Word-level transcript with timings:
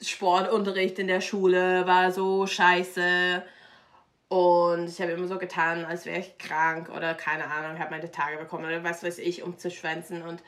Sportunterricht 0.00 0.98
in 0.98 1.06
der 1.06 1.20
Schule 1.20 1.86
war 1.86 2.12
so 2.12 2.46
scheiße. 2.46 3.42
Und 4.28 4.88
ich 4.88 5.00
habe 5.00 5.12
immer 5.12 5.26
so 5.26 5.38
getan, 5.38 5.84
als 5.84 6.06
wäre 6.06 6.20
ich 6.20 6.38
krank 6.38 6.88
oder 6.88 7.14
keine 7.14 7.46
Ahnung, 7.46 7.78
habe 7.78 7.90
meine 7.90 8.10
Tage 8.10 8.36
bekommen 8.38 8.64
oder 8.64 8.84
was 8.84 9.02
weiß 9.02 9.18
ich, 9.18 9.42
um 9.42 9.58
zu 9.58 9.70
schwänzen. 9.70 10.22
Und 10.22 10.40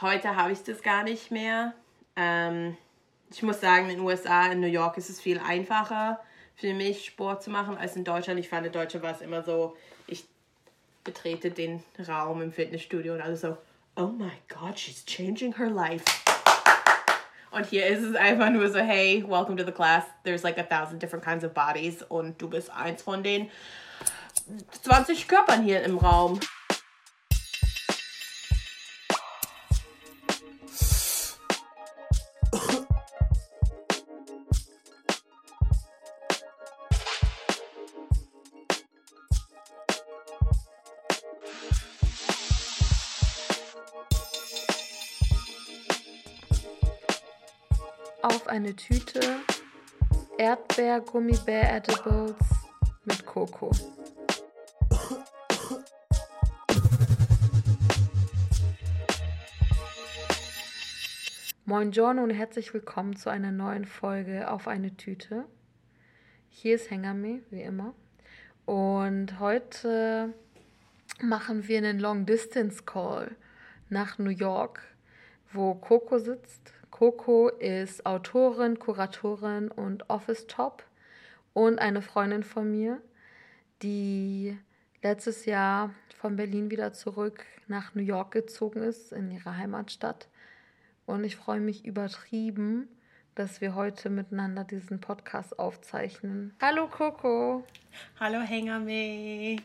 heute 0.00 0.34
habe 0.34 0.52
ich 0.52 0.64
das 0.64 0.82
gar 0.82 1.04
nicht 1.04 1.30
mehr. 1.30 1.72
Ähm, 2.16 2.76
ich 3.30 3.42
muss 3.42 3.60
sagen, 3.60 3.88
in 3.88 3.98
den 3.98 4.00
USA, 4.00 4.46
in 4.50 4.60
New 4.60 4.66
York 4.66 4.98
ist 4.98 5.08
es 5.08 5.20
viel 5.20 5.38
einfacher 5.38 6.20
für 6.56 6.74
mich, 6.74 7.06
Sport 7.06 7.42
zu 7.42 7.50
machen, 7.50 7.78
als 7.78 7.96
in 7.96 8.04
Deutschland. 8.04 8.40
Ich 8.40 8.48
fand, 8.48 8.66
in 8.66 8.72
Deutschland 8.72 9.04
war 9.04 9.14
es 9.14 9.20
immer 9.20 9.42
so, 9.42 9.76
ich 10.06 10.24
betrete 11.04 11.50
den 11.50 11.82
Raum 12.08 12.42
im 12.42 12.52
Fitnessstudio 12.52 13.14
und 13.14 13.20
alle 13.20 13.36
so, 13.36 13.56
oh 13.96 14.08
my 14.08 14.32
God, 14.48 14.78
she's 14.78 15.04
changing 15.06 15.56
her 15.56 15.70
life. 15.70 16.04
Und 17.50 17.66
hier 17.66 17.86
ist 17.86 18.04
es 18.04 18.14
einfach 18.14 18.50
nur 18.50 18.70
so, 18.70 18.78
hey, 18.78 19.24
welcome 19.26 19.56
to 19.56 19.64
the 19.64 19.72
class. 19.72 20.04
There's 20.22 20.42
like 20.42 20.58
a 20.58 20.62
thousand 20.62 21.02
different 21.02 21.24
kinds 21.24 21.44
of 21.44 21.52
bodies 21.52 22.02
und 22.02 22.40
du 22.40 22.48
bist 22.48 22.70
eins 22.70 23.02
von 23.02 23.22
den 23.22 23.50
20 24.82 25.26
Körpern 25.26 25.62
hier 25.62 25.82
im 25.82 25.98
Raum. 25.98 26.38
Auf 48.22 48.46
eine 48.48 48.76
Tüte 48.76 49.20
Erdbeer-Gummibär-Edibles 50.36 52.34
mit 53.04 53.24
Koko. 53.24 53.70
Moin 61.64 61.90
Giorno 61.92 62.22
und 62.22 62.30
herzlich 62.30 62.74
willkommen 62.74 63.16
zu 63.16 63.30
einer 63.30 63.52
neuen 63.52 63.86
Folge 63.86 64.50
auf 64.50 64.68
eine 64.68 64.96
Tüte. 64.96 65.46
Hier 66.48 66.74
ist 66.74 66.90
Hengame, 66.90 67.40
wie 67.50 67.62
immer. 67.62 67.94
Und 68.66 69.38
heute 69.40 70.34
machen 71.22 71.68
wir 71.68 71.78
einen 71.78 71.98
Long 71.98 72.26
Distance 72.26 72.82
Call 72.84 73.34
nach 73.88 74.18
New 74.18 74.30
York, 74.30 74.82
wo 75.52 75.74
Coco 75.74 76.18
sitzt. 76.18 76.74
Coco 77.00 77.48
ist 77.48 78.04
Autorin, 78.04 78.78
Kuratorin 78.78 79.70
und 79.70 80.10
Office 80.10 80.46
Top 80.48 80.84
und 81.54 81.78
eine 81.78 82.02
Freundin 82.02 82.42
von 82.42 82.70
mir, 82.70 83.00
die 83.80 84.58
letztes 85.00 85.46
Jahr 85.46 85.94
von 86.18 86.36
Berlin 86.36 86.70
wieder 86.70 86.92
zurück 86.92 87.46
nach 87.68 87.94
New 87.94 88.02
York 88.02 88.32
gezogen 88.32 88.82
ist, 88.82 89.12
in 89.12 89.30
ihre 89.30 89.56
Heimatstadt. 89.56 90.28
Und 91.06 91.24
ich 91.24 91.36
freue 91.36 91.60
mich 91.60 91.86
übertrieben, 91.86 92.86
dass 93.34 93.62
wir 93.62 93.74
heute 93.74 94.10
miteinander 94.10 94.64
diesen 94.64 95.00
Podcast 95.00 95.58
aufzeichnen. 95.58 96.54
Hallo 96.60 96.86
Coco. 96.86 97.64
Hallo 98.20 98.40
Hengame. 98.40 99.56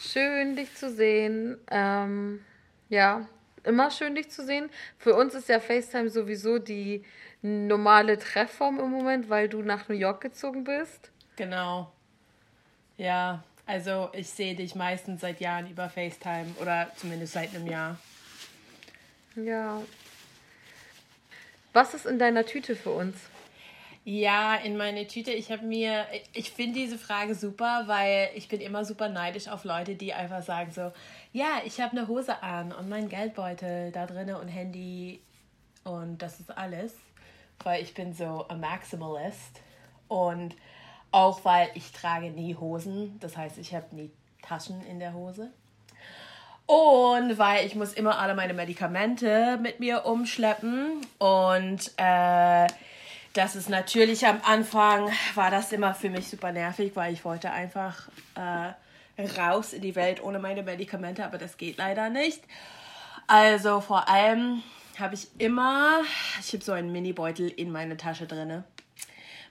Schön, 0.00 0.56
dich 0.56 0.74
zu 0.74 0.90
sehen. 0.90 1.58
Ähm, 1.70 2.40
ja, 2.88 3.28
immer 3.64 3.90
schön, 3.90 4.14
dich 4.14 4.30
zu 4.30 4.44
sehen. 4.44 4.70
Für 4.98 5.14
uns 5.14 5.34
ist 5.34 5.48
ja 5.48 5.60
FaceTime 5.60 6.10
sowieso 6.10 6.58
die 6.58 7.04
normale 7.42 8.18
Treffform 8.18 8.78
im 8.78 8.90
Moment, 8.90 9.28
weil 9.28 9.48
du 9.48 9.62
nach 9.62 9.88
New 9.88 9.94
York 9.94 10.20
gezogen 10.20 10.64
bist. 10.64 11.10
Genau. 11.36 11.92
Ja, 12.96 13.42
also 13.66 14.10
ich 14.12 14.28
sehe 14.28 14.54
dich 14.54 14.74
meistens 14.74 15.20
seit 15.20 15.40
Jahren 15.40 15.70
über 15.70 15.88
FaceTime 15.88 16.54
oder 16.60 16.90
zumindest 16.96 17.32
seit 17.32 17.54
einem 17.54 17.66
Jahr. 17.66 17.98
Ja. 19.36 19.82
Was 21.72 21.92
ist 21.92 22.06
in 22.06 22.18
deiner 22.18 22.46
Tüte 22.46 22.76
für 22.76 22.90
uns? 22.90 23.16
Ja, 24.06 24.56
in 24.56 24.76
meine 24.76 25.06
Tüte. 25.06 25.32
Ich 25.32 25.50
habe 25.50 25.64
mir, 25.64 26.04
ich 26.34 26.50
finde 26.50 26.74
diese 26.78 26.98
Frage 26.98 27.34
super, 27.34 27.84
weil 27.86 28.28
ich 28.34 28.48
bin 28.48 28.60
immer 28.60 28.84
super 28.84 29.08
neidisch 29.08 29.48
auf 29.48 29.64
Leute, 29.64 29.94
die 29.94 30.12
einfach 30.12 30.42
sagen 30.42 30.70
so, 30.72 30.92
ja, 31.32 31.62
ich 31.64 31.80
habe 31.80 31.96
eine 31.96 32.06
Hose 32.06 32.42
an 32.42 32.72
und 32.72 32.90
mein 32.90 33.08
Geldbeutel 33.08 33.92
da 33.92 34.04
drin 34.04 34.34
und 34.34 34.48
Handy 34.48 35.22
und 35.84 36.18
das 36.18 36.38
ist 36.38 36.56
alles, 36.56 36.94
weil 37.62 37.82
ich 37.82 37.94
bin 37.94 38.12
so 38.12 38.46
ein 38.48 38.60
Maximalist 38.60 39.62
und 40.08 40.54
auch 41.10 41.42
weil 41.46 41.70
ich 41.74 41.92
trage 41.92 42.30
nie 42.30 42.56
Hosen, 42.56 43.18
das 43.20 43.38
heißt, 43.38 43.56
ich 43.56 43.74
habe 43.74 43.94
nie 43.94 44.10
Taschen 44.42 44.84
in 44.86 44.98
der 44.98 45.14
Hose. 45.14 45.50
Und 46.66 47.38
weil 47.38 47.66
ich 47.66 47.74
muss 47.74 47.92
immer 47.92 48.18
alle 48.18 48.34
meine 48.34 48.54
Medikamente 48.54 49.58
mit 49.62 49.80
mir 49.80 50.04
umschleppen 50.04 51.06
und 51.18 51.92
äh, 51.96 52.66
das 53.34 53.56
ist 53.56 53.68
natürlich 53.68 54.26
am 54.26 54.40
Anfang 54.44 55.10
war 55.34 55.50
das 55.50 55.72
immer 55.72 55.94
für 55.94 56.08
mich 56.08 56.28
super 56.28 56.52
nervig, 56.52 56.92
weil 56.94 57.12
ich 57.12 57.24
wollte 57.24 57.50
einfach 57.50 58.08
äh, 58.36 59.22
raus 59.38 59.72
in 59.72 59.82
die 59.82 59.96
Welt 59.96 60.22
ohne 60.22 60.38
meine 60.38 60.62
Medikamente, 60.62 61.24
aber 61.24 61.36
das 61.36 61.56
geht 61.56 61.76
leider 61.76 62.10
nicht. 62.10 62.42
Also 63.26 63.80
vor 63.80 64.08
allem 64.08 64.62
habe 64.98 65.14
ich 65.14 65.28
immer, 65.38 66.02
ich 66.40 66.52
habe 66.52 66.64
so 66.64 66.72
einen 66.72 66.92
Mini-Beutel 66.92 67.48
in 67.48 67.72
meiner 67.72 67.96
Tasche 67.96 68.26
drin. 68.26 68.62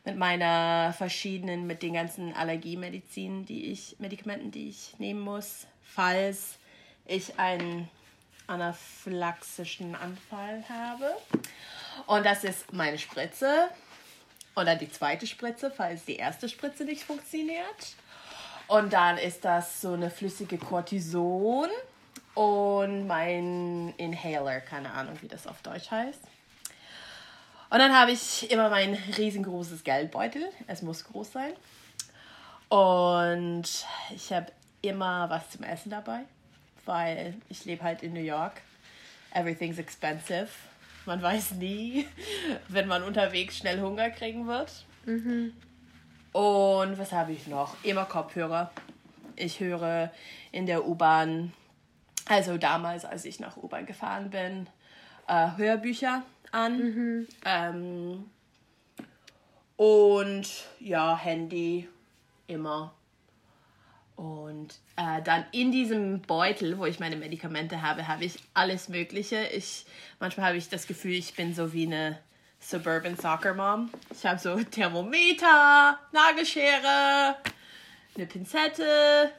Mit 0.06 0.18
meiner 0.18 0.94
verschiedenen, 0.98 1.68
mit 1.68 1.82
den 1.82 1.94
ganzen 1.94 2.34
Allergiemedizin, 2.34 3.46
die 3.46 3.72
ich, 3.72 3.98
Medikamenten, 4.00 4.52
die 4.52 4.70
ich 4.70 4.98
nehmen 5.00 5.22
muss, 5.22 5.68
falls 5.84 6.58
ich 7.06 7.40
einen 7.40 7.90
anaphylaxischen 8.48 9.96
Anfall 9.96 10.64
habe. 10.70 11.16
Und 12.08 12.26
das 12.26 12.44
ist 12.44 12.72
meine 12.74 12.98
Spritze. 12.98 13.70
Oder 14.56 14.76
die 14.76 14.92
zweite 14.92 15.26
Spritze, 15.26 15.72
falls 15.72 16.06
die 16.06 16.18
erste 16.18 16.48
Spritze 16.48 16.86
nicht 16.86 17.04
funktioniert. 17.04 17.96
Und 18.68 18.94
dann 18.94 19.18
ist 19.18 19.44
das 19.46 19.82
so 19.82 19.94
eine 19.94 20.10
flüssige 20.10 20.58
Cortison 20.58 21.70
und 22.34 23.08
mein 23.08 23.94
Inhaler, 23.98 24.62
keine 24.62 24.92
Ahnung, 24.92 25.18
wie 25.22 25.28
das 25.28 25.48
auf 25.48 25.62
Deutsch 25.62 25.92
heißt. 25.92 26.22
Und 27.70 27.80
dann 27.80 27.96
habe 27.96 28.12
ich 28.12 28.50
immer 28.52 28.70
mein 28.70 28.94
riesengroßes 29.18 29.84
Geldbeutel. 29.84 30.48
Es 30.68 30.82
muss 30.82 31.04
groß 31.06 31.32
sein. 31.32 31.54
Und 32.70 33.64
ich 34.16 34.32
habe 34.32 34.52
immer 34.82 35.30
was 35.30 35.50
zum 35.50 35.64
Essen 35.64 35.90
dabei, 35.90 36.22
weil 36.86 37.36
ich 37.50 37.66
lebe 37.66 37.84
halt 37.84 38.04
in 38.04 38.14
New 38.14 38.22
York. 38.22 38.62
Everything's 39.32 39.80
expensive. 39.80 40.50
Man 41.06 41.22
weiß 41.22 41.54
nie, 41.54 42.08
wenn 42.70 42.88
man 42.88 43.04
unterwegs 43.04 43.58
schnell 43.58 43.82
Hunger 43.82 44.10
kriegen 44.10 44.48
wird. 44.48 44.86
Mhm. 45.06 45.54
Und 46.32 46.98
was 46.98 47.12
habe 47.12 47.32
ich 47.32 47.48
noch? 47.48 47.76
Immer 47.84 48.06
Kopfhörer. 48.06 48.72
Ich 49.36 49.60
höre 49.60 50.12
in 50.52 50.66
der 50.66 50.88
U-Bahn, 50.88 51.54
also 52.28 52.58
damals, 52.58 53.06
als 53.06 53.26
ich 53.26 53.40
nach 53.40 53.58
U-Bahn 53.58 53.86
gefahren 53.86 54.30
bin, 54.30 54.68
äh, 55.28 55.50
Hörbücher 55.58 56.24
an. 56.52 56.78
Mhm. 56.78 57.28
Ähm, 57.46 58.26
und 59.76 60.48
ja, 60.80 61.18
Handy 61.18 61.90
immer. 62.48 62.94
Und 64.16 64.76
äh, 64.96 65.22
dann 65.24 65.46
in 65.52 65.72
diesem 65.72 66.22
Beutel, 66.22 66.78
wo 66.78 66.86
ich 66.86 67.00
meine 67.00 67.16
Medikamente 67.16 67.82
habe, 67.82 68.08
habe 68.08 68.26
ich 68.26 68.38
alles 68.54 68.90
Mögliche. 68.90 69.48
Ich, 69.48 69.86
manchmal 70.20 70.48
habe 70.48 70.58
ich 70.58 70.70
das 70.70 70.88
Gefühl, 70.88 71.14
ich 71.14 71.34
bin 71.36 71.54
so 71.54 71.74
wie 71.74 71.88
eine 71.88 72.20
Suburban 72.60 73.18
Soccer 73.18 73.54
Mom. 73.54 73.90
Ich 74.12 74.26
habe 74.26 74.40
so 74.40 74.56
Thermometer, 74.64 76.00
Nagelschere, 76.12 77.36
eine 78.16 78.26
Pinzette 78.28 79.32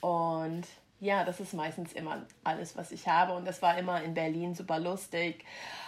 und 0.00 0.64
ja, 1.00 1.24
das 1.24 1.40
ist 1.40 1.52
meistens 1.52 1.92
immer 1.92 2.24
alles, 2.44 2.76
was 2.76 2.92
ich 2.92 3.06
habe. 3.06 3.32
Und 3.32 3.44
das 3.44 3.60
war 3.62 3.76
immer 3.76 4.02
in 4.02 4.14
Berlin 4.14 4.54
super 4.54 4.78
lustig, 4.78 5.44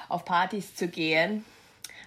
auf 0.08 0.24
Partys 0.24 0.74
zu 0.74 0.88
gehen, 0.88 1.44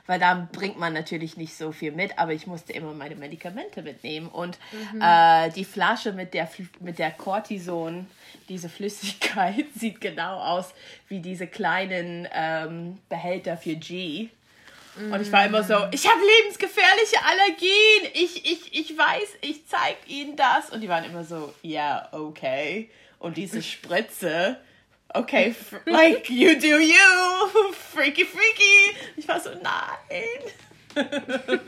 weil 0.10 0.20
da 0.20 0.50
bringt 0.52 0.80
man 0.80 0.92
natürlich 0.92 1.38
nicht 1.38 1.56
so 1.56 1.72
viel 1.72 1.92
mit, 1.92 2.18
aber 2.18 2.34
ich 2.34 2.48
musste 2.48 2.74
immer 2.74 2.94
meine 2.94 3.16
Medikamente 3.16 3.84
mitnehmen. 3.84 4.28
Und 4.28 4.58
mhm. 4.72 5.00
äh, 5.00 5.52
die 5.52 5.66
Flasche 5.66 6.14
mit 6.14 6.34
der, 6.34 6.50
mit 6.80 6.98
der 6.98 7.12
Cortison, 7.12 8.08
diese 8.50 8.70
Flüssigkeit, 8.70 9.66
sieht 9.76 10.02
genau 10.02 10.40
aus 10.40 10.74
wie 11.10 11.20
diese 11.20 11.46
kleinen 11.46 12.28
ähm, 12.34 12.98
Behälter 13.08 13.56
für 13.56 13.76
G 13.76 14.30
und 14.96 15.22
ich 15.22 15.32
war 15.32 15.46
immer 15.46 15.64
so, 15.64 15.76
ich 15.92 16.06
habe 16.06 16.20
lebensgefährliche 16.42 17.24
Allergien. 17.24 18.12
Ich, 18.16 18.52
ich, 18.52 18.78
ich 18.78 18.98
weiß, 18.98 19.38
ich 19.42 19.66
zeig 19.66 19.96
ihnen 20.08 20.36
das. 20.36 20.72
Und 20.72 20.82
die 20.82 20.90
waren 20.90 21.06
immer 21.06 21.24
so, 21.24 21.54
ja, 21.62 22.10
yeah, 22.10 22.10
okay. 22.12 22.90
Und 23.18 23.38
diese 23.38 23.62
Spritze 23.62 24.58
okay, 25.16 25.56
like 25.86 26.30
you 26.30 26.60
do 26.60 26.80
you, 26.80 27.50
freaky 27.74 28.24
freaky. 28.24 28.98
Ich 29.18 29.28
war 29.28 29.40
so, 29.40 29.52
nein. 29.54 30.40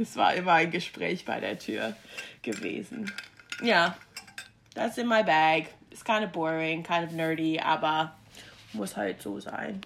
es 0.00 0.16
war 0.16 0.34
immer 0.34 0.52
ein 0.52 0.70
Gespräch 0.70 1.24
bei 1.24 1.40
der 1.40 1.58
Tür 1.58 1.96
gewesen. 2.42 3.12
Ja, 3.62 3.96
that's 4.74 4.98
in 4.98 5.08
my 5.08 5.22
bag. 5.22 5.68
It's 5.90 6.04
kind 6.04 6.24
of 6.24 6.32
boring, 6.32 6.82
kind 6.82 7.04
of 7.04 7.12
nerdy, 7.12 7.60
aber 7.60 8.14
muss 8.72 8.96
halt 8.96 9.20
so 9.20 9.38
sein. 9.40 9.82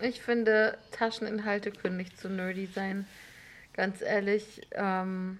Ich 0.00 0.20
finde, 0.20 0.76
Tascheninhalte 0.90 1.70
können 1.70 1.96
nicht 1.96 2.20
so 2.20 2.28
nerdy 2.28 2.66
sein. 2.66 3.06
Ganz 3.72 4.02
ehrlich. 4.02 4.62
Ähm, 4.72 5.38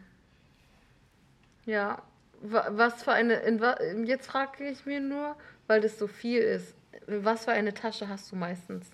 ja, 1.67 2.01
was 2.41 3.03
für 3.03 3.13
eine. 3.13 3.35
In, 3.35 4.07
jetzt 4.07 4.27
frage 4.29 4.69
ich 4.69 4.87
mir 4.87 5.01
nur, 5.01 5.37
weil 5.67 5.81
das 5.81 5.99
so 5.99 6.07
viel 6.07 6.41
ist. 6.41 6.75
Was 7.07 7.45
für 7.45 7.53
eine 7.53 7.73
Tasche 7.73 8.09
hast 8.09 8.31
du 8.33 8.37
meistens? 8.37 8.91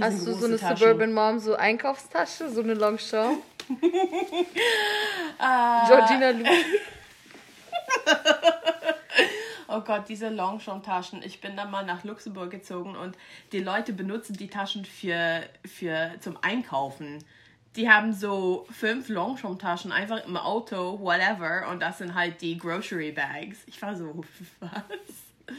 Hast 0.00 0.26
du 0.26 0.32
so 0.32 0.46
eine 0.46 0.56
Taschen. 0.56 0.76
Suburban 0.76 1.12
Mom, 1.12 1.38
so 1.38 1.54
Einkaufstasche, 1.56 2.48
so 2.50 2.62
eine 2.62 2.74
Longchamp? 2.74 3.42
uh, 3.68 3.74
Georgina 5.88 6.30
Lu. 6.30 6.44
oh 9.68 9.80
Gott, 9.80 10.08
diese 10.08 10.28
Longchamp-Taschen. 10.28 11.22
Ich 11.22 11.40
bin 11.40 11.56
dann 11.56 11.70
mal 11.70 11.84
nach 11.84 12.04
Luxemburg 12.04 12.50
gezogen 12.50 12.96
und 12.96 13.16
die 13.52 13.60
Leute 13.60 13.92
benutzen 13.92 14.34
die 14.34 14.48
Taschen 14.48 14.84
für, 14.84 15.42
für 15.64 16.10
zum 16.20 16.36
Einkaufen. 16.42 17.24
Die 17.76 17.88
haben 17.90 18.12
so 18.12 18.66
fünf 18.70 19.08
Longchamp-Taschen 19.08 19.92
einfach 19.92 20.26
im 20.26 20.36
Auto, 20.36 21.00
whatever, 21.00 21.68
und 21.70 21.80
das 21.80 21.98
sind 21.98 22.14
halt 22.14 22.42
die 22.42 22.58
Grocery 22.58 23.12
Bags. 23.12 23.58
Ich 23.66 23.80
war 23.80 23.96
so, 23.96 24.24
was? 24.60 24.70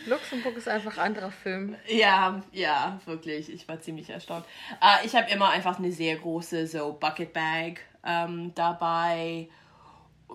Luxemburg 0.05 0.57
ist 0.57 0.67
einfach 0.67 0.97
ein 0.97 1.07
anderer 1.07 1.31
Film. 1.31 1.75
Ja, 1.87 2.41
ja, 2.51 2.99
wirklich. 3.05 3.51
Ich 3.51 3.67
war 3.67 3.79
ziemlich 3.81 4.09
erstaunt. 4.09 4.45
Uh, 4.81 5.05
ich 5.05 5.15
habe 5.15 5.29
immer 5.31 5.49
einfach 5.49 5.79
eine 5.79 5.91
sehr 5.91 6.15
große 6.17 6.67
so 6.67 6.93
Bucket 6.93 7.33
Bag 7.33 7.79
ähm, 8.05 8.51
dabei 8.55 9.47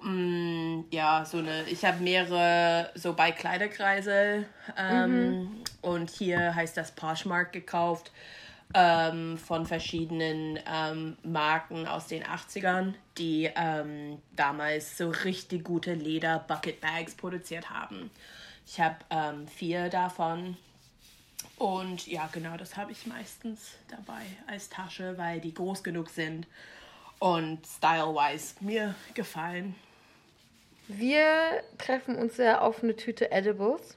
Mm, 0.02 0.84
ja, 0.90 1.24
so 1.24 1.38
eine, 1.38 1.64
ich 1.68 1.84
habe 1.84 2.02
mehrere 2.02 2.90
so 2.94 3.14
bei 3.14 3.32
Kleiderkreise 3.32 4.44
ähm, 4.76 5.30
mhm. 5.30 5.64
und 5.82 6.10
hier 6.10 6.54
heißt 6.54 6.76
das 6.76 6.92
Poshmark 6.92 7.52
gekauft 7.52 8.12
ähm, 8.74 9.38
von 9.38 9.66
verschiedenen 9.66 10.58
ähm, 10.70 11.16
Marken 11.22 11.86
aus 11.86 12.06
den 12.06 12.22
80ern, 12.22 12.94
die 13.16 13.50
ähm, 13.56 14.18
damals 14.36 14.98
so 14.98 15.10
richtig 15.10 15.64
gute 15.64 15.94
Leder 15.94 16.44
Bucket 16.46 16.80
Bags 16.80 17.14
produziert 17.14 17.70
haben. 17.70 18.10
Ich 18.70 18.78
habe 18.78 18.96
ähm, 19.08 19.48
vier 19.48 19.88
davon 19.88 20.58
und 21.56 22.06
ja, 22.06 22.28
genau, 22.30 22.58
das 22.58 22.76
habe 22.76 22.92
ich 22.92 23.06
meistens 23.06 23.70
dabei 23.88 24.26
als 24.46 24.68
Tasche, 24.68 25.16
weil 25.16 25.40
die 25.40 25.54
groß 25.54 25.82
genug 25.82 26.10
sind 26.10 26.46
und 27.18 27.66
style-wise 27.66 28.56
mir 28.60 28.94
gefallen. 29.14 29.74
Wir 30.86 31.62
treffen 31.78 32.14
uns 32.16 32.36
ja 32.36 32.60
auf 32.60 32.82
eine 32.82 32.94
Tüte 32.94 33.30
Edibles. 33.32 33.96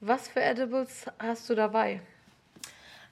Was 0.00 0.28
für 0.28 0.42
Edibles 0.42 1.06
hast 1.18 1.50
du 1.50 1.56
dabei? 1.56 2.00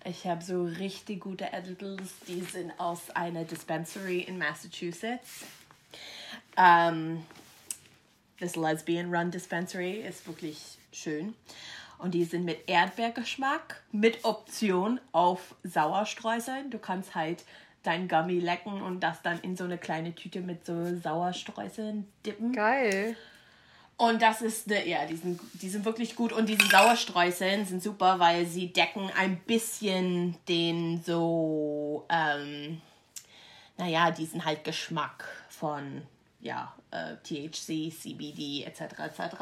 Ich 0.05 0.25
habe 0.25 0.43
so 0.45 0.63
richtig 0.63 1.21
gute 1.21 1.53
Edibles, 1.53 2.15
die 2.29 2.43
sind 2.43 2.73
aus 2.79 3.11
einer 3.11 3.43
Dispensary 3.43 4.21
in 4.21 4.39
Massachusetts. 4.39 5.45
Ähm, 6.57 7.27
das 8.41 8.57
Lesbian 8.57 9.15
Run 9.15 9.31
Dispensary 9.31 10.01
ist 10.01 10.27
wirklich 10.27 10.79
schön. 10.93 11.35
Und 11.99 12.13
die 12.13 12.25
sind 12.25 12.45
mit 12.45 12.69
Erdbeergeschmack, 12.69 13.83
mit 13.91 14.25
Option 14.25 15.01
auf 15.13 15.57
Sauerstreuseln. 15.65 16.71
Du 16.71 16.79
kannst 16.79 17.15
halt 17.15 17.45
dein 17.83 18.07
Gummy 18.07 18.39
lecken 18.39 18.83
und 18.83 19.01
das 19.01 19.23
dann 19.23 19.41
in 19.41 19.57
so 19.57 19.65
eine 19.65 19.79
kleine 19.79 20.15
Tüte 20.15 20.41
mit 20.41 20.65
so 20.65 20.97
Sauerstreuseln 20.97 22.07
dippen. 22.25 22.53
Geil. 22.53 23.17
Und 23.97 24.23
das 24.23 24.43
ist, 24.43 24.69
ne, 24.69 24.89
ja, 24.89 25.07
die 25.07 25.17
sind, 25.17 25.41
die 25.55 25.69
sind 25.69 25.85
wirklich 25.85 26.15
gut. 26.15 26.33
Und 26.33 26.49
diese 26.49 26.69
Sauerstreuseln 26.69 27.67
sind 27.67 27.83
super, 27.83 28.21
weil 28.21 28.47
sie 28.47 28.73
decken 28.73 29.11
ein 29.19 29.41
bisschen 29.41 30.37
den 30.47 31.03
so, 31.05 32.07
ähm, 32.09 32.81
naja, 33.77 34.13
diesen 34.13 34.45
halt 34.45 34.63
Geschmack 34.63 35.25
von, 35.49 36.03
ja, 36.41 36.73
äh, 36.91 37.17
THC, 37.23 37.91
CBD 37.91 38.65
etc. 38.65 38.99
etc. 39.01 39.37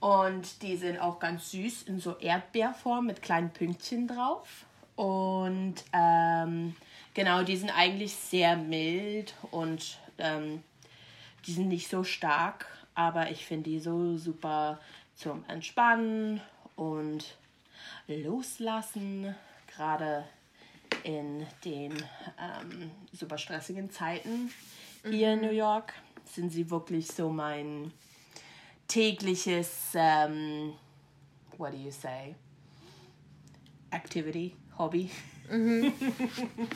Und 0.00 0.62
die 0.62 0.76
sind 0.76 0.98
auch 0.98 1.18
ganz 1.18 1.50
süß 1.50 1.82
in 1.82 2.00
so 2.00 2.16
Erdbeerform 2.18 3.06
mit 3.06 3.22
kleinen 3.22 3.50
Pünktchen 3.50 4.08
drauf. 4.08 4.64
Und 4.96 5.76
ähm, 5.92 6.74
Genau, 7.14 7.42
die 7.42 7.56
sind 7.56 7.70
eigentlich 7.70 8.14
sehr 8.14 8.56
mild 8.56 9.34
und 9.50 9.98
ähm, 10.18 10.62
die 11.46 11.52
sind 11.52 11.68
nicht 11.68 11.88
so 11.88 12.04
stark, 12.04 12.66
aber 12.94 13.30
ich 13.30 13.44
finde 13.44 13.70
die 13.70 13.80
so 13.80 14.16
super 14.16 14.80
zum 15.16 15.44
Entspannen 15.48 16.40
und 16.76 17.36
Loslassen, 18.06 19.34
gerade 19.74 20.24
in 21.02 21.46
den 21.64 21.92
ähm, 22.38 22.90
super 23.12 23.38
stressigen 23.38 23.90
Zeiten 23.90 24.52
hier 25.02 25.34
mhm. 25.34 25.42
in 25.42 25.48
New 25.48 25.54
York 25.54 25.92
sind 26.34 26.50
sie 26.50 26.70
wirklich 26.70 27.06
so 27.08 27.28
mein 27.28 27.92
tägliches, 28.88 29.92
ähm, 29.94 30.74
what 31.56 31.72
do 31.72 31.76
you 31.76 31.90
say, 31.90 32.34
Activity, 33.90 34.54
Hobby. 34.78 35.10
Mhm. 35.50 35.92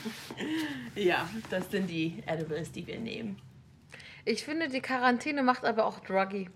ja, 0.95 1.27
das 1.49 1.71
sind 1.71 1.89
die 1.89 2.21
Edibles, 2.25 2.71
die 2.71 2.85
wir 2.85 2.99
nehmen. 2.99 3.41
Ich 4.25 4.43
finde, 4.43 4.67
die 4.67 4.81
Quarantäne 4.81 5.43
macht 5.43 5.65
aber 5.65 5.85
auch 5.85 5.99
Druggy. 5.99 6.49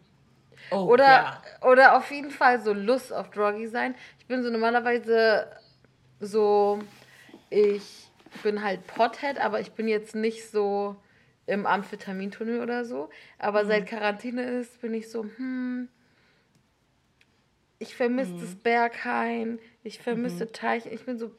Oh, 0.72 0.86
oder, 0.86 1.06
ja. 1.06 1.42
oder 1.62 1.98
auf 1.98 2.12
jeden 2.12 2.32
Fall 2.32 2.62
so 2.62 2.74
Lust 2.74 3.14
auf 3.14 3.30
Druggy 3.30 3.68
sein. 3.68 3.96
Ich 4.20 4.26
bin 4.26 4.44
so 4.44 4.50
normalerweise 4.50 5.48
so, 6.20 6.80
ich 7.50 8.10
bin 8.44 8.62
halt 8.64 8.86
Pothead, 8.88 9.40
aber 9.40 9.62
ich 9.62 9.72
bin 9.72 9.88
jetzt 9.88 10.16
nicht 10.16 10.50
so 10.50 10.96
im 11.50 11.66
Amphetamintunnel 11.66 12.62
oder 12.62 12.86
so. 12.86 13.10
Aber 13.38 13.64
mhm. 13.64 13.68
seit 13.68 13.88
Quarantäne 13.88 14.44
ist, 14.44 14.80
bin 14.82 14.94
ich 14.94 15.10
so, 15.10 15.24
hm, 15.24 15.90
ich 17.80 17.96
vermisse 17.96 18.34
mhm. 18.34 18.42
das 18.42 18.56
Berghain, 18.56 19.60
ich 19.84 20.00
vermisse 20.00 20.46
mhm. 20.46 20.54
Teich. 20.54 20.86
Ich 20.86 21.06
bin 21.06 21.18
so, 21.18 21.32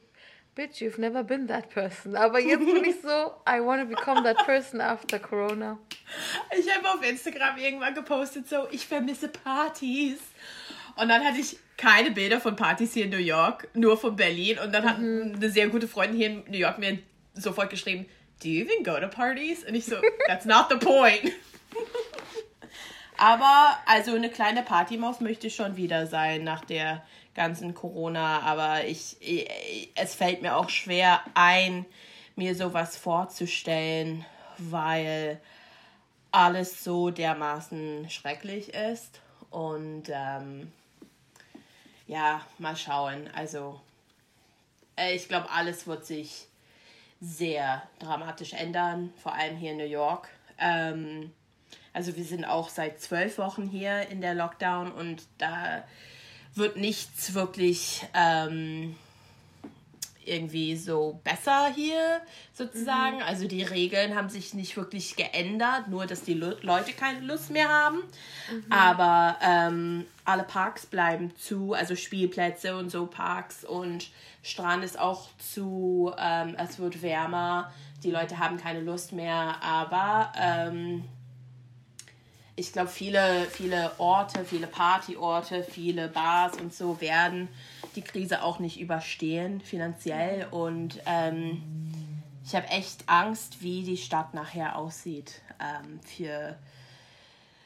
bitch, 0.55 0.81
you've 0.81 0.99
never 0.99 1.23
been 1.23 1.47
that 1.47 1.69
person. 1.69 2.15
Aber 2.15 2.39
jetzt 2.39 2.65
bin 2.65 2.83
ich 2.83 3.01
so, 3.01 3.33
I 3.47 3.59
want 3.61 3.81
to 3.81 3.87
become 3.87 4.23
that 4.23 4.37
person 4.45 4.81
after 4.81 5.19
Corona. 5.19 5.79
Ich 6.57 6.69
habe 6.75 6.89
auf 6.89 7.07
Instagram 7.07 7.57
irgendwann 7.57 7.93
gepostet, 7.93 8.47
so, 8.47 8.67
ich 8.71 8.85
vermisse 8.85 9.29
Partys. 9.29 10.19
Und 10.97 11.07
dann 11.07 11.23
hatte 11.23 11.39
ich 11.39 11.57
keine 11.77 12.11
Bilder 12.11 12.41
von 12.41 12.55
Partys 12.55 12.93
hier 12.93 13.05
in 13.05 13.11
New 13.11 13.17
York, 13.17 13.69
nur 13.73 13.97
von 13.97 14.15
Berlin. 14.15 14.59
Und 14.59 14.73
dann 14.73 14.83
hat 14.83 14.99
mhm. 14.99 15.35
eine 15.35 15.49
sehr 15.49 15.69
gute 15.69 15.87
Freundin 15.87 16.17
hier 16.17 16.29
in 16.29 16.43
New 16.51 16.57
York 16.57 16.79
mir 16.79 16.99
sofort 17.33 17.69
geschrieben, 17.69 18.07
do 18.41 18.49
you 18.49 18.63
even 18.63 18.83
go 18.83 18.99
to 18.99 19.07
parties? 19.07 19.63
Und 19.63 19.75
ich 19.75 19.85
so, 19.85 19.97
that's 20.27 20.45
not 20.45 20.69
the 20.69 20.77
point. 20.77 21.31
Aber 23.17 23.77
also 23.85 24.15
eine 24.15 24.29
kleine 24.29 24.63
Partymaus 24.63 25.19
möchte 25.19 25.49
schon 25.49 25.77
wieder 25.77 26.07
sein 26.07 26.43
nach 26.43 26.65
der 26.65 27.03
ganzen 27.35 27.75
Corona, 27.75 28.41
aber 28.41 28.85
ich, 28.85 29.17
es 29.95 30.15
fällt 30.15 30.41
mir 30.41 30.57
auch 30.57 30.69
schwer 30.69 31.21
ein, 31.33 31.85
mir 32.35 32.55
sowas 32.55 32.97
vorzustellen, 32.97 34.25
weil 34.57 35.39
alles 36.31 36.83
so 36.83 37.11
dermaßen 37.11 38.09
schrecklich 38.09 38.73
ist. 38.73 39.21
Und 39.49 40.05
ähm, 40.09 40.71
ja, 42.07 42.41
mal 42.57 42.75
schauen. 42.75 43.29
Also 43.35 43.79
äh, 44.97 45.13
ich 45.15 45.27
glaube, 45.27 45.49
alles 45.51 45.87
wird 45.87 46.05
sich 46.05 46.47
sehr 47.21 47.83
dramatisch 47.99 48.53
ändern, 48.53 49.13
vor 49.21 49.33
allem 49.33 49.55
hier 49.55 49.71
in 49.71 49.77
New 49.77 49.85
York. 49.85 50.27
Ähm, 50.57 51.31
also 51.93 52.15
wir 52.17 52.25
sind 52.25 52.45
auch 52.45 52.69
seit 52.69 52.99
zwölf 52.99 53.37
Wochen 53.37 53.67
hier 53.67 54.09
in 54.09 54.21
der 54.21 54.33
Lockdown 54.33 54.91
und 54.91 55.23
da 55.37 55.83
wird 56.55 56.77
nichts 56.77 57.33
wirklich 57.33 58.05
ähm, 58.13 58.95
irgendwie 60.25 60.75
so 60.75 61.19
besser 61.23 61.71
hier 61.73 62.21
sozusagen. 62.53 63.17
Mhm. 63.17 63.23
Also 63.23 63.47
die 63.47 63.63
Regeln 63.63 64.15
haben 64.15 64.29
sich 64.29 64.53
nicht 64.53 64.77
wirklich 64.77 65.15
geändert, 65.15 65.87
nur 65.87 66.05
dass 66.05 66.23
die 66.23 66.33
Le 66.33 66.57
Leute 66.61 66.93
keine 66.93 67.19
Lust 67.21 67.51
mehr 67.51 67.69
haben. 67.69 67.97
Mhm. 68.51 68.71
Aber 68.71 69.37
ähm, 69.41 70.05
alle 70.25 70.43
Parks 70.43 70.85
bleiben 70.85 71.35
zu, 71.37 71.73
also 71.73 71.95
Spielplätze 71.95 72.77
und 72.77 72.89
so 72.89 73.05
Parks 73.05 73.63
und 73.63 74.09
Strand 74.43 74.83
ist 74.83 74.99
auch 74.99 75.29
zu. 75.37 76.13
Ähm, 76.17 76.55
es 76.57 76.79
wird 76.79 77.01
wärmer, 77.01 77.71
die 78.03 78.11
Leute 78.11 78.39
haben 78.39 78.57
keine 78.57 78.81
Lust 78.81 79.11
mehr, 79.11 79.61
aber 79.61 80.31
ähm, 80.39 81.03
ich 82.55 82.73
glaube, 82.73 82.89
viele, 82.89 83.47
viele 83.49 83.91
Orte, 83.97 84.45
viele 84.45 84.67
Partyorte, 84.67 85.63
viele 85.63 86.07
Bars 86.07 86.57
und 86.57 86.73
so 86.73 86.99
werden 87.01 87.47
die 87.95 88.01
Krise 88.01 88.43
auch 88.43 88.59
nicht 88.59 88.79
überstehen 88.79 89.61
finanziell. 89.61 90.47
Und 90.51 91.01
ähm, 91.05 91.61
ich 92.43 92.55
habe 92.55 92.67
echt 92.67 93.07
Angst, 93.07 93.61
wie 93.61 93.83
die 93.83 93.97
Stadt 93.97 94.33
nachher 94.33 94.77
aussieht 94.77 95.41
ähm, 95.59 95.99
für, 96.01 96.57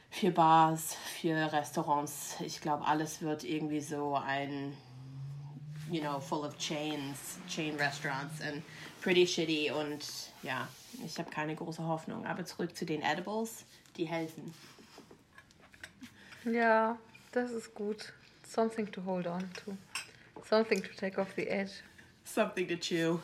für 0.09 0.31
Bars, 0.31 0.95
für 1.19 1.51
Restaurants. 1.51 2.35
Ich 2.41 2.61
glaube, 2.61 2.85
alles 2.85 3.21
wird 3.21 3.43
irgendwie 3.43 3.81
so 3.81 4.15
ein, 4.15 4.75
you 5.89 6.01
know, 6.01 6.19
full 6.19 6.45
of 6.45 6.57
chains, 6.57 7.39
chain 7.47 7.75
restaurants 7.75 8.41
and 8.41 8.63
pretty 9.01 9.25
shitty. 9.25 9.71
Und 9.71 10.05
ja, 10.43 10.67
ich 11.05 11.17
habe 11.17 11.29
keine 11.29 11.55
große 11.55 11.83
Hoffnung. 11.83 12.25
Aber 12.25 12.45
zurück 12.45 12.75
zu 12.75 12.85
den 12.85 13.01
Edibles, 13.01 13.65
die 13.97 14.05
helfen. 14.05 14.53
Ja, 16.45 16.97
das 17.31 17.51
ist 17.51 17.73
gut. 17.73 18.13
Something 18.47 18.91
to 18.91 19.03
hold 19.03 19.25
on 19.25 19.49
to. 19.53 19.75
Something 20.49 20.81
to 20.83 20.89
take 20.97 21.19
off 21.19 21.29
the 21.35 21.47
edge. 21.47 21.71
Something 22.23 22.67
to 22.67 22.75
chew. 22.75 23.19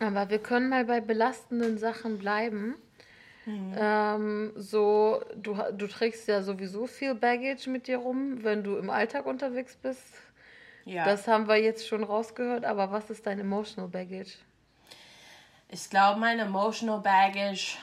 Aber 0.00 0.30
wir 0.30 0.38
können 0.38 0.68
mal 0.68 0.84
bei 0.84 1.00
belastenden 1.00 1.78
Sachen 1.78 2.18
bleiben. 2.18 2.76
Mhm. 3.46 3.74
Ähm, 3.76 4.52
so, 4.56 5.22
du, 5.36 5.58
du 5.72 5.86
trägst 5.86 6.28
ja 6.28 6.42
sowieso 6.42 6.86
viel 6.86 7.14
Baggage 7.14 7.68
mit 7.68 7.86
dir 7.86 7.98
rum, 7.98 8.42
wenn 8.42 8.62
du 8.62 8.76
im 8.76 8.90
Alltag 8.90 9.26
unterwegs 9.26 9.76
bist. 9.76 10.14
Ja. 10.84 11.04
Das 11.04 11.28
haben 11.28 11.48
wir 11.48 11.56
jetzt 11.56 11.86
schon 11.86 12.04
rausgehört, 12.04 12.64
aber 12.64 12.90
was 12.90 13.10
ist 13.10 13.26
dein 13.26 13.38
emotional 13.38 13.88
baggage? 13.88 14.38
Ich 15.68 15.88
glaube, 15.90 16.18
mein 16.18 16.38
emotional 16.38 17.00
baggage 17.00 17.76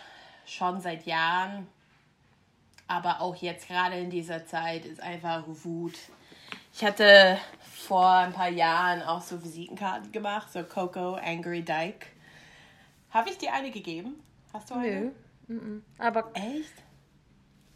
schon 0.45 0.81
seit 0.81 1.05
Jahren 1.05 1.67
aber 2.87 3.21
auch 3.21 3.35
jetzt 3.35 3.67
gerade 3.67 3.97
in 3.97 4.09
dieser 4.09 4.45
Zeit 4.45 4.85
ist 4.85 5.01
einfach 5.01 5.43
Wut. 5.45 5.95
Ich 6.73 6.83
hatte 6.83 7.37
vor 7.77 8.09
ein 8.09 8.33
paar 8.33 8.49
Jahren 8.49 9.01
auch 9.03 9.21
so 9.21 9.41
Visitenkarten 9.43 10.11
gemacht, 10.11 10.51
so 10.51 10.63
Coco, 10.63 11.15
Angry 11.15 11.61
Dyke. 11.61 12.07
Habe 13.11 13.29
ich 13.29 13.37
dir 13.37 13.53
eine 13.53 13.71
gegeben? 13.71 14.15
Hast 14.51 14.69
du 14.69 14.75
eine? 14.75 15.11
Nö. 15.47 15.81
Aber 15.97 16.31
echt? 16.33 16.73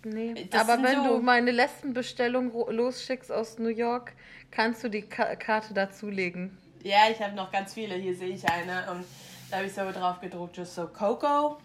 Nee. 0.04 0.48
Das 0.50 0.68
aber 0.68 0.82
wenn 0.84 1.04
so 1.04 1.18
du 1.18 1.22
meine 1.22 1.52
letzten 1.52 1.94
Bestellung 1.94 2.52
losschickst 2.52 3.32
aus 3.32 3.60
New 3.60 3.70
York, 3.70 4.14
kannst 4.50 4.84
du 4.84 4.90
die 4.90 5.04
Ka 5.04 5.36
Karte 5.36 5.74
dazulegen. 5.74 6.58
Ja, 6.84 7.10
ich 7.12 7.22
habe 7.22 7.36
noch 7.36 7.52
ganz 7.52 7.76
viele. 7.76 7.96
Hier 7.96 8.16
sehe 8.16 8.30
ich 8.30 8.44
eine 8.50 8.92
und 8.92 9.06
da 9.50 9.58
habe 9.58 9.68
ich 9.68 9.74
so 9.74 9.90
drauf 9.92 10.20
gedruckt, 10.20 10.58
just 10.58 10.74
so 10.74 10.88
Coco 10.88 11.58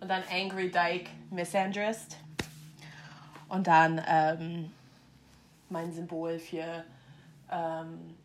und 0.00 0.08
dann 0.08 0.22
Angry 0.30 0.70
Dyke 0.70 1.10
Misandrist. 1.30 2.18
Und 3.48 3.66
dann 3.66 4.02
ähm, 4.06 4.70
mein 5.70 5.92
Symbol 5.92 6.38
für 6.38 6.84
ähm, 7.54 8.16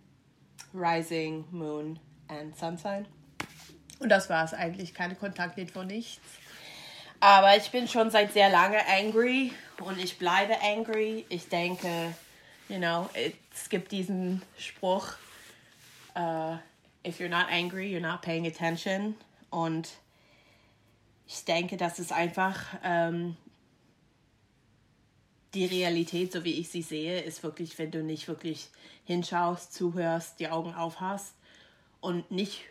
Rising, 0.74 1.46
Moon 1.52 2.00
and 2.28 2.58
Sunshine. 2.58 3.06
Und 4.00 4.10
das 4.10 4.30
war 4.30 4.46
es 4.46 4.54
eigentlich, 4.54 4.94
keine 4.94 5.16
Kontaktinfo, 5.16 5.84
nichts. 5.84 6.22
Aber 7.20 7.58
ich 7.58 7.70
bin 7.70 7.88
schon 7.88 8.12
seit 8.12 8.32
sehr 8.32 8.50
lange 8.50 8.80
angry 8.88 9.52
und 9.82 10.00
ich 10.00 10.18
bleibe 10.18 10.56
angry. 10.62 11.26
Ich 11.28 11.50
denke, 11.50 12.16
you 12.70 12.78
know, 12.78 13.10
es 13.54 13.68
gibt 13.70 13.92
diesen 13.92 14.42
Spruch, 14.58 15.16
uh, 16.16 16.58
if 17.06 17.20
you're 17.20 17.28
not 17.28 17.48
angry, 17.52 17.94
you're 17.94 18.00
not 18.00 18.22
paying 18.22 18.48
attention. 18.48 19.16
Und 19.50 19.90
ich 21.28 21.44
denke, 21.44 21.76
das 21.76 22.00
ist 22.00 22.14
einfach 22.14 22.62
ähm, 22.84 23.36
die 25.54 25.66
Realität, 25.66 26.32
so 26.32 26.44
wie 26.44 26.60
ich 26.60 26.70
sie 26.70 26.82
sehe, 26.82 27.22
ist 27.22 27.44
wirklich, 27.44 27.78
wenn 27.80 27.92
du 27.92 28.04
nicht 28.04 28.28
wirklich 28.28 28.70
hinschaust, 29.06 29.74
zuhörst, 29.74 30.40
die 30.40 30.50
Augen 30.50 30.74
aufhast 30.76 31.34
und 32.02 32.30
nicht 32.32 32.62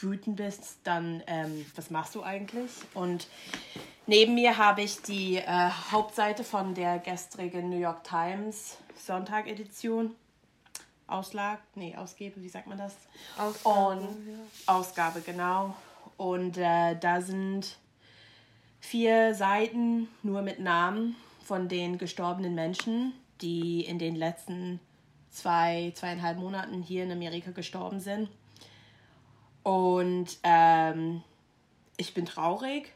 wütend 0.00 0.36
bist, 0.36 0.78
dann 0.84 1.22
ähm, 1.26 1.66
was 1.74 1.90
machst 1.90 2.14
du 2.14 2.22
eigentlich? 2.22 2.70
Und 2.94 3.26
neben 4.06 4.34
mir 4.34 4.56
habe 4.56 4.82
ich 4.82 5.02
die 5.02 5.36
äh, 5.36 5.70
Hauptseite 5.90 6.44
von 6.44 6.74
der 6.74 6.98
gestrigen 6.98 7.68
New 7.68 7.78
York 7.78 8.04
Times 8.04 8.78
Sonntag-Edition. 8.96 10.14
Auslag, 11.06 11.58
nee, 11.74 11.96
Ausgebe, 11.96 12.40
wie 12.40 12.48
sagt 12.48 12.68
man 12.68 12.78
das? 12.78 12.94
Ausgabe. 13.36 13.90
Und, 13.90 14.28
ja. 14.28 14.38
Ausgabe, 14.66 15.20
genau. 15.22 15.74
Und 16.16 16.56
äh, 16.56 16.96
da 16.98 17.20
sind 17.20 17.76
vier 18.78 19.34
Seiten 19.34 20.08
nur 20.22 20.42
mit 20.42 20.60
Namen 20.60 21.16
von 21.50 21.66
den 21.66 21.98
gestorbenen 21.98 22.54
Menschen, 22.54 23.12
die 23.40 23.84
in 23.84 23.98
den 23.98 24.14
letzten 24.14 24.78
zwei, 25.30 25.90
zweieinhalb 25.96 26.38
Monaten 26.38 26.80
hier 26.80 27.02
in 27.02 27.10
Amerika 27.10 27.50
gestorben 27.50 27.98
sind. 27.98 28.28
Und 29.64 30.38
ähm, 30.44 31.24
ich 31.96 32.14
bin 32.14 32.24
traurig, 32.24 32.92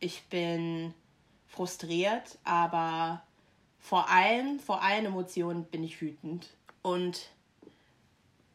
ich 0.00 0.22
bin 0.24 0.92
frustriert, 1.46 2.36
aber 2.44 3.22
vor 3.78 4.10
allem, 4.10 4.60
vor 4.60 4.82
allen 4.82 5.06
Emotionen 5.06 5.64
bin 5.64 5.82
ich 5.82 6.02
wütend. 6.02 6.50
Und 6.82 7.30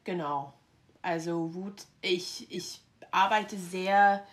genau, 0.03 0.53
also 1.01 1.55
Wut, 1.55 1.85
ich, 2.03 2.45
ich 2.51 2.81
arbeite 3.09 3.57
sehr 3.57 4.23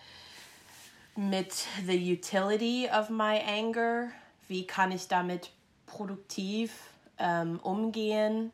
mit 1.17 1.55
the 1.87 2.13
utility 2.13 2.87
of 2.91 3.09
my 3.09 3.41
anger 3.41 4.11
wie 4.49 4.67
kann 4.67 4.93
ich 4.93 5.09
damit 5.09 5.51
produktiv 5.87 6.73
ähm, 7.19 7.59
umgehen. 7.61 8.53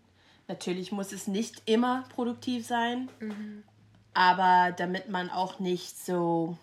Natürlich 0.48 0.92
muss 0.92 1.12
es 1.12 1.26
nicht 1.26 1.62
immer 1.66 2.04
produktiv 2.14 2.66
sein, 2.66 3.08
mhm. 3.20 3.62
aber 4.14 4.72
damit 4.76 5.08
man 5.08 5.30
auch 5.30 5.58
nicht 5.58 5.96
so 5.98 6.56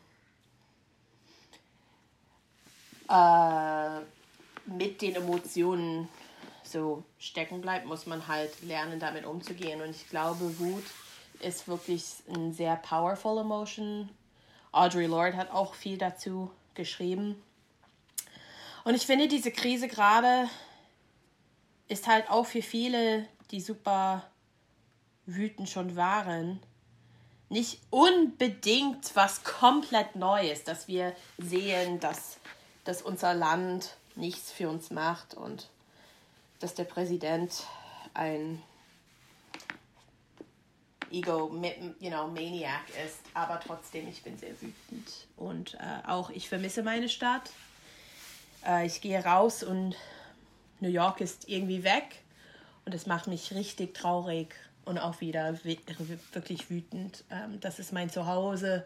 äh, 3.09 3.99
mit 4.65 5.01
den 5.01 5.15
Emotionen 5.15 6.07
so 6.63 7.03
stecken 7.17 7.61
bleibt, 7.61 7.87
muss 7.87 8.05
man 8.05 8.27
halt 8.27 8.61
lernen, 8.61 8.99
damit 8.99 9.25
umzugehen. 9.25 9.81
Und 9.81 9.89
ich 9.89 10.07
glaube, 10.09 10.59
Wut 10.59 10.83
ist 11.39 11.67
wirklich 11.67 12.05
ein 12.33 12.53
sehr 12.53 12.75
powerful 12.75 13.39
Emotion. 13.39 14.09
Audrey 14.71 15.07
Lorde 15.07 15.35
hat 15.35 15.49
auch 15.51 15.73
viel 15.73 15.97
dazu 15.97 16.51
geschrieben. 16.75 17.41
Und 18.89 18.95
ich 18.95 19.05
finde, 19.05 19.27
diese 19.27 19.51
Krise 19.51 19.87
gerade 19.87 20.49
ist 21.89 22.07
halt 22.07 22.27
auch 22.31 22.47
für 22.47 22.63
viele, 22.63 23.27
die 23.51 23.61
super 23.61 24.27
wütend 25.27 25.69
schon 25.69 25.95
waren, 25.95 26.59
nicht 27.49 27.81
unbedingt 27.91 29.15
was 29.15 29.43
komplett 29.43 30.15
Neues, 30.15 30.63
dass 30.63 30.87
wir 30.87 31.15
sehen, 31.37 31.99
dass, 31.99 32.37
dass 32.83 33.03
unser 33.03 33.35
Land 33.35 33.95
nichts 34.15 34.51
für 34.51 34.67
uns 34.67 34.89
macht 34.89 35.35
und 35.35 35.69
dass 36.57 36.73
der 36.73 36.85
Präsident 36.85 37.67
ein 38.15 38.59
Ego, 41.11 41.51
you 41.99 42.09
know, 42.09 42.27
Maniac 42.27 42.89
ist. 43.05 43.19
Aber 43.35 43.59
trotzdem, 43.59 44.07
ich 44.07 44.23
bin 44.23 44.35
sehr 44.39 44.59
wütend. 44.59 45.27
Und 45.37 45.75
äh, 45.75 46.07
auch 46.07 46.31
ich 46.31 46.49
vermisse 46.49 46.81
meine 46.81 47.07
Stadt. 47.07 47.51
Äh, 48.65 48.85
ich 48.85 49.01
gehe 49.01 49.23
raus 49.23 49.63
und 49.63 49.95
New 50.79 50.89
York 50.89 51.21
ist 51.21 51.47
irgendwie 51.47 51.83
weg 51.83 52.23
und 52.85 52.93
es 52.93 53.05
macht 53.05 53.27
mich 53.27 53.53
richtig 53.53 53.93
traurig 53.93 54.55
und 54.85 54.97
auch 54.97 55.21
wieder 55.21 55.63
wirklich 55.63 56.69
wütend. 56.69 57.23
Ähm, 57.29 57.59
das 57.59 57.79
ist 57.79 57.93
mein 57.93 58.09
Zuhause 58.09 58.85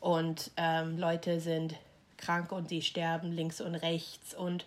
und 0.00 0.50
ähm, 0.56 0.98
Leute 0.98 1.40
sind 1.40 1.74
krank 2.16 2.52
und 2.52 2.70
die 2.70 2.82
sterben 2.82 3.32
links 3.32 3.60
und 3.60 3.74
rechts 3.74 4.34
und 4.34 4.64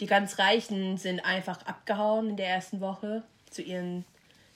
die 0.00 0.06
ganz 0.06 0.38
Reichen 0.38 0.98
sind 0.98 1.20
einfach 1.24 1.64
abgehauen 1.66 2.30
in 2.30 2.36
der 2.36 2.48
ersten 2.48 2.80
Woche 2.80 3.22
zu 3.50 3.62
ihren 3.62 4.04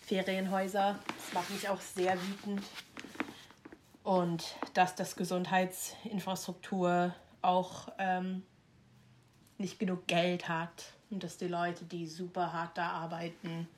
Ferienhäusern. 0.02 0.98
Das 1.06 1.32
macht 1.32 1.50
mich 1.50 1.68
auch 1.68 1.80
sehr 1.80 2.16
wütend. 2.20 2.62
Und 4.02 4.44
dass 4.74 4.94
das 4.94 5.16
Gesundheitsinfrastruktur 5.16 7.14
auch 7.40 7.88
ähm, 7.98 8.42
nicht 9.58 9.78
genug 9.78 10.06
Geld 10.06 10.49
hat 10.49 10.92
und 11.11 11.23
dass 11.23 11.37
die 11.37 11.49
Leute, 11.49 11.84
die 11.84 12.06
super 12.06 12.52
hart 12.52 12.76
da 12.76 12.90
arbeiten, 12.90 13.68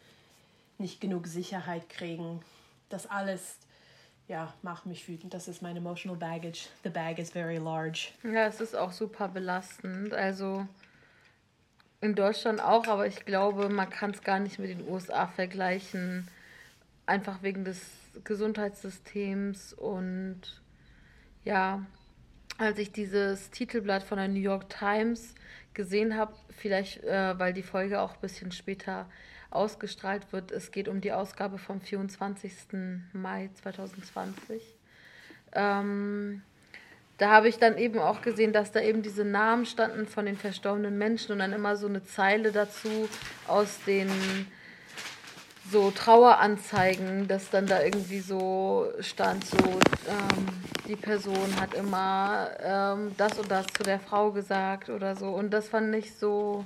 nicht 0.79 1.01
genug 1.01 1.27
Sicherheit 1.27 1.89
kriegen. 1.89 2.41
Das 2.89 3.07
alles, 3.07 3.59
ja, 4.29 4.53
macht 4.63 4.87
mich 4.87 5.09
wütend. 5.09 5.35
Das 5.35 5.49
ist 5.49 5.63
mein 5.63 5.77
emotional 5.77 6.17
baggage. 6.17 6.69
The 6.83 6.91
bag 6.91 7.19
is 7.19 7.31
very 7.31 7.59
large. 7.59 8.09
Ja, 8.23 8.47
es 8.47 8.61
ist 8.61 8.75
auch 8.75 8.93
super 8.93 9.29
belastend. 9.29 10.13
Also 10.13 10.67
in 12.01 12.15
Deutschland 12.15 12.61
auch, 12.61 12.87
aber 12.87 13.07
ich 13.07 13.25
glaube, 13.25 13.69
man 13.69 13.91
kann 13.91 14.11
es 14.11 14.23
gar 14.23 14.39
nicht 14.39 14.59
mit 14.59 14.71
den 14.71 14.87
USA 14.89 15.27
vergleichen. 15.27 16.29
Einfach 17.07 17.43
wegen 17.43 17.65
des 17.65 17.81
Gesundheitssystems 18.25 19.73
und 19.73 20.41
ja, 21.45 21.85
als 22.59 22.79
ich 22.79 22.93
dieses 22.93 23.51
Titelblatt 23.51 24.03
von 24.03 24.19
der 24.19 24.29
New 24.29 24.41
York 24.41 24.69
Times 24.69 25.35
gesehen 25.77 26.17
habe, 26.17 26.35
vielleicht 26.51 27.05
äh, 27.05 27.39
weil 27.39 27.53
die 27.53 27.63
Folge 27.63 28.01
auch 28.01 28.15
ein 28.15 28.21
bisschen 28.21 28.51
später 28.51 29.09
ausgestrahlt 29.51 30.33
wird. 30.33 30.51
Es 30.51 30.73
geht 30.73 30.89
um 30.89 31.01
die 31.01 31.13
Ausgabe 31.13 31.59
vom 31.59 31.81
24. 31.81 32.53
Mai 33.13 33.51
2020. 33.55 34.61
Ähm, 35.53 36.43
da 37.19 37.31
habe 37.31 37.49
ich 37.49 37.59
dann 37.59 37.79
eben 37.79 37.99
auch 37.99 38.21
gesehen, 38.21 38.53
dass 38.53 38.73
da 38.73 38.81
eben 38.81 39.03
diese 39.03 39.25
Namen 39.25 39.65
standen 39.65 40.07
von 40.07 40.27
den 40.27 40.37
verstorbenen 40.37 40.99
Menschen 40.99 41.33
und 41.33 41.39
dann 41.39 41.53
immer 41.53 41.77
so 41.77 41.87
eine 41.87 42.03
Zeile 42.05 42.53
dazu 42.53 43.09
aus 43.47 43.79
den 43.87 44.11
so 45.71 45.91
Traueranzeigen, 45.91 47.29
dass 47.29 47.51
dann 47.51 47.67
da 47.67 47.83
irgendwie 47.83 48.21
so 48.21 48.93
stand, 49.01 49.45
so 49.45 49.57
ähm, 49.59 50.47
die 50.87 50.97
Person 50.97 51.61
hat 51.61 51.75
immer 51.75 52.51
ähm, 52.63 53.13
das 53.17 53.39
und 53.39 53.51
das 53.51 53.67
zu 53.67 53.83
der 53.83 53.99
Frau 53.99 54.31
gesagt 54.31 54.89
oder 54.89 55.17
so. 55.17 55.31
Und 55.31 55.51
das 55.51 55.69
fand 55.69 55.95
ich 55.95 56.15
so 56.17 56.65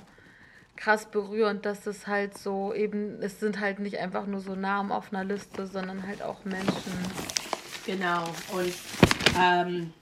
krass 0.75 1.05
berührend, 1.05 1.65
dass 1.65 1.85
es 1.85 2.07
halt 2.07 2.37
so 2.37 2.73
eben, 2.73 3.21
es 3.21 3.39
sind 3.39 3.59
halt 3.59 3.79
nicht 3.79 3.99
einfach 3.99 4.25
nur 4.25 4.39
so 4.39 4.55
Namen 4.55 4.91
auf 4.91 5.13
einer 5.13 5.23
Liste, 5.23 5.67
sondern 5.67 6.05
halt 6.07 6.21
auch 6.21 6.43
Menschen. 6.43 6.93
Genau. 7.85 8.23
Und 8.51 8.73
ähm, 9.39 9.93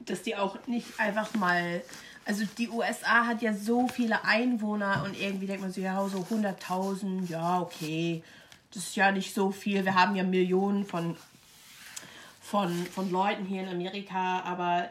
dass 0.00 0.22
die 0.22 0.36
auch 0.36 0.66
nicht 0.66 0.98
einfach 0.98 1.34
mal 1.34 1.82
also 2.24 2.44
die 2.58 2.68
USA 2.70 3.26
hat 3.26 3.42
ja 3.42 3.52
so 3.52 3.88
viele 3.88 4.24
Einwohner 4.24 5.02
und 5.04 5.18
irgendwie 5.18 5.46
denkt 5.46 5.62
man 5.62 5.72
sich, 5.72 5.84
ja, 5.84 6.06
so 6.08 6.26
100.000, 6.30 7.28
ja, 7.28 7.60
okay, 7.60 8.22
das 8.72 8.84
ist 8.84 8.96
ja 8.96 9.12
nicht 9.12 9.34
so 9.34 9.50
viel. 9.50 9.84
Wir 9.84 9.94
haben 9.94 10.16
ja 10.16 10.24
Millionen 10.24 10.84
von, 10.84 11.16
von, 12.40 12.86
von 12.86 13.10
Leuten 13.10 13.44
hier 13.44 13.62
in 13.62 13.68
Amerika, 13.68 14.40
aber 14.40 14.88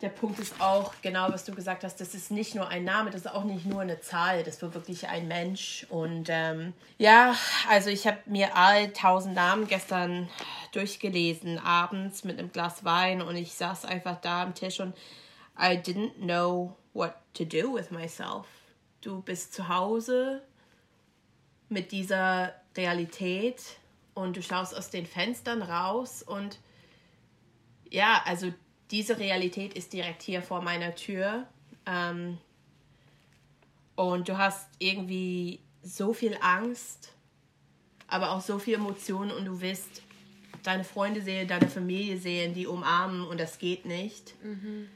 der 0.00 0.10
Punkt 0.10 0.38
ist 0.38 0.60
auch, 0.60 0.92
genau 1.02 1.28
was 1.32 1.44
du 1.44 1.52
gesagt 1.52 1.82
hast, 1.82 2.00
das 2.00 2.14
ist 2.14 2.30
nicht 2.30 2.54
nur 2.54 2.68
ein 2.68 2.84
Name, 2.84 3.10
das 3.10 3.22
ist 3.22 3.32
auch 3.32 3.42
nicht 3.42 3.66
nur 3.66 3.80
eine 3.80 4.00
Zahl, 4.00 4.44
das 4.44 4.62
war 4.62 4.72
wirklich 4.72 5.08
ein 5.08 5.26
Mensch. 5.26 5.86
Und 5.90 6.28
ähm, 6.30 6.72
ja, 6.98 7.34
also 7.68 7.90
ich 7.90 8.06
habe 8.06 8.18
mir 8.26 8.56
all 8.56 8.92
tausend 8.92 9.34
Namen 9.34 9.66
gestern 9.66 10.28
durchgelesen, 10.72 11.58
abends 11.58 12.22
mit 12.22 12.38
einem 12.38 12.52
Glas 12.52 12.84
Wein 12.84 13.20
und 13.20 13.34
ich 13.34 13.54
saß 13.54 13.84
einfach 13.84 14.20
da 14.20 14.42
am 14.44 14.54
Tisch 14.54 14.78
und 14.78 14.94
I 15.58 15.76
didn't 15.76 16.20
know 16.20 16.76
what 16.92 17.16
to 17.34 17.44
do 17.44 17.74
with 17.74 17.90
myself. 17.90 18.46
Du 19.00 19.22
bist 19.22 19.52
zu 19.52 19.68
Hause 19.68 20.42
mit 21.68 21.92
dieser 21.92 22.54
Realität 22.76 23.62
und 24.14 24.36
du 24.36 24.42
schaust 24.42 24.76
aus 24.76 24.90
den 24.90 25.06
Fenstern 25.06 25.62
raus 25.62 26.22
und 26.22 26.58
ja, 27.90 28.22
also 28.24 28.52
diese 28.90 29.18
Realität 29.18 29.74
ist 29.74 29.92
direkt 29.92 30.22
hier 30.22 30.42
vor 30.42 30.62
meiner 30.62 30.94
Tür. 30.94 31.46
Ähm, 31.86 32.38
und 33.96 34.28
du 34.28 34.38
hast 34.38 34.68
irgendwie 34.78 35.60
so 35.82 36.12
viel 36.12 36.36
Angst, 36.40 37.12
aber 38.06 38.30
auch 38.32 38.40
so 38.40 38.58
viel 38.58 38.74
Emotionen 38.74 39.30
und 39.30 39.44
du 39.44 39.60
willst 39.60 40.02
deine 40.62 40.84
Freunde 40.84 41.22
sehen, 41.22 41.48
deine 41.48 41.68
Familie 41.68 42.18
sehen, 42.18 42.54
die 42.54 42.66
umarmen 42.66 43.26
und 43.26 43.40
das 43.40 43.58
geht 43.58 43.86
nicht. 43.86 44.34
Mhm. 44.42 44.88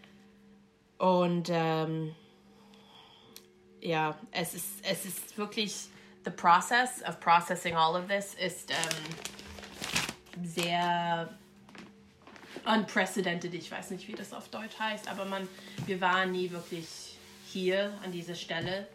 Und 1.02 1.50
ähm, 1.50 2.14
ja, 3.80 4.16
es 4.30 4.54
ist, 4.54 4.68
es 4.88 5.04
ist 5.04 5.37
wirklich, 5.37 5.88
the 6.25 6.30
process 6.30 7.02
of 7.09 7.18
processing 7.18 7.75
all 7.75 7.97
of 7.97 8.06
this 8.06 8.35
ist 8.35 8.71
ähm, 8.71 10.44
sehr 10.44 11.28
unprecedented. 12.64 13.52
Ich 13.52 13.68
weiß 13.68 13.90
nicht, 13.90 14.06
wie 14.06 14.12
das 14.12 14.32
auf 14.32 14.49
Deutsch 14.50 14.78
heißt, 14.78 15.11
aber 15.11 15.25
man, 15.25 15.49
wir 15.87 16.00
waren 16.00 16.30
nie 16.30 16.52
wirklich 16.52 17.16
hier 17.49 17.92
an 18.04 18.12
dieser 18.12 18.37
Stelle. 18.37 18.87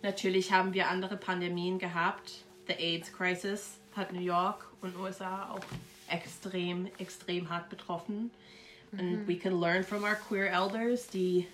Natürlich 0.00 0.50
haben 0.50 0.72
wir 0.72 0.88
andere 0.88 1.18
Pandemien 1.18 1.78
gehabt. 1.78 2.42
The 2.68 2.72
AIDS 2.72 3.12
Crisis 3.12 3.80
hat 3.94 4.14
New 4.14 4.22
York 4.22 4.66
und 4.80 4.96
USA 4.96 5.50
auch 5.50 5.60
extrem, 6.08 6.88
extrem 6.96 7.50
hart 7.50 7.68
betroffen. 7.68 8.30
And 8.98 9.22
mhm. 9.22 9.28
we 9.28 9.36
can 9.36 9.60
learn 9.60 9.82
from 9.84 10.04
our 10.04 10.14
queer 10.14 10.50
elders, 10.50 11.08
die 11.08 11.46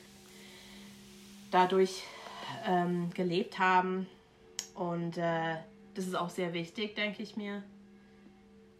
dadurch 1.50 2.02
ähm, 2.66 3.10
gelebt 3.14 3.58
haben. 3.58 4.06
Und 4.74 5.16
äh, 5.18 5.56
das 5.94 6.06
ist 6.06 6.14
auch 6.14 6.30
sehr 6.30 6.52
wichtig, 6.52 6.94
denke 6.94 7.22
ich 7.22 7.36
mir. 7.36 7.62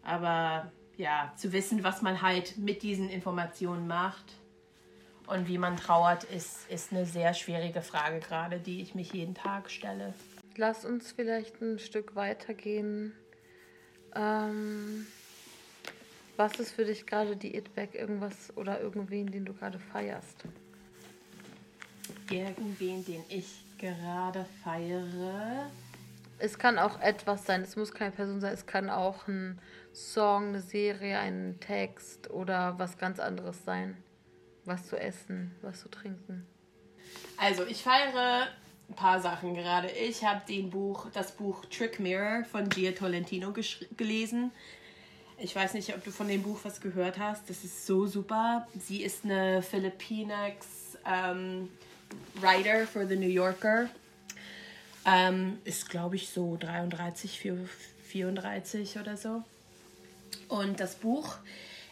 Aber 0.02 0.70
ja, 0.96 1.32
zu 1.36 1.52
wissen, 1.52 1.84
was 1.84 2.02
man 2.02 2.22
halt 2.22 2.58
mit 2.58 2.82
diesen 2.82 3.08
Informationen 3.08 3.86
macht 3.86 4.34
und 5.26 5.48
wie 5.48 5.58
man 5.58 5.76
trauert, 5.76 6.24
ist, 6.24 6.68
ist 6.70 6.92
eine 6.92 7.06
sehr 7.06 7.34
schwierige 7.34 7.82
Frage 7.82 8.20
gerade, 8.20 8.58
die 8.58 8.82
ich 8.82 8.94
mich 8.94 9.12
jeden 9.12 9.34
Tag 9.34 9.70
stelle. 9.70 10.14
Lass 10.56 10.84
uns 10.84 11.12
vielleicht 11.12 11.60
ein 11.62 11.78
Stück 11.78 12.16
weitergehen. 12.16 13.12
Ähm, 14.14 15.06
was 16.40 16.58
ist 16.58 16.72
für 16.72 16.86
dich 16.86 17.04
gerade 17.04 17.36
die 17.36 17.54
It-Back? 17.54 17.94
Irgendwas 17.94 18.56
oder 18.56 18.80
irgendwen, 18.80 19.30
den 19.30 19.44
du 19.44 19.52
gerade 19.52 19.78
feierst? 19.78 20.44
Irgendwen, 22.30 23.04
den 23.04 23.22
ich 23.28 23.62
gerade 23.76 24.46
feiere. 24.64 25.70
Es 26.38 26.58
kann 26.58 26.78
auch 26.78 26.98
etwas 27.02 27.44
sein, 27.44 27.60
es 27.60 27.76
muss 27.76 27.92
keine 27.92 28.12
Person 28.12 28.40
sein, 28.40 28.54
es 28.54 28.64
kann 28.64 28.88
auch 28.88 29.28
ein 29.28 29.60
Song, 29.92 30.48
eine 30.48 30.62
Serie, 30.62 31.18
ein 31.18 31.58
Text 31.60 32.30
oder 32.30 32.78
was 32.78 32.96
ganz 32.96 33.20
anderes 33.20 33.62
sein. 33.66 34.02
Was 34.64 34.88
zu 34.88 34.98
essen, 34.98 35.54
was 35.60 35.80
zu 35.80 35.90
trinken. 35.90 36.46
Also, 37.36 37.66
ich 37.66 37.82
feiere 37.82 38.46
ein 38.88 38.94
paar 38.94 39.20
Sachen 39.20 39.54
gerade. 39.54 39.90
Ich 39.90 40.24
habe 40.24 40.40
den 40.48 40.70
Buch, 40.70 41.08
das 41.12 41.32
Buch 41.32 41.66
Trick 41.66 42.00
Mirror 42.00 42.44
von 42.44 42.66
Gia 42.70 42.92
Tolentino 42.92 43.52
gelesen. 43.98 44.52
Ich 45.42 45.56
weiß 45.56 45.72
nicht, 45.72 45.94
ob 45.94 46.04
du 46.04 46.10
von 46.10 46.28
dem 46.28 46.42
Buch 46.42 46.60
was 46.64 46.82
gehört 46.82 47.18
hast. 47.18 47.48
Das 47.48 47.64
ist 47.64 47.86
so 47.86 48.06
super. 48.06 48.68
Sie 48.78 49.02
ist 49.02 49.24
eine 49.24 49.62
Philippines 49.62 50.98
ähm, 51.06 51.70
Writer 52.34 52.86
für 52.86 53.06
The 53.06 53.16
New 53.16 53.26
Yorker. 53.26 53.88
Ähm, 55.06 55.56
ist, 55.64 55.88
glaube 55.88 56.16
ich, 56.16 56.28
so 56.28 56.58
33, 56.60 57.52
34 58.06 58.98
oder 58.98 59.16
so. 59.16 59.42
Und 60.48 60.78
das 60.78 60.96
Buch 60.96 61.38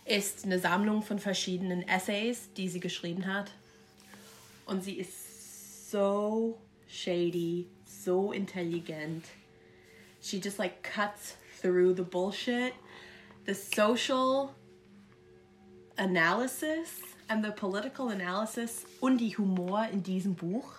ist 0.05 0.45
eine 0.45 0.59
Sammlung 0.59 1.03
von 1.03 1.19
verschiedenen 1.19 1.89
Essays, 1.89 2.51
die 2.55 2.69
sie 2.69 2.81
geschrieben 2.81 3.27
hat. 3.27 3.51
Und 4.67 4.85
sie 4.85 4.99
ist 4.99 5.91
so 5.91 6.59
shady, 6.87 7.67
so 7.87 8.31
intelligent. 8.31 9.25
She 10.21 10.37
just 10.37 10.59
like 10.59 10.83
cuts 10.83 11.39
through 11.63 11.97
the 11.97 12.03
bullshit 12.03 12.75
the 13.49 13.55
social 13.55 14.51
analysis 15.97 17.01
and 17.29 17.43
the 17.43 17.51
political 17.51 18.11
analysis 18.11 18.85
und 19.01 19.17
die 19.19 19.39
Humor 19.39 19.89
in 19.91 20.03
diesem 20.03 20.35
Buch 20.35 20.71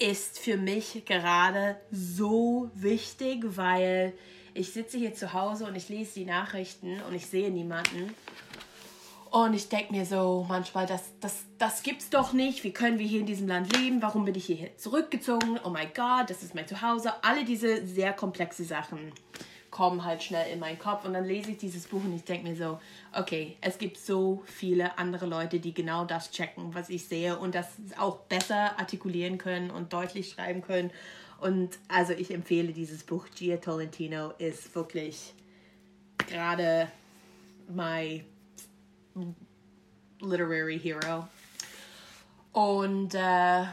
ist 0.00 0.40
für 0.40 0.56
mich 0.56 1.04
gerade 1.06 1.76
so 1.92 2.72
wichtig, 2.74 3.44
weil 3.56 4.14
ich 4.52 4.72
sitze 4.72 4.98
hier 4.98 5.14
zu 5.14 5.32
Hause 5.32 5.66
und 5.66 5.76
ich 5.76 5.88
lese 5.88 6.14
die 6.14 6.24
Nachrichten 6.24 7.00
und 7.02 7.14
ich 7.14 7.26
sehe 7.26 7.52
niemanden. 7.52 8.12
Und 9.30 9.54
ich 9.54 9.68
denke 9.68 9.92
mir 9.92 10.06
so 10.06 10.44
manchmal, 10.48 10.86
das, 10.86 11.02
das, 11.20 11.44
das 11.58 11.84
gibt's 11.84 12.10
doch 12.10 12.32
nicht. 12.32 12.64
Wie 12.64 12.72
können 12.72 12.98
wir 12.98 13.06
hier 13.06 13.20
in 13.20 13.26
diesem 13.26 13.46
Land 13.46 13.76
leben? 13.76 14.02
Warum 14.02 14.24
bin 14.24 14.34
ich 14.34 14.46
hier 14.46 14.76
zurückgezogen? 14.76 15.60
Oh 15.62 15.70
mein 15.70 15.92
Gott, 15.94 16.30
das 16.30 16.42
ist 16.42 16.56
mein 16.56 16.66
Zuhause. 16.66 17.12
Alle 17.22 17.44
diese 17.44 17.86
sehr 17.86 18.12
komplexe 18.12 18.64
Sachen 18.64 19.12
kommen 19.74 20.04
halt 20.04 20.22
schnell 20.22 20.52
in 20.52 20.60
meinen 20.60 20.78
Kopf 20.78 21.04
und 21.04 21.14
dann 21.14 21.24
lese 21.24 21.50
ich 21.50 21.58
dieses 21.58 21.88
Buch 21.88 22.04
und 22.04 22.14
ich 22.14 22.22
denke 22.22 22.48
mir 22.48 22.54
so, 22.54 22.78
okay, 23.12 23.56
es 23.60 23.76
gibt 23.76 23.96
so 23.96 24.44
viele 24.46 24.96
andere 24.98 25.26
Leute, 25.26 25.58
die 25.58 25.74
genau 25.74 26.04
das 26.04 26.30
checken, 26.30 26.72
was 26.76 26.90
ich 26.90 27.06
sehe 27.06 27.36
und 27.36 27.56
das 27.56 27.66
auch 27.98 28.18
besser 28.18 28.78
artikulieren 28.78 29.36
können 29.36 29.72
und 29.72 29.92
deutlich 29.92 30.30
schreiben 30.30 30.62
können. 30.62 30.92
Und 31.40 31.76
also 31.88 32.12
ich 32.12 32.32
empfehle 32.32 32.72
dieses 32.72 33.02
Buch. 33.02 33.26
Gia 33.34 33.56
Tolentino 33.56 34.30
ist 34.38 34.72
wirklich 34.76 35.34
gerade 36.18 36.88
my 37.68 38.24
literary 40.20 40.78
hero. 40.78 41.26
Und 42.52 43.12
äh, 43.16 43.64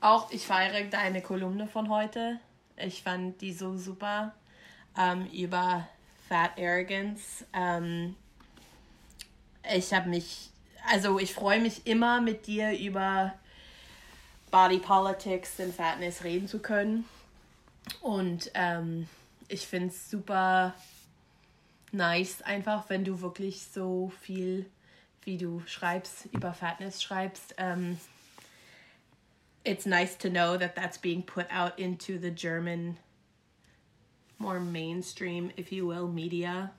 auch 0.00 0.30
ich 0.30 0.46
feiere 0.46 0.84
deine 0.84 1.20
Kolumne 1.20 1.66
von 1.66 1.88
heute. 1.88 2.38
Ich 2.84 3.02
fand 3.02 3.40
die 3.40 3.52
so 3.52 3.76
super 3.76 4.34
ähm, 4.96 5.26
über 5.26 5.88
Fat 6.28 6.52
Arrogance. 6.58 7.44
Ähm, 7.52 8.16
ich 9.74 9.92
habe 9.92 10.08
mich, 10.08 10.50
also 10.88 11.18
ich 11.18 11.34
freue 11.34 11.60
mich 11.60 11.86
immer 11.86 12.20
mit 12.20 12.46
dir 12.46 12.78
über 12.78 13.34
Body 14.50 14.78
Politics 14.78 15.58
und 15.58 15.74
Fatness 15.74 16.24
reden 16.24 16.48
zu 16.48 16.58
können. 16.58 17.04
Und 18.00 18.50
ähm, 18.54 19.08
ich 19.48 19.66
finde 19.66 19.88
es 19.88 20.10
super 20.10 20.74
nice, 21.92 22.42
einfach, 22.42 22.88
wenn 22.88 23.04
du 23.04 23.20
wirklich 23.20 23.62
so 23.72 24.12
viel, 24.20 24.66
wie 25.24 25.36
du 25.36 25.62
schreibst, 25.66 26.26
über 26.32 26.52
Fatness 26.52 27.02
schreibst. 27.02 27.54
Um, 27.60 27.98
it's 29.64 29.86
nice 29.86 30.14
to 30.16 30.30
know 30.30 30.56
that 30.56 30.74
that's 30.74 30.98
being 30.98 31.22
put 31.22 31.46
out 31.50 31.78
into 31.78 32.18
the 32.18 32.30
German, 32.30 32.96
more 34.38 34.60
mainstream, 34.60 35.50
if 35.56 35.72
you 35.72 35.86
will, 35.86 36.08
media. 36.08 36.72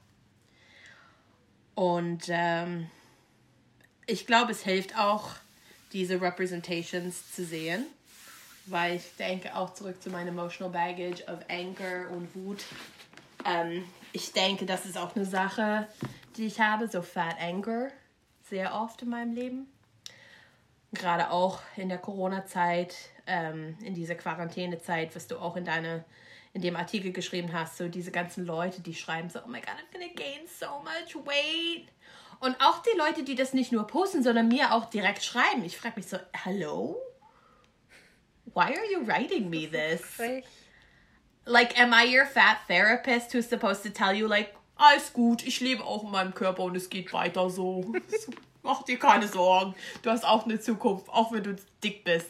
Und 1.76 2.28
ähm, 2.30 2.88
ich 4.08 4.26
glaube, 4.28 4.52
es 4.52 4.62
hilft 4.62 4.98
auch, 4.98 5.36
diese 5.94 6.22
Representations 6.22 7.32
zu 7.34 7.44
sehen, 7.44 7.86
weil 8.66 8.96
ich 8.96 9.16
denke 9.18 9.56
auch 9.56 9.74
zurück 9.74 10.02
zu 10.02 10.10
meinem 10.10 10.30
Emotional 10.30 10.72
Baggage 10.72 11.22
of 11.28 11.40
Anger 11.50 12.10
und 12.12 12.34
Wut. 12.36 12.64
Ähm, 13.46 13.84
ich 14.14 14.32
denke, 14.32 14.66
das 14.66 14.86
ist 14.86 14.98
auch 14.98 15.16
eine 15.16 15.26
Sache, 15.26 15.88
die 16.38 16.46
ich 16.46 16.60
habe, 16.60 16.88
so 16.88 17.02
Fat 17.02 17.36
Anger, 17.40 17.90
sehr 18.50 18.74
oft 18.74 19.02
in 19.02 19.10
meinem 19.10 19.34
Leben. 19.34 19.68
Gerade 20.94 21.32
auch 21.32 21.62
in 21.78 21.90
der 21.90 21.98
Corona-Zeit, 21.98 22.96
ähm, 23.28 23.78
in 23.84 23.94
dieser 23.94 24.16
Quarantänezeit, 24.16 25.16
was 25.16 25.28
du 25.28 25.38
auch 25.38 25.56
in 25.56 25.66
deine 25.66 26.04
in 26.54 26.62
dem 26.62 26.76
Artikel 26.76 27.12
geschrieben 27.12 27.54
hast, 27.54 27.78
so 27.78 27.88
diese 27.88 28.12
ganzen 28.12 28.46
Leute, 28.46 28.82
die 28.82 28.94
schreiben 28.94 29.30
so, 29.30 29.40
oh 29.40 29.48
my 29.48 29.62
god, 29.62 29.70
I'm 29.70 29.94
gonna 29.94 30.12
gain 30.14 30.46
so 30.48 30.80
much 30.84 31.16
weight. 31.26 31.88
Und 32.40 32.60
auch 32.60 32.82
die 32.82 32.98
Leute, 32.98 33.24
die 33.24 33.36
das 33.36 33.54
nicht 33.54 33.72
nur 33.72 33.88
posten, 33.88 34.24
sondern 34.24 34.48
mir 34.48 34.74
auch 34.74 34.86
direkt 34.86 35.24
schreiben. 35.24 35.64
Ich 35.64 35.78
frage 35.78 35.96
mich 35.98 36.08
so, 36.08 36.18
hello? 36.34 36.98
Why 38.54 38.64
are 38.64 38.92
you 38.92 39.06
writing 39.08 39.50
me 39.50 39.70
this? 39.70 40.02
Like, 41.46 41.80
am 41.80 41.94
I 41.94 42.06
your 42.06 42.26
fat 42.26 42.58
therapist 42.68 43.34
who's 43.34 43.48
supposed 43.48 43.84
to 43.84 43.90
tell 43.90 44.14
you, 44.14 44.28
like, 44.28 44.54
alles 44.76 45.14
gut, 45.14 45.46
ich 45.46 45.60
lebe 45.60 45.84
auch 45.84 46.04
in 46.04 46.12
meinem 46.12 46.34
Körper 46.34 46.64
und 46.64 46.76
es 46.76 46.90
geht 46.90 47.14
weiter 47.14 47.50
so. 47.50 47.94
Mach 48.64 48.84
dir 48.84 49.00
keine 49.00 49.28
Sorgen. 49.28 49.76
Du 50.02 50.10
hast 50.10 50.26
auch 50.26 50.46
eine 50.46 50.60
Zukunft, 50.60 51.10
auch 51.10 51.32
wenn 51.32 51.44
du 51.44 51.56
dick 51.84 52.04
bist. 52.04 52.30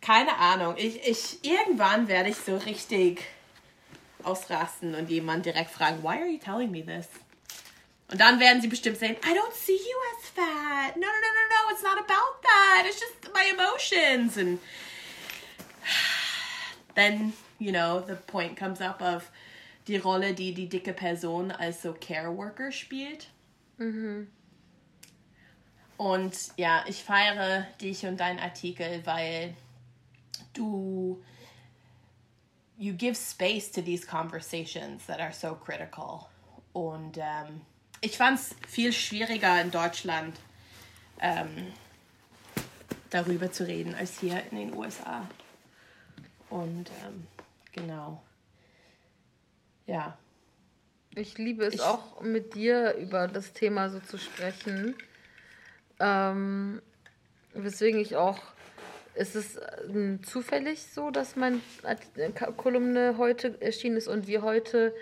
Keine 0.00 0.36
Ahnung. 0.36 0.74
Ich, 0.76 1.06
ich, 1.06 1.44
irgendwann 1.44 2.08
werde 2.08 2.30
ich 2.30 2.36
so 2.36 2.56
richtig 2.56 3.22
ausrasten 4.22 4.94
und 4.94 5.08
jemand 5.08 5.46
direkt 5.46 5.70
fragen, 5.70 6.02
why 6.02 6.18
are 6.18 6.26
you 6.26 6.38
telling 6.38 6.70
me 6.70 6.84
this? 6.84 7.08
Und 8.10 8.20
dann 8.20 8.38
werden 8.38 8.60
sie 8.60 8.68
bestimmt 8.68 8.98
sagen, 8.98 9.16
I 9.24 9.34
don't 9.34 9.52
see 9.52 9.72
you 9.72 9.98
as 10.16 10.28
fat. 10.30 10.96
No, 10.96 11.02
no, 11.02 11.06
no, 11.06 11.30
no, 11.32 11.44
no, 11.50 11.72
it's 11.72 11.82
not 11.82 11.98
about 11.98 12.40
that. 12.42 12.84
It's 12.86 13.00
just 13.00 13.34
my 13.34 13.50
emotions. 13.52 14.36
And 14.36 14.60
then, 16.94 17.32
you 17.58 17.72
know, 17.72 18.00
the 18.00 18.14
point 18.14 18.56
comes 18.56 18.80
up 18.80 19.02
of 19.02 19.30
die 19.88 19.96
Rolle, 19.96 20.34
die 20.34 20.52
die 20.52 20.68
dicke 20.68 20.92
Person 20.92 21.50
als 21.50 21.82
so 21.82 21.92
Care 21.92 22.36
Worker 22.36 22.70
spielt. 22.70 23.28
Mhm. 23.78 24.28
Und 25.96 26.34
ja, 26.56 26.84
ich 26.86 27.02
feiere 27.02 27.66
dich 27.80 28.04
und 28.04 28.18
deinen 28.18 28.38
Artikel, 28.38 29.04
weil 29.06 29.54
du 30.52 31.22
you 32.78 32.92
give 32.92 33.14
space 33.14 33.70
to 33.70 33.80
these 33.80 34.06
conversations 34.06 35.06
that 35.06 35.20
are 35.20 35.32
so 35.32 35.54
critical. 35.54 36.28
Und 36.72 37.16
ähm, 37.16 37.62
ich 38.00 38.16
fand 38.16 38.38
es 38.38 38.54
viel 38.68 38.92
schwieriger 38.92 39.60
in 39.60 39.70
Deutschland 39.70 40.38
ähm, 41.20 41.72
darüber 43.10 43.50
zu 43.50 43.66
reden 43.66 43.94
als 43.94 44.20
hier 44.20 44.42
in 44.50 44.58
den 44.58 44.74
USA. 44.74 45.26
Und 46.50 46.90
ähm, 47.04 47.26
genau. 47.72 48.22
Ja. 49.86 50.18
Ich 51.14 51.38
liebe 51.38 51.64
es 51.64 51.74
ich, 51.74 51.80
auch 51.80 52.20
mit 52.20 52.54
dir 52.54 52.92
über 52.94 53.26
das 53.26 53.54
Thema 53.54 53.88
so 53.88 54.00
zu 54.00 54.18
sprechen. 54.18 54.94
Ähm, 56.00 56.82
weswegen 57.54 58.00
ich 58.00 58.16
auch 58.16 58.38
ist 59.14 59.34
es 59.34 59.56
äh, 59.56 60.20
zufällig 60.22 60.82
so, 60.82 61.10
dass 61.10 61.36
meine 61.36 61.60
Kolumne 62.56 63.16
heute 63.18 63.60
erschienen 63.60 63.96
ist 63.96 64.08
und 64.08 64.26
wir 64.26 64.42
heute 64.42 64.94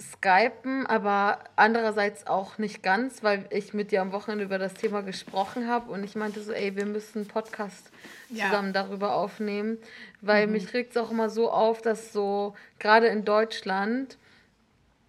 skypen, 0.00 0.86
aber 0.86 1.38
andererseits 1.56 2.26
auch 2.26 2.58
nicht 2.58 2.82
ganz, 2.82 3.22
weil 3.22 3.46
ich 3.50 3.72
mit 3.72 3.92
dir 3.92 4.02
am 4.02 4.12
Wochenende 4.12 4.44
über 4.44 4.58
das 4.58 4.74
Thema 4.74 5.02
gesprochen 5.02 5.68
habe 5.68 5.90
und 5.92 6.02
ich 6.02 6.16
meinte 6.16 6.42
so, 6.42 6.52
ey, 6.52 6.76
wir 6.76 6.86
müssen 6.86 7.20
einen 7.20 7.28
Podcast 7.28 7.90
zusammen 8.28 8.74
ja. 8.74 8.82
darüber 8.82 9.14
aufnehmen, 9.14 9.78
weil 10.20 10.46
mhm. 10.46 10.54
mich 10.54 10.74
regt 10.74 10.90
es 10.90 10.96
auch 10.96 11.10
immer 11.10 11.30
so 11.30 11.50
auf, 11.50 11.82
dass 11.82 12.12
so 12.12 12.54
gerade 12.78 13.06
in 13.06 13.24
Deutschland 13.24 14.18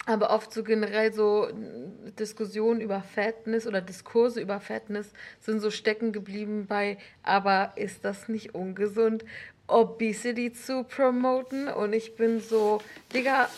aber 0.06 0.32
oft 0.32 0.54
so 0.54 0.63
generell 0.63 1.13
so 1.13 1.48
Diskussionen 2.20 2.82
über 2.82 3.02
Fatness 3.02 3.66
oder 3.66 3.82
Diskurse 3.82 4.42
über 4.42 4.60
Fatness 4.60 5.13
sind 5.39 5.60
so 5.62 5.72
stecken 5.72 6.12
geblieben 6.12 6.66
bei, 6.68 6.98
aber 7.24 7.74
ist 7.76 8.04
das 8.04 8.28
nicht 8.28 8.54
ungesund, 8.54 9.24
Obesity 9.68 10.52
zu 10.52 10.84
promoten? 10.84 11.70
Und 11.70 11.94
ich 11.94 12.16
bin 12.16 12.42
so, 12.42 12.82
Digga, 13.13 13.50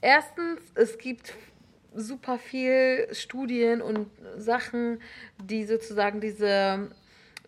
erstens, 0.00 0.60
es 0.74 0.96
gibt 0.96 1.34
super 1.94 2.38
viel 2.38 3.08
Studien 3.12 3.82
und 3.82 4.08
Sachen, 4.36 5.02
die 5.42 5.64
sozusagen 5.64 6.20
diese, 6.20 6.88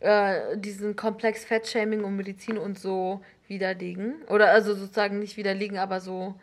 äh, 0.01 0.59
diesen 0.59 0.95
Komplex 0.95 1.45
Fettshaming 1.45 2.05
und 2.05 2.17
Medizin 2.17 2.59
und 2.59 2.79
so 2.79 3.23
widerlegen. 3.51 4.23
Oder 4.29 4.51
also 4.51 4.75
sozusagen 4.75 5.19
nicht 5.19 5.37
widerlegen, 5.37 5.77
aber 5.77 6.01
so 6.01 6.35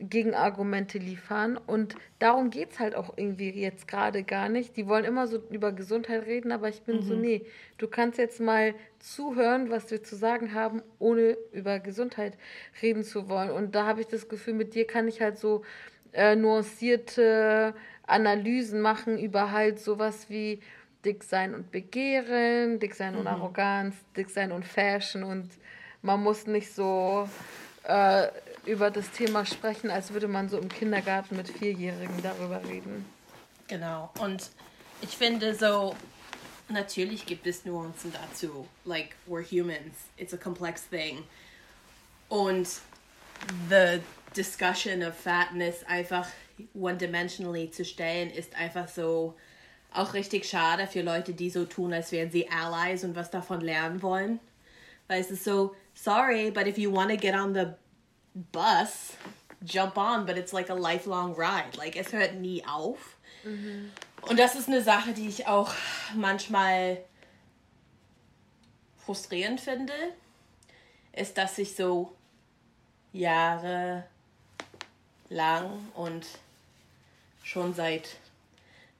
Gegenargumente 0.00 0.98
liefern. 0.98 1.56
Und 1.56 1.94
darum 2.18 2.50
geht 2.50 2.72
es 2.72 2.78
halt 2.80 2.94
auch 2.96 3.16
irgendwie 3.16 3.50
jetzt 3.50 3.86
gerade 3.86 4.24
gar 4.24 4.48
nicht. 4.48 4.76
Die 4.76 4.88
wollen 4.88 5.04
immer 5.04 5.26
so 5.26 5.42
über 5.50 5.72
Gesundheit 5.72 6.26
reden, 6.26 6.50
aber 6.50 6.68
ich 6.68 6.82
bin 6.82 6.96
mhm. 6.96 7.02
so, 7.02 7.14
nee, 7.14 7.46
du 7.78 7.86
kannst 7.86 8.18
jetzt 8.18 8.40
mal 8.40 8.74
zuhören, 8.98 9.70
was 9.70 9.90
wir 9.90 10.02
zu 10.02 10.16
sagen 10.16 10.54
haben, 10.54 10.82
ohne 10.98 11.36
über 11.52 11.78
Gesundheit 11.78 12.36
reden 12.82 13.04
zu 13.04 13.28
wollen. 13.28 13.50
Und 13.50 13.74
da 13.74 13.86
habe 13.86 14.00
ich 14.00 14.08
das 14.08 14.28
Gefühl, 14.28 14.54
mit 14.54 14.74
dir 14.74 14.86
kann 14.86 15.06
ich 15.06 15.20
halt 15.20 15.38
so 15.38 15.62
äh, 16.12 16.34
nuancierte 16.34 17.74
Analysen 18.06 18.80
machen 18.80 19.18
über 19.18 19.52
halt 19.52 19.78
sowas 19.78 20.28
wie 20.28 20.60
dick 21.04 21.22
sein 21.22 21.54
und 21.54 21.70
Begehren, 21.70 22.78
dick 22.78 22.94
sein 22.94 23.14
mhm. 23.14 23.20
und 23.20 23.26
Arroganz, 23.26 23.94
dick 24.16 24.30
sein 24.30 24.52
und 24.52 24.64
Fashion 24.64 25.22
und 25.22 25.50
man 26.04 26.22
muss 26.22 26.46
nicht 26.46 26.72
so 26.72 27.28
äh, 27.84 28.28
über 28.66 28.90
das 28.90 29.10
Thema 29.10 29.46
sprechen, 29.46 29.90
als 29.90 30.12
würde 30.12 30.28
man 30.28 30.48
so 30.48 30.58
im 30.58 30.68
Kindergarten 30.68 31.36
mit 31.36 31.48
Vierjährigen 31.48 32.22
darüber 32.22 32.62
reden. 32.68 33.06
Genau. 33.68 34.10
Und 34.20 34.50
ich 35.00 35.16
finde 35.16 35.54
so, 35.54 35.96
natürlich 36.68 37.24
gibt 37.24 37.46
es 37.46 37.64
Nuancen 37.64 38.12
dazu. 38.12 38.68
Like, 38.84 39.16
we're 39.26 39.42
humans. 39.42 39.94
It's 40.18 40.34
a 40.34 40.36
complex 40.36 40.86
thing. 40.88 41.24
Und 42.28 42.68
the 43.70 44.00
discussion 44.36 45.02
of 45.02 45.14
fatness 45.14 45.84
einfach 45.86 46.28
one-dimensionally 46.74 47.70
zu 47.70 47.84
stellen, 47.84 48.30
ist 48.30 48.54
einfach 48.56 48.88
so 48.88 49.34
auch 49.92 50.12
richtig 50.12 50.44
schade 50.44 50.86
für 50.86 51.00
Leute, 51.00 51.32
die 51.32 51.48
so 51.48 51.64
tun, 51.64 51.94
als 51.94 52.12
wären 52.12 52.30
sie 52.30 52.48
Allies 52.50 53.04
und 53.04 53.16
was 53.16 53.30
davon 53.30 53.62
lernen 53.62 54.02
wollen. 54.02 54.38
Weil 55.08 55.20
es 55.20 55.30
ist 55.30 55.44
so, 55.44 55.74
sorry, 55.94 56.50
but 56.50 56.66
if 56.66 56.78
you 56.78 56.90
want 56.90 57.10
to 57.10 57.16
get 57.16 57.34
on 57.34 57.52
the 57.52 57.74
bus, 58.52 59.16
jump 59.64 59.96
on, 59.96 60.26
but 60.26 60.36
it's 60.36 60.52
like 60.52 60.68
a 60.68 60.74
lifelong 60.74 61.34
ride. 61.34 61.76
Like 61.76 61.96
es 61.96 62.12
hört 62.12 62.34
nie 62.34 62.64
auf. 62.66 63.16
Mhm. 63.44 63.90
Und 64.22 64.38
das 64.38 64.54
ist 64.54 64.68
eine 64.68 64.82
Sache, 64.82 65.12
die 65.12 65.28
ich 65.28 65.46
auch 65.46 65.72
manchmal 66.14 66.98
frustrierend 69.04 69.60
finde, 69.60 69.92
ist, 71.12 71.36
dass 71.36 71.58
ich 71.58 71.76
so 71.76 72.14
Jahre 73.12 74.04
lang 75.28 75.88
und 75.94 76.26
schon 77.42 77.74
seit 77.74 78.16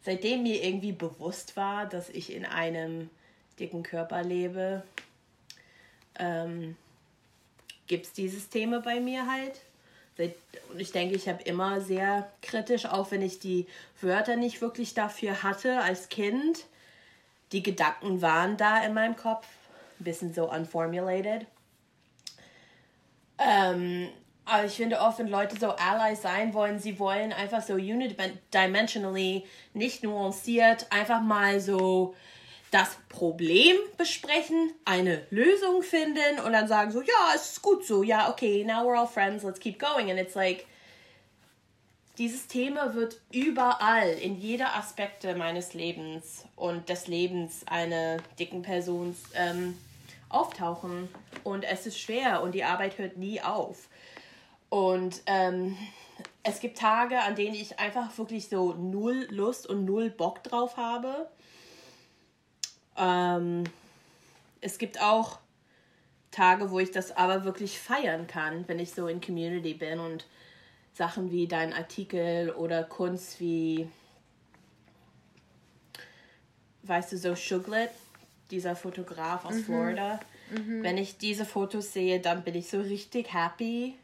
seitdem 0.04 0.42
mir 0.42 0.62
irgendwie 0.62 0.92
bewusst 0.92 1.56
war, 1.56 1.86
dass 1.86 2.10
ich 2.10 2.32
in 2.32 2.44
einem 2.44 3.08
dicken 3.58 3.82
Körper 3.82 4.22
lebe, 4.22 4.82
ähm, 6.18 6.76
gibt 7.86 8.06
es 8.06 8.12
dieses 8.12 8.48
Thema 8.48 8.80
bei 8.80 9.00
mir 9.00 9.26
halt. 9.30 9.60
Und 10.70 10.80
ich 10.80 10.92
denke, 10.92 11.16
ich 11.16 11.28
habe 11.28 11.42
immer 11.42 11.80
sehr 11.80 12.30
kritisch, 12.40 12.86
auch 12.86 13.10
wenn 13.10 13.22
ich 13.22 13.40
die 13.40 13.66
Wörter 14.00 14.36
nicht 14.36 14.60
wirklich 14.60 14.94
dafür 14.94 15.42
hatte 15.42 15.80
als 15.80 16.08
Kind. 16.08 16.64
Die 17.52 17.62
Gedanken 17.62 18.22
waren 18.22 18.56
da 18.56 18.84
in 18.84 18.94
meinem 18.94 19.16
Kopf, 19.16 19.46
ein 20.00 20.04
bisschen 20.04 20.32
so 20.32 20.50
unformulated. 20.50 21.46
Ähm, 23.38 24.08
aber 24.44 24.66
ich 24.66 24.72
finde 24.74 25.00
oft, 25.00 25.18
wenn 25.18 25.28
Leute 25.28 25.58
so 25.58 25.70
Allies 25.70 26.22
sein 26.22 26.54
wollen, 26.54 26.78
sie 26.78 26.98
wollen 26.98 27.32
einfach 27.32 27.62
so 27.62 27.74
unidimensionally, 27.74 29.44
nicht 29.72 30.04
nuanciert, 30.04 30.86
einfach 30.90 31.22
mal 31.22 31.60
so 31.60 32.14
das 32.70 32.96
Problem 33.08 33.76
besprechen, 33.96 34.72
eine 34.84 35.22
Lösung 35.30 35.82
finden 35.82 36.40
und 36.44 36.52
dann 36.52 36.66
sagen 36.66 36.90
so, 36.90 37.00
ja, 37.02 37.32
es 37.34 37.52
ist 37.52 37.62
gut 37.62 37.86
so, 37.86 38.02
ja, 38.02 38.30
okay, 38.30 38.64
now 38.64 38.84
we're 38.84 38.98
all 38.98 39.06
friends, 39.06 39.44
let's 39.44 39.60
keep 39.60 39.78
going. 39.78 40.10
And 40.10 40.18
it's 40.18 40.34
like, 40.34 40.66
dieses 42.18 42.46
Thema 42.46 42.94
wird 42.94 43.20
überall, 43.32 44.10
in 44.10 44.38
jeder 44.38 44.76
Aspekte 44.76 45.34
meines 45.34 45.74
Lebens 45.74 46.44
und 46.56 46.88
des 46.88 47.06
Lebens 47.06 47.66
einer 47.66 48.18
dicken 48.38 48.62
Person 48.62 49.16
ähm, 49.34 49.76
auftauchen. 50.28 51.08
Und 51.42 51.64
es 51.64 51.86
ist 51.86 51.98
schwer 51.98 52.42
und 52.42 52.54
die 52.54 52.64
Arbeit 52.64 52.98
hört 52.98 53.16
nie 53.16 53.40
auf. 53.40 53.88
Und 54.68 55.22
ähm, 55.26 55.76
es 56.42 56.60
gibt 56.60 56.78
Tage, 56.78 57.20
an 57.20 57.34
denen 57.34 57.54
ich 57.54 57.78
einfach 57.78 58.16
wirklich 58.18 58.48
so 58.48 58.74
null 58.74 59.26
Lust 59.30 59.66
und 59.66 59.84
null 59.84 60.10
Bock 60.10 60.42
drauf 60.42 60.76
habe. 60.76 61.28
Ähm, 62.96 63.64
es 64.60 64.78
gibt 64.78 65.00
auch 65.00 65.38
Tage, 66.30 66.70
wo 66.70 66.78
ich 66.80 66.90
das 66.90 67.16
aber 67.16 67.44
wirklich 67.44 67.78
feiern 67.78 68.26
kann, 68.26 68.66
wenn 68.66 68.78
ich 68.78 68.92
so 68.92 69.06
in 69.06 69.20
Community 69.20 69.74
bin 69.74 70.00
und 70.00 70.26
Sachen 70.94 71.30
wie 71.30 71.46
dein 71.46 71.72
Artikel 71.72 72.50
oder 72.50 72.84
Kunst 72.84 73.40
wie, 73.40 73.88
weißt 76.82 77.12
du, 77.12 77.18
so 77.18 77.36
Shuglet, 77.36 77.90
dieser 78.50 78.76
Fotograf 78.76 79.44
aus 79.44 79.54
mhm. 79.54 79.64
Florida. 79.64 80.20
Mhm. 80.50 80.82
Wenn 80.82 80.98
ich 80.98 81.18
diese 81.18 81.44
Fotos 81.44 81.92
sehe, 81.92 82.20
dann 82.20 82.42
bin 82.42 82.54
ich 82.54 82.68
so 82.68 82.80
richtig 82.80 83.32
happy 83.32 83.96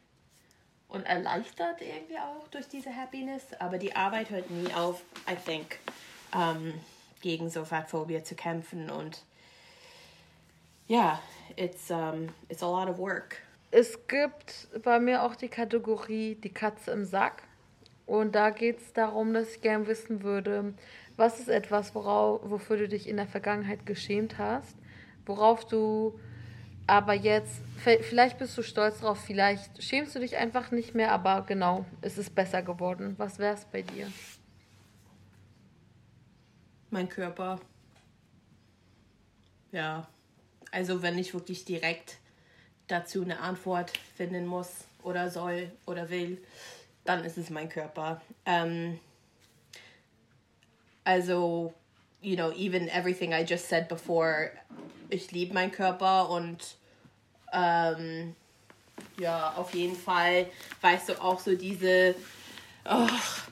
und 0.87 1.03
erleichtert 1.03 1.81
irgendwie 1.81 2.17
auch 2.17 2.47
durch 2.49 2.67
diese 2.67 2.95
Happiness. 2.95 3.43
Aber 3.59 3.77
die 3.77 3.95
Arbeit 3.95 4.29
hört 4.29 4.49
nie 4.49 4.73
auf, 4.73 5.01
I 5.29 5.35
think, 5.35 5.79
um, 6.33 6.73
gegen 7.21 7.49
so 7.49 7.65
Fatphobia 7.65 8.23
zu 8.23 8.35
kämpfen. 8.35 8.89
Und 8.89 9.23
ja, 10.87 10.97
yeah, 10.97 11.19
it's, 11.55 11.89
um, 11.89 12.29
it's 12.49 12.63
a 12.63 12.67
lot 12.67 12.89
of 12.89 12.97
work. 12.97 13.37
Es 13.71 14.07
gibt 14.07 14.67
bei 14.83 14.99
mir 14.99 15.23
auch 15.23 15.35
die 15.35 15.47
Kategorie 15.47 16.35
die 16.35 16.53
Katze 16.53 16.91
im 16.91 17.05
Sack. 17.05 17.43
Und 18.05 18.35
da 18.35 18.49
geht 18.49 18.81
es 18.81 18.91
darum, 18.91 19.33
dass 19.33 19.55
ich 19.55 19.61
gerne 19.61 19.87
wissen 19.87 20.23
würde, 20.23 20.73
was 21.15 21.39
ist 21.39 21.47
etwas, 21.47 21.95
worauf, 21.95 22.41
wofür 22.43 22.77
du 22.77 22.87
dich 22.89 23.07
in 23.07 23.15
der 23.15 23.27
Vergangenheit 23.27 23.85
geschämt 23.85 24.37
hast, 24.37 24.75
worauf 25.25 25.65
du 25.65 26.19
aber 26.87 27.13
jetzt, 27.13 27.61
vielleicht 27.77 28.37
bist 28.37 28.57
du 28.57 28.63
stolz 28.63 28.99
drauf, 28.99 29.19
vielleicht 29.19 29.81
schämst 29.81 30.13
du 30.15 30.19
dich 30.19 30.35
einfach 30.35 30.71
nicht 30.71 30.93
mehr, 30.93 31.11
aber 31.13 31.43
genau, 31.47 31.85
es 32.01 32.17
ist 32.17 32.35
besser 32.35 32.63
geworden. 32.63 33.13
Was 33.17 33.39
wäre 33.39 33.53
es 33.53 33.65
bei 33.65 33.81
dir? 33.81 34.07
Mein 36.91 37.07
Körper. 37.07 37.57
Ja, 39.71 40.05
also 40.71 41.01
wenn 41.01 41.17
ich 41.17 41.33
wirklich 41.33 41.63
direkt 41.63 42.17
dazu 42.87 43.21
eine 43.21 43.39
Antwort 43.39 43.93
finden 44.17 44.45
muss 44.45 44.83
oder 45.01 45.29
soll 45.29 45.71
oder 45.85 46.09
will, 46.09 46.43
dann 47.05 47.23
ist 47.23 47.37
es 47.37 47.49
mein 47.49 47.69
Körper. 47.69 48.21
Ähm, 48.45 48.99
also, 51.05 51.73
you 52.21 52.35
know, 52.35 52.51
even 52.51 52.89
everything 52.89 53.31
I 53.31 53.45
just 53.47 53.69
said 53.69 53.87
before, 53.87 54.51
ich 55.09 55.31
liebe 55.31 55.53
meinen 55.53 55.71
Körper 55.71 56.29
und 56.29 56.75
ähm, 57.53 58.35
ja, 59.17 59.53
auf 59.55 59.73
jeden 59.73 59.95
Fall 59.95 60.45
weißt 60.81 61.07
du 61.07 61.21
auch 61.21 61.39
so 61.39 61.55
diese, 61.55 62.15
oh, 62.83 63.07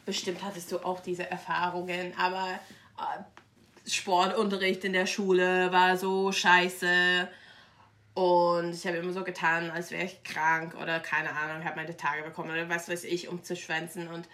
bestimmt 0.06 0.43
hattest 0.43 0.73
du 0.73 0.80
auch 0.80 0.99
diese 0.99 1.30
Erfahrungen, 1.32 2.13
aber 2.17 2.60
Sportunterricht 3.86 4.84
in 4.84 4.94
der 4.94 5.06
Schule 5.06 5.72
war 5.72 5.98
so 5.98 6.32
scheiße. 6.32 7.28
Und 8.14 8.74
ich 8.74 8.86
habe 8.86 8.98
immer 8.98 9.14
so 9.14 9.24
getan, 9.24 9.72
als 9.72 9.92
wäre 9.92 10.06
ich 10.06 10.24
krank 10.24 10.76
oder 10.82 11.00
keine 11.00 11.36
Ahnung, 11.36 11.64
habe 11.64 11.78
meine 11.78 11.96
Tage 11.96 12.24
bekommen 12.24 12.52
oder 12.52 12.68
was 12.70 12.90
weiß 12.90 13.06
ich, 13.06 13.30
um 13.30 13.44
zu 13.44 13.56
schwänzen. 13.56 14.08
Und 14.08 14.28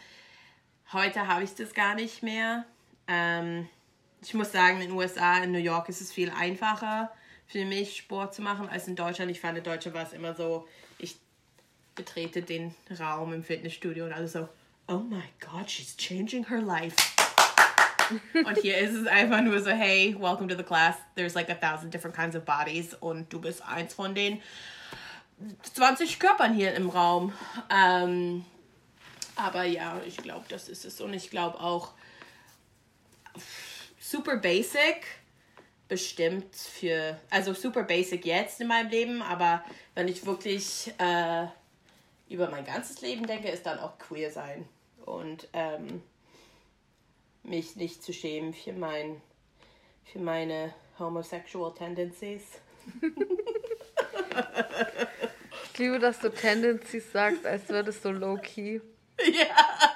heute 0.92 1.28
habe 1.28 1.44
ich 1.44 1.56
das 1.56 1.74
gar 1.74 1.96
nicht 1.96 2.24
mehr. 2.24 2.66
Ähm, 3.08 3.70
ich 4.22 4.34
muss 4.34 4.52
sagen, 4.52 4.82
in 4.82 4.90
den 4.90 4.98
USA, 4.98 5.38
in 5.44 5.52
New 5.52 5.60
York 5.60 5.88
ist 5.90 6.02
es 6.02 6.12
viel 6.12 6.32
einfacher 6.32 7.12
für 7.48 7.66
mich 7.66 7.98
Sport 7.98 8.34
zu 8.34 8.42
machen 8.42 8.70
als 8.70 8.88
in 8.88 8.96
Deutschland. 8.96 9.32
Ich 9.32 9.40
fand 9.40 9.58
in 9.58 9.64
Deutschland 9.64 9.96
war 9.96 10.04
es 10.04 10.14
immer 10.14 10.34
so, 10.34 10.68
ich 10.98 11.18
betrete 11.94 12.42
den 12.42 12.74
Raum 13.00 13.34
im 13.34 13.44
Fitnessstudio 13.44 14.06
und 14.06 14.14
alles 14.14 14.34
so, 14.34 14.50
oh 14.88 14.98
my 14.98 15.24
God, 15.40 15.70
she's 15.70 15.96
changing 15.96 16.48
her 16.50 16.62
life. 16.62 17.15
Und 18.34 18.58
hier 18.60 18.78
ist 18.78 18.94
es 18.94 19.08
einfach 19.08 19.42
nur 19.42 19.62
so, 19.62 19.72
hey, 19.72 20.16
welcome 20.20 20.48
to 20.48 20.56
the 20.56 20.64
class. 20.64 20.96
There's 21.16 21.34
like 21.34 21.50
a 21.50 21.56
thousand 21.56 21.94
different 21.94 22.16
kinds 22.16 22.36
of 22.36 22.44
bodies 22.44 22.94
und 22.94 23.32
du 23.32 23.40
bist 23.40 23.62
eins 23.66 23.94
von 23.94 24.16
den 24.16 24.42
20 25.74 26.20
Körpern 26.20 26.54
hier 26.54 26.74
im 26.74 26.90
Raum. 26.90 27.34
Ähm, 27.70 28.46
aber 29.36 29.64
ja, 29.64 30.02
ich 30.06 30.18
glaube, 30.18 30.46
das 30.50 30.70
ist 30.70 30.86
es. 30.86 31.02
Und 31.02 31.14
ich 31.14 31.30
glaube 31.30 31.60
auch 31.60 31.94
super 34.00 34.38
basic 34.38 35.06
bestimmt 35.88 36.56
für, 36.56 37.20
also 37.30 37.54
super 37.54 37.84
basic 37.84 38.26
jetzt 38.26 38.62
in 38.62 38.68
meinem 38.68 38.90
Leben, 38.90 39.22
aber 39.22 39.64
wenn 39.94 40.08
ich 40.08 40.26
wirklich 40.26 40.92
äh, 40.98 41.46
über 42.30 42.50
mein 42.50 42.66
ganzes 42.66 43.02
Leben 43.02 43.28
denke, 43.28 43.50
ist 43.50 43.66
dann 43.66 43.80
auch 43.80 43.98
queer 44.00 44.32
sein 44.32 44.68
und 45.06 45.48
ähm, 45.54 46.02
mich 47.46 47.76
nicht 47.76 48.04
zu 48.04 48.14
schämen 48.14 48.54
für 48.54 48.74
mein, 48.74 49.22
für 50.04 50.20
meine 50.20 50.74
homosexual 51.00 51.74
tendencies. 51.74 52.44
ich 55.64 55.78
liebe, 55.80 56.00
dass 56.00 56.20
du 56.20 56.30
Tendencies 56.30 57.12
sagst, 57.12 57.46
als 57.46 57.68
würdest 57.70 58.04
du 58.06 58.12
low-key. 58.12 58.82
Ja, 59.18 59.92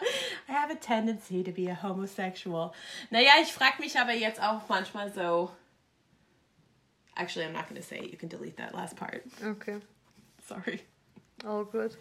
I 0.48 0.54
have 0.54 0.72
a 0.72 0.76
tendency 0.76 1.44
to 1.44 1.52
be 1.52 1.70
a 1.70 1.84
homosexual. 1.84 2.72
Naja, 3.10 3.32
ich 3.42 3.52
frage 3.52 3.82
mich 3.82 4.00
aber 4.00 4.14
jetzt 4.14 4.42
auch 4.42 4.62
manchmal 4.70 5.12
so, 5.12 5.52
Actually, 7.20 7.46
I'm 7.46 7.54
not 7.54 7.68
going 7.68 7.80
to 7.80 7.86
say 7.86 7.98
it. 8.00 8.12
You 8.12 8.18
can 8.18 8.30
delete 8.30 8.56
that 8.58 8.74
last 8.74 8.96
part. 8.96 9.24
Okay. 9.44 9.76
Sorry. 10.48 10.82
All 11.46 11.66
good. 11.66 11.98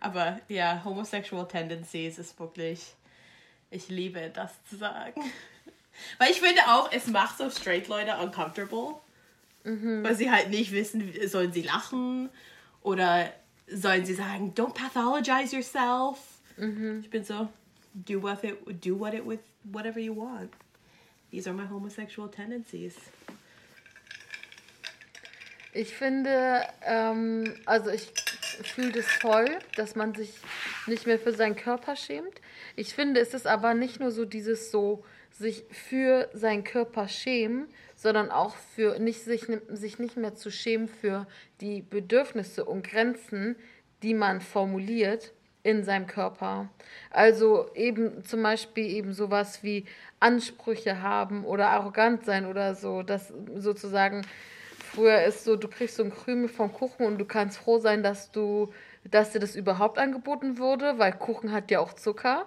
Aber 0.00 0.40
ja, 0.48 0.82
homosexual 0.84 1.46
tendencies 1.46 2.18
ist 2.18 2.38
wirklich. 2.40 2.96
Ich 3.72 3.88
liebe 3.88 4.30
das 4.32 4.52
zu 4.68 4.76
sagen. 4.76 5.22
Weil 6.18 6.30
ich 6.30 6.40
finde 6.40 6.60
auch, 6.68 6.92
es 6.92 7.06
macht 7.06 7.38
so 7.38 7.50
straight 7.50 7.88
Leute 7.88 8.16
uncomfortable. 8.18 8.96
Mhm. 9.64 10.04
Weil 10.04 10.14
sie 10.14 10.30
halt 10.30 10.50
nicht 10.50 10.72
wissen, 10.72 11.12
sollen 11.26 11.52
sie 11.52 11.62
lachen 11.62 12.28
oder 12.82 13.32
sollen 13.66 14.04
sie 14.04 14.14
sagen, 14.14 14.52
don't 14.54 14.74
pathologize 14.74 15.54
yourself. 15.54 16.18
Mhm. 16.56 17.00
Ich 17.02 17.10
bin 17.10 17.24
so, 17.24 17.48
do 17.94 18.22
what 18.22 18.44
it, 18.44 18.58
do 18.84 18.98
what 18.98 19.14
it 19.14 19.26
with 19.26 19.40
whatever 19.64 19.98
you 19.98 20.14
want. 20.14 20.50
These 21.30 21.48
are 21.48 21.56
my 21.56 21.66
homosexual 21.66 22.30
tendencies. 22.30 22.94
Ich 25.74 25.94
finde, 25.94 26.62
ähm, 26.84 27.54
also 27.64 27.88
ich 27.88 28.12
fühle 28.62 28.92
das 28.92 29.06
voll, 29.06 29.46
dass 29.76 29.96
man 29.96 30.14
sich 30.14 30.34
nicht 30.86 31.06
mehr 31.06 31.18
für 31.18 31.32
seinen 31.32 31.56
Körper 31.56 31.96
schämt. 31.96 32.42
Ich 32.76 32.94
finde, 32.94 33.20
es 33.20 33.32
ist 33.32 33.46
aber 33.46 33.72
nicht 33.72 33.98
nur 33.98 34.10
so 34.10 34.26
dieses 34.26 34.70
so, 34.70 35.02
sich 35.30 35.64
für 35.70 36.28
seinen 36.34 36.62
Körper 36.62 37.08
schämen, 37.08 37.68
sondern 37.96 38.30
auch 38.30 38.54
für 38.74 38.98
nicht, 38.98 39.22
sich, 39.22 39.46
sich 39.68 39.98
nicht 39.98 40.18
mehr 40.18 40.34
zu 40.34 40.50
schämen 40.50 40.88
für 40.88 41.26
die 41.62 41.80
Bedürfnisse 41.80 42.66
und 42.66 42.86
Grenzen, 42.86 43.56
die 44.02 44.12
man 44.12 44.42
formuliert 44.42 45.32
in 45.62 45.84
seinem 45.84 46.06
Körper. 46.06 46.68
Also 47.10 47.70
eben 47.74 48.24
zum 48.24 48.42
Beispiel 48.42 48.86
eben 48.86 49.14
sowas 49.14 49.62
wie 49.62 49.86
Ansprüche 50.20 51.00
haben 51.00 51.46
oder 51.46 51.70
arrogant 51.70 52.26
sein 52.26 52.44
oder 52.44 52.74
so, 52.74 53.02
dass 53.02 53.32
sozusagen 53.56 54.22
Früher 54.94 55.22
ist 55.22 55.44
so, 55.44 55.56
du 55.56 55.68
kriegst 55.68 55.96
so 55.96 56.04
ein 56.04 56.12
Krümel 56.12 56.48
vom 56.48 56.72
Kuchen 56.72 57.06
und 57.06 57.18
du 57.18 57.24
kannst 57.24 57.58
froh 57.58 57.78
sein, 57.78 58.02
dass 58.02 58.30
du, 58.30 58.72
dass 59.10 59.30
dir 59.30 59.38
das 59.38 59.56
überhaupt 59.56 59.98
angeboten 59.98 60.58
wurde, 60.58 60.98
weil 60.98 61.12
Kuchen 61.12 61.52
hat 61.52 61.70
ja 61.70 61.80
auch 61.80 61.94
Zucker. 61.94 62.46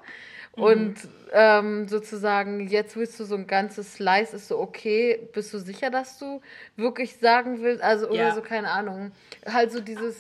Mhm. 0.55 0.63
Und 0.63 0.95
ähm, 1.33 1.87
sozusagen, 1.87 2.67
jetzt 2.67 2.95
willst 2.95 3.19
du 3.19 3.25
so 3.25 3.35
ein 3.35 3.47
ganzes 3.47 3.95
Slice, 3.95 4.35
ist 4.35 4.47
so 4.47 4.59
okay, 4.59 5.27
bist 5.33 5.53
du 5.53 5.59
sicher, 5.59 5.89
dass 5.89 6.19
du 6.19 6.41
wirklich 6.75 7.17
sagen 7.17 7.61
willst, 7.61 7.81
also 7.81 8.07
oder 8.07 8.27
ja. 8.27 8.35
so, 8.35 8.41
keine 8.41 8.69
Ahnung. 8.69 9.11
Halt 9.45 9.71
so 9.71 9.79
dieses, 9.79 10.15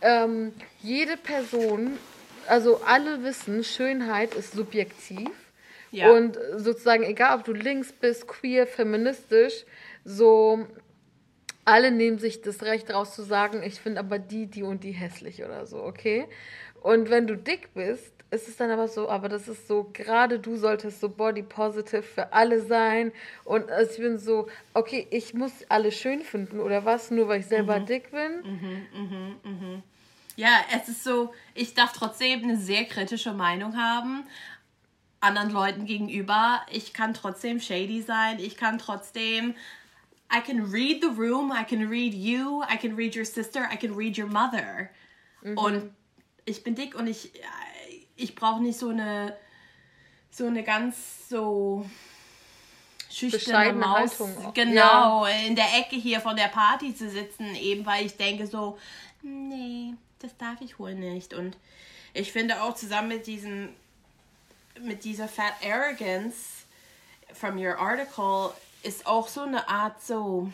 ähm, 0.00 0.52
jede 0.82 1.18
Person, 1.18 1.98
also 2.46 2.80
alle 2.86 3.22
wissen, 3.24 3.62
Schönheit 3.62 4.34
ist 4.34 4.52
subjektiv. 4.52 5.30
Ja. 5.90 6.12
Und 6.12 6.38
sozusagen, 6.56 7.02
egal 7.02 7.38
ob 7.38 7.44
du 7.44 7.52
links 7.52 7.92
bist, 7.92 8.26
queer, 8.26 8.66
feministisch, 8.66 9.64
so 10.04 10.66
alle 11.68 11.90
nehmen 11.90 12.18
sich 12.18 12.40
das 12.40 12.62
Recht 12.62 12.90
raus 12.90 13.14
zu 13.14 13.22
sagen, 13.22 13.62
ich 13.62 13.74
finde 13.74 14.00
aber 14.00 14.18
die, 14.18 14.46
die 14.46 14.62
und 14.62 14.84
die 14.84 14.92
hässlich 14.92 15.44
oder 15.44 15.66
so, 15.66 15.82
okay? 15.82 16.26
Und 16.80 17.10
wenn 17.10 17.26
du 17.26 17.36
dick 17.36 17.74
bist, 17.74 18.10
ist 18.30 18.48
es 18.48 18.56
dann 18.56 18.70
aber 18.70 18.88
so, 18.88 19.10
aber 19.10 19.28
das 19.28 19.48
ist 19.48 19.68
so, 19.68 19.90
gerade 19.92 20.38
du 20.38 20.56
solltest 20.56 20.98
so 21.00 21.10
body 21.10 21.42
positive 21.42 22.02
für 22.02 22.32
alle 22.32 22.62
sein. 22.62 23.12
Und 23.44 23.66
ich 23.82 23.98
bin 23.98 24.18
so, 24.18 24.48
okay, 24.72 25.06
ich 25.10 25.34
muss 25.34 25.52
alle 25.68 25.92
schön 25.92 26.22
finden 26.22 26.60
oder 26.60 26.86
was, 26.86 27.10
nur 27.10 27.28
weil 27.28 27.40
ich 27.40 27.46
selber 27.46 27.80
mhm. 27.80 27.86
dick 27.86 28.10
bin. 28.12 28.32
Mhm, 28.44 28.86
mhm, 28.94 29.36
mhm. 29.44 29.82
ja, 30.36 30.60
es 30.74 30.88
ist 30.88 31.04
so, 31.04 31.34
ich 31.54 31.74
darf 31.74 31.92
trotzdem 31.92 32.44
eine 32.44 32.56
sehr 32.56 32.86
kritische 32.86 33.34
Meinung 33.34 33.76
haben 33.76 34.24
anderen 35.20 35.50
Leuten 35.50 35.84
gegenüber. 35.84 36.62
Ich 36.70 36.94
kann 36.94 37.12
trotzdem 37.12 37.60
shady 37.60 38.02
sein. 38.02 38.38
Ich 38.38 38.56
kann 38.56 38.78
trotzdem 38.78 39.54
I 40.30 40.40
can 40.40 40.70
read 40.70 41.00
the 41.00 41.10
room, 41.10 41.50
I 41.52 41.64
can 41.64 41.88
read 41.88 42.14
you, 42.14 42.62
I 42.68 42.76
can 42.76 42.96
read 42.96 43.14
your 43.14 43.24
sister, 43.24 43.66
I 43.70 43.76
can 43.76 43.94
read 43.94 44.18
your 44.18 44.26
mother. 44.26 44.90
Mhm. 45.42 45.56
Und 45.56 45.90
ich 46.44 46.62
bin 46.62 46.74
dick 46.74 46.94
und 46.94 47.06
ich 47.06 47.30
ich 48.16 48.34
brauche 48.34 48.62
nicht 48.62 48.78
so 48.78 48.88
eine 48.90 49.36
so 50.30 50.46
eine 50.46 50.62
ganz 50.62 51.28
so 51.28 51.84
schüchterne 53.10 53.72
Maus, 53.72 54.20
Haltung. 54.20 54.52
genau, 54.54 55.26
ja. 55.26 55.46
in 55.46 55.56
der 55.56 55.78
Ecke 55.78 55.96
hier 55.96 56.20
von 56.20 56.36
der 56.36 56.48
Party 56.48 56.94
zu 56.94 57.08
sitzen, 57.08 57.54
eben 57.54 57.86
weil 57.86 58.06
ich 58.06 58.16
denke 58.16 58.46
so, 58.46 58.78
nee, 59.22 59.94
das 60.18 60.36
darf 60.36 60.60
ich 60.60 60.78
wohl 60.78 60.94
nicht. 60.94 61.34
Und 61.34 61.56
ich 62.14 62.32
finde 62.32 62.62
auch 62.62 62.74
zusammen 62.74 63.08
mit 63.08 63.26
diesem, 63.26 63.70
mit 64.80 65.04
dieser 65.04 65.28
Fat 65.28 65.54
Arrogance 65.64 66.64
from 67.32 67.58
your 67.58 67.78
article 67.78 68.52
ist 68.82 69.06
auch 69.06 69.28
so 69.28 69.42
eine 69.42 69.68
Art 69.68 70.02
so, 70.02 70.50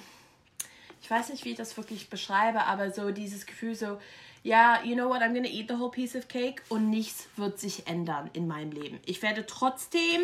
ich 1.02 1.10
weiß 1.10 1.30
nicht, 1.30 1.44
wie 1.44 1.50
ich 1.50 1.56
das 1.56 1.76
wirklich 1.76 2.08
beschreibe, 2.08 2.64
aber 2.64 2.90
so 2.90 3.10
dieses 3.10 3.46
Gefühl 3.46 3.74
so, 3.74 3.98
ja, 4.42 4.82
you 4.82 4.94
know 4.94 5.08
what, 5.08 5.22
I'm 5.22 5.34
gonna 5.34 5.48
eat 5.48 5.68
the 5.68 5.78
whole 5.78 5.90
piece 5.90 6.14
of 6.14 6.28
cake 6.28 6.62
und 6.68 6.90
nichts 6.90 7.28
wird 7.36 7.58
sich 7.58 7.86
ändern 7.86 8.30
in 8.34 8.46
meinem 8.46 8.72
Leben. 8.72 9.00
Ich 9.06 9.22
werde 9.22 9.46
trotzdem 9.46 10.20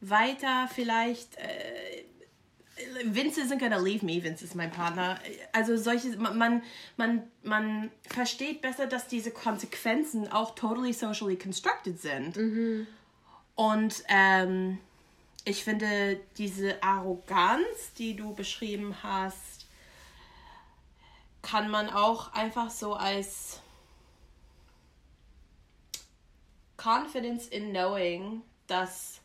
weiter 0.00 0.68
vielleicht 0.74 1.36
äh, 1.36 2.04
Vince 3.04 3.40
isn't 3.40 3.58
gonna 3.58 3.78
leave 3.78 4.04
me, 4.04 4.22
Vince 4.22 4.44
ist 4.44 4.54
mein 4.54 4.70
Partner. 4.70 5.18
Also 5.52 5.76
solche, 5.76 6.16
man, 6.16 6.62
man, 6.96 7.22
man 7.42 7.90
versteht 8.08 8.62
besser, 8.62 8.86
dass 8.86 9.06
diese 9.06 9.30
Konsequenzen 9.30 10.30
auch 10.32 10.54
totally 10.54 10.92
socially 10.92 11.36
constructed 11.36 12.00
sind. 12.00 12.36
Mhm. 12.36 12.86
Und 13.54 14.02
ähm, 14.08 14.78
ich 15.44 15.64
finde 15.64 16.20
diese 16.36 16.82
Arroganz, 16.82 17.92
die 17.96 18.14
du 18.14 18.34
beschrieben 18.34 18.94
hast, 19.02 19.66
kann 21.42 21.70
man 21.70 21.88
auch 21.88 22.32
einfach 22.34 22.70
so 22.70 22.94
als 22.94 23.60
Confidence 26.76 27.48
in 27.48 27.70
knowing, 27.70 28.42
dass 28.66 29.20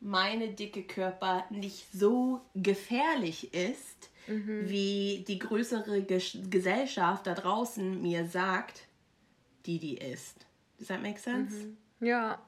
meine 0.00 0.48
dicke 0.48 0.82
Körper 0.82 1.44
nicht 1.50 1.86
so 1.92 2.40
gefährlich 2.54 3.54
ist, 3.54 4.10
mhm. 4.26 4.68
wie 4.68 5.24
die 5.26 5.38
größere 5.38 6.02
Ges 6.02 6.36
Gesellschaft 6.50 7.26
da 7.26 7.34
draußen 7.34 8.00
mir 8.02 8.26
sagt, 8.26 8.82
die 9.66 9.78
die 9.78 9.96
ist. 9.98 10.46
Does 10.78 10.88
that 10.88 11.02
make 11.02 11.20
sense? 11.20 11.54
Mhm. 11.54 11.76
Ja. 12.00 12.40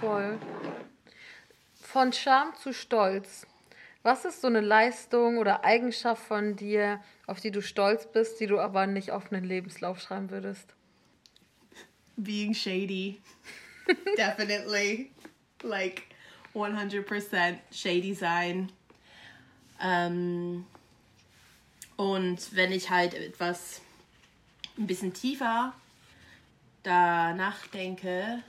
Voll. 0.00 0.38
Von 1.92 2.10
Scham 2.14 2.56
zu 2.56 2.72
Stolz. 2.72 3.46
Was 4.02 4.24
ist 4.24 4.40
so 4.40 4.46
eine 4.46 4.62
Leistung 4.62 5.36
oder 5.36 5.62
Eigenschaft 5.62 6.26
von 6.26 6.56
dir, 6.56 7.02
auf 7.26 7.38
die 7.38 7.50
du 7.50 7.60
stolz 7.60 8.10
bist, 8.10 8.40
die 8.40 8.46
du 8.46 8.58
aber 8.58 8.86
nicht 8.86 9.10
auf 9.10 9.30
einen 9.30 9.44
Lebenslauf 9.44 10.00
schreiben 10.00 10.30
würdest? 10.30 10.72
Being 12.16 12.54
shady. 12.54 13.20
Definitely 14.16 15.10
like 15.62 16.04
100% 16.54 17.58
shady 17.70 18.14
sein. 18.14 18.72
Ähm, 19.78 20.64
und 21.96 22.56
wenn 22.56 22.72
ich 22.72 22.88
halt 22.88 23.12
etwas 23.12 23.82
ein 24.78 24.86
bisschen 24.86 25.12
tiefer 25.12 25.74
da 26.84 27.34
nachdenke. 27.34 28.42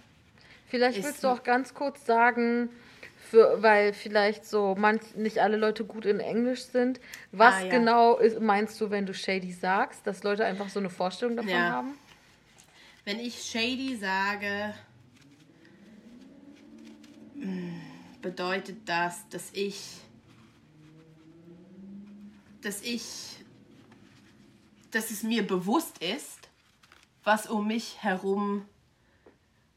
Vielleicht 0.70 1.04
willst 1.04 1.26
du 1.26 1.28
auch 1.28 1.44
ganz 1.44 1.74
kurz 1.74 2.06
sagen, 2.06 2.70
für, 3.34 3.64
weil 3.64 3.94
vielleicht 3.94 4.46
so 4.46 4.76
manch, 4.78 5.16
nicht 5.16 5.40
alle 5.40 5.58
Leute 5.58 5.86
gut 5.86 6.06
in 6.06 6.20
Englisch 6.20 6.66
sind. 6.66 7.00
Was 7.32 7.56
ah, 7.56 7.64
ja. 7.64 7.72
genau 7.72 8.18
ist, 8.18 8.40
meinst 8.40 8.80
du, 8.80 8.92
wenn 8.92 9.08
du 9.08 9.14
shady 9.16 9.52
sagst, 9.52 10.06
dass 10.06 10.22
Leute 10.22 10.46
einfach 10.46 10.70
so 10.70 10.80
eine 10.80 10.92
Vorstellung 10.92 11.36
davon 11.38 11.50
ja. 11.50 11.72
haben? 11.72 11.98
Wenn 13.06 13.20
ich 13.20 13.42
shady 13.42 13.96
sage, 13.96 14.76
bedeutet 18.22 18.88
das, 18.88 19.28
dass 19.30 19.50
ich, 19.54 19.82
dass 22.62 22.84
ich, 22.84 23.04
dass 24.92 25.10
es 25.10 25.24
mir 25.24 25.42
bewusst 25.42 25.98
ist, 26.04 26.50
was 27.24 27.48
um 27.48 27.66
mich 27.66 28.04
herum 28.04 28.68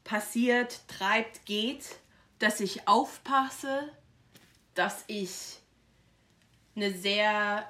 passiert, 0.03 0.81
treibt, 0.87 1.43
geht, 1.47 1.97
dass 2.39 2.59
ich 2.59 2.87
aufpasse, 2.87 3.89
dass 4.73 5.03
ich 5.07 5.59
eine 6.75 6.91
sehr 6.91 7.69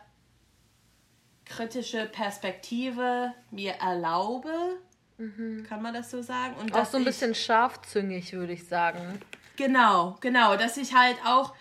kritische 1.45 2.05
Perspektive 2.05 3.33
mir 3.51 3.73
erlaube. 3.73 4.51
Mhm. 5.17 5.65
Kann 5.67 5.81
man 5.81 5.93
das 5.93 6.11
so 6.11 6.21
sagen? 6.21 6.55
Und 6.55 6.75
auch 6.75 6.85
so 6.85 6.97
ein 6.97 7.05
bisschen 7.05 7.33
scharfzüngig, 7.33 8.33
würde 8.33 8.53
ich 8.53 8.67
sagen. 8.67 9.19
Genau, 9.55 10.17
genau, 10.21 10.55
dass 10.57 10.77
ich 10.77 10.93
halt 10.93 11.17
auch 11.25 11.55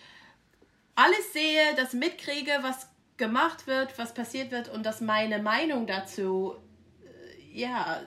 alles 0.95 1.33
sehe, 1.33 1.75
das 1.77 1.93
mitkriege, 1.93 2.53
was 2.63 2.89
gemacht 3.17 3.67
wird, 3.67 3.99
was 3.99 4.13
passiert 4.13 4.51
wird 4.51 4.69
und 4.69 4.85
dass 4.85 5.01
meine 5.01 5.41
Meinung 5.41 5.87
dazu 5.87 6.57
äh, 7.03 7.59
ja 7.59 8.03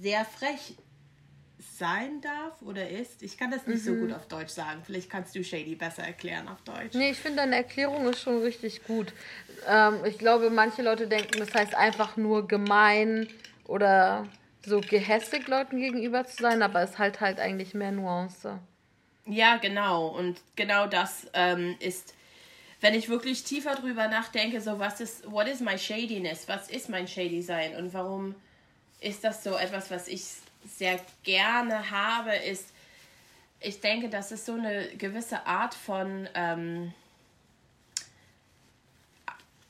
sehr 0.00 0.24
frech 0.24 0.74
sein 1.58 2.20
darf 2.20 2.62
oder 2.62 2.88
ist. 2.88 3.22
Ich 3.22 3.36
kann 3.36 3.50
das 3.50 3.66
nicht 3.66 3.84
mhm. 3.84 3.86
so 3.86 3.94
gut 3.94 4.12
auf 4.12 4.26
Deutsch 4.28 4.50
sagen. 4.50 4.82
Vielleicht 4.84 5.10
kannst 5.10 5.34
du 5.34 5.42
Shady 5.42 5.74
besser 5.74 6.04
erklären 6.04 6.48
auf 6.48 6.60
Deutsch. 6.62 6.94
Nee, 6.94 7.10
ich 7.10 7.18
finde 7.18 7.38
deine 7.38 7.56
Erklärung 7.56 8.08
ist 8.08 8.20
schon 8.20 8.42
richtig 8.42 8.84
gut. 8.84 9.12
Ähm, 9.66 10.04
ich 10.04 10.18
glaube, 10.18 10.50
manche 10.50 10.82
Leute 10.82 11.08
denken, 11.08 11.38
das 11.38 11.52
heißt 11.52 11.74
einfach 11.74 12.16
nur 12.16 12.46
gemein 12.46 13.28
oder 13.66 14.26
so 14.64 14.80
gehässig 14.80 15.48
Leuten 15.48 15.78
gegenüber 15.78 16.24
zu 16.26 16.42
sein, 16.42 16.62
aber 16.62 16.82
es 16.82 16.98
halt 16.98 17.20
halt 17.20 17.40
eigentlich 17.40 17.74
mehr 17.74 17.92
Nuance. 17.92 18.58
Ja, 19.26 19.56
genau. 19.56 20.08
Und 20.08 20.40
genau 20.56 20.86
das 20.86 21.26
ähm, 21.32 21.76
ist, 21.80 22.14
wenn 22.80 22.94
ich 22.94 23.08
wirklich 23.08 23.44
tiefer 23.44 23.74
drüber 23.74 24.08
nachdenke, 24.08 24.60
so 24.60 24.78
was 24.78 25.00
ist, 25.00 25.30
what 25.30 25.48
is 25.48 25.60
my 25.60 25.76
shadiness? 25.76 26.46
Was 26.48 26.70
ist 26.70 26.88
mein 26.88 27.08
shady 27.08 27.42
sein? 27.42 27.74
Und 27.76 27.92
warum 27.92 28.34
ist 29.00 29.24
das 29.24 29.44
so 29.44 29.56
etwas, 29.56 29.90
was 29.90 30.08
ich 30.08 30.24
sehr 30.68 31.00
gerne 31.22 31.90
habe, 31.90 32.34
ist, 32.34 32.72
ich 33.60 33.80
denke, 33.80 34.08
das 34.08 34.32
ist 34.32 34.46
so 34.46 34.54
eine 34.54 34.88
gewisse 34.96 35.46
Art 35.46 35.74
von 35.74 36.28
ähm, 36.34 36.92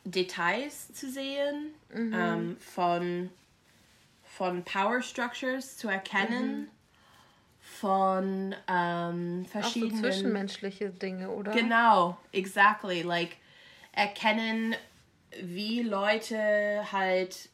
Details 0.05 0.93
zu 0.93 1.11
sehen, 1.11 1.75
mhm. 1.95 2.15
ähm, 2.15 2.57
von, 2.61 3.31
von 4.25 4.65
Power 4.65 5.03
Structures 5.03 5.77
zu 5.77 5.89
erkennen. 5.89 6.63
Mhm 6.63 6.69
von 7.81 8.55
ähm, 8.67 9.45
verschiedenen. 9.47 9.93
Auch 9.93 9.97
so 9.97 10.03
zwischenmenschliche 10.03 10.91
Dinge, 10.91 11.31
oder? 11.31 11.53
Genau, 11.53 12.19
exactly. 12.33 13.03
Like 13.03 13.37
erkennen, 13.93 14.75
wie 15.43 15.83
Leute 15.83 16.91
halt 16.91 17.51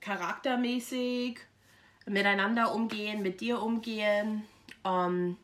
charaktermäßig 0.00 1.40
miteinander 2.06 2.74
umgehen, 2.74 3.22
mit 3.22 3.40
dir 3.40 3.60
umgehen. 3.62 4.42
Um, 4.82 4.92
ähm, 4.92 5.36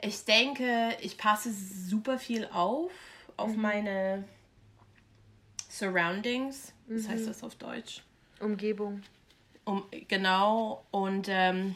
ich 0.00 0.24
denke, 0.24 0.96
ich 1.00 1.18
passe 1.18 1.52
super 1.52 2.18
viel 2.18 2.46
auf, 2.52 2.90
auf 3.36 3.50
mhm. 3.50 3.62
meine 3.62 4.24
Surroundings. 5.68 6.72
Was 6.86 7.02
mhm. 7.04 7.08
heißt 7.08 7.28
das 7.28 7.42
auf 7.42 7.54
Deutsch? 7.56 8.02
Umgebung. 8.40 9.02
Um, 9.64 9.84
genau, 10.08 10.84
und 10.90 11.26
ähm, 11.28 11.74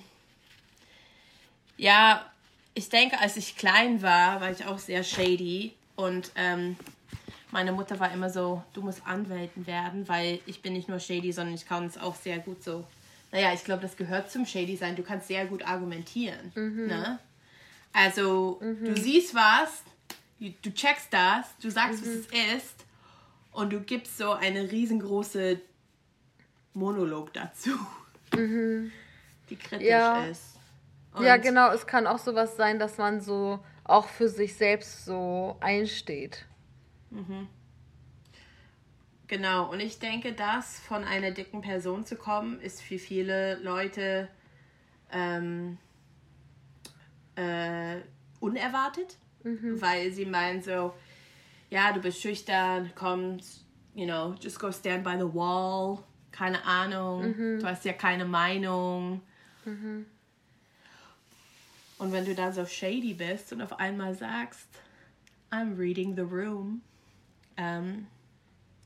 ja, 1.77 2.31
ich 2.75 2.89
denke, 2.89 3.19
als 3.19 3.37
ich 3.37 3.57
klein 3.57 4.01
war, 4.03 4.41
war 4.41 4.51
ich 4.51 4.65
auch 4.65 4.79
sehr 4.79 5.03
shady. 5.03 5.75
Und 5.97 6.31
ähm, 6.37 6.77
meine 7.51 7.73
Mutter 7.73 7.99
war 7.99 8.13
immer 8.13 8.31
so, 8.31 8.63
du 8.75 8.83
musst 8.83 9.05
Anwältin 9.07 9.67
werden, 9.67 10.09
weil 10.09 10.41
ich 10.47 10.63
bin 10.63 10.75
nicht 10.75 10.89
nur 10.89 11.01
shady, 11.01 11.33
sondern 11.33 11.55
ich 11.55 11.67
kann 11.67 11.87
es 11.87 11.99
auch 11.99 12.15
sehr 12.15 12.39
gut 12.39 12.63
so. 12.63 12.85
Naja, 13.33 13.53
ich 13.53 13.65
glaube, 13.65 13.83
das 13.83 13.97
gehört 13.97 14.31
zum 14.31 14.45
Shady 14.45 14.77
sein. 14.77 14.97
Du 14.97 15.03
kannst 15.03 15.29
sehr 15.29 15.47
gut 15.47 15.67
argumentieren. 15.67 16.53
Mhm. 16.55 16.87
Ne? 16.87 17.19
Also, 17.93 18.61
mhm. 18.61 18.85
du 18.85 19.01
siehst 19.01 19.35
was, 19.35 19.83
du 20.39 20.73
checkst 20.73 21.13
das, 21.13 21.47
du 21.61 21.71
sagst, 21.71 22.05
mhm. 22.05 22.09
was 22.09 22.15
es 22.17 22.57
ist 22.57 22.85
und 23.53 23.73
du 23.73 23.81
gibst 23.81 24.17
so 24.19 24.33
eine 24.33 24.71
riesengroße 24.71 25.61
Monolog 26.75 27.33
dazu, 27.33 27.71
mhm. 28.35 28.93
die 29.49 29.57
kritisch 29.57 29.89
ja. 29.89 30.25
ist. 30.25 30.57
Und 31.13 31.25
ja, 31.25 31.37
genau. 31.37 31.73
Es 31.73 31.87
kann 31.87 32.07
auch 32.07 32.19
sowas 32.19 32.57
sein, 32.57 32.79
dass 32.79 32.99
man 32.99 33.21
so 33.21 33.59
auch 33.85 34.09
für 34.09 34.29
sich 34.29 34.55
selbst 34.55 35.05
so 35.05 35.57
einsteht. 35.61 36.47
Mhm. 37.11 37.49
Genau, 39.31 39.71
und 39.71 39.79
ich 39.79 40.01
denke, 40.01 40.33
das 40.33 40.81
von 40.81 41.05
einer 41.05 41.31
dicken 41.31 41.61
Person 41.61 42.05
zu 42.05 42.17
kommen, 42.17 42.61
ist 42.61 42.83
für 42.83 42.99
viele 42.99 43.55
Leute 43.63 44.29
ähm, 45.13 45.79
äh, 47.37 47.99
unerwartet, 48.41 49.17
Mhm. 49.45 49.81
weil 49.81 50.11
sie 50.11 50.27
meinen 50.27 50.63
so, 50.63 50.93
ja, 51.71 51.93
du 51.93 52.01
bist 52.01 52.21
schüchtern, 52.21 52.91
komm, 52.97 53.39
you 53.95 54.05
know, 54.05 54.35
just 54.41 54.59
go 54.59 54.73
stand 54.73 55.05
by 55.05 55.15
the 55.17 55.33
wall, 55.33 56.03
keine 56.33 56.65
Ahnung, 56.65 57.29
Mhm. 57.29 57.61
du 57.61 57.67
hast 57.69 57.85
ja 57.85 57.93
keine 57.93 58.25
Meinung. 58.25 59.23
Und 61.99 62.13
wenn 62.13 62.25
du 62.25 62.35
dann 62.35 62.53
so 62.53 62.67
shady 62.67 63.15
bist 63.15 63.53
und 63.53 63.63
auf 63.63 63.79
einmal 63.79 64.13
sagst, 64.17 64.67
I'm 65.53 65.79
reading 65.79 66.17
the 66.17 66.23
room, 66.23 66.83
um, 67.57 68.09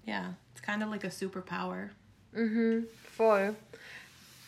yeah, 0.07 0.35
it's 0.53 0.63
kind 0.63 0.83
of 0.83 0.91
like 0.91 1.05
a 1.05 1.11
superpower. 1.11 1.91
Mhm, 2.33 2.87
voll. 3.17 3.55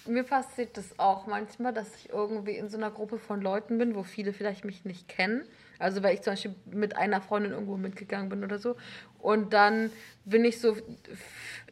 Mir 0.07 0.22
passiert 0.22 0.76
das 0.76 0.98
auch 0.98 1.26
manchmal, 1.26 1.72
dass 1.72 1.94
ich 1.96 2.11
irgendwie 2.11 2.57
in 2.57 2.68
so 2.68 2.76
einer 2.76 2.90
Gruppe 2.90 3.18
von 3.18 3.40
Leuten 3.40 3.78
bin, 3.78 3.94
wo 3.94 4.04
viele 4.04 4.32
vielleicht 4.32 4.64
mich 4.64 4.84
nicht 4.84 5.09
kennen. 5.09 5.42
Also 5.78 6.02
weil 6.02 6.14
ich 6.14 6.22
zum 6.22 6.32
Beispiel 6.32 6.54
mit 6.66 6.96
einer 6.96 7.20
Freundin 7.20 7.52
irgendwo 7.52 7.76
mitgegangen 7.76 8.28
bin 8.28 8.44
oder 8.44 8.59
so. 8.59 8.76
Und 9.18 9.52
dann 9.52 9.90
bin 10.24 10.44
ich 10.44 10.61
so 10.61 10.76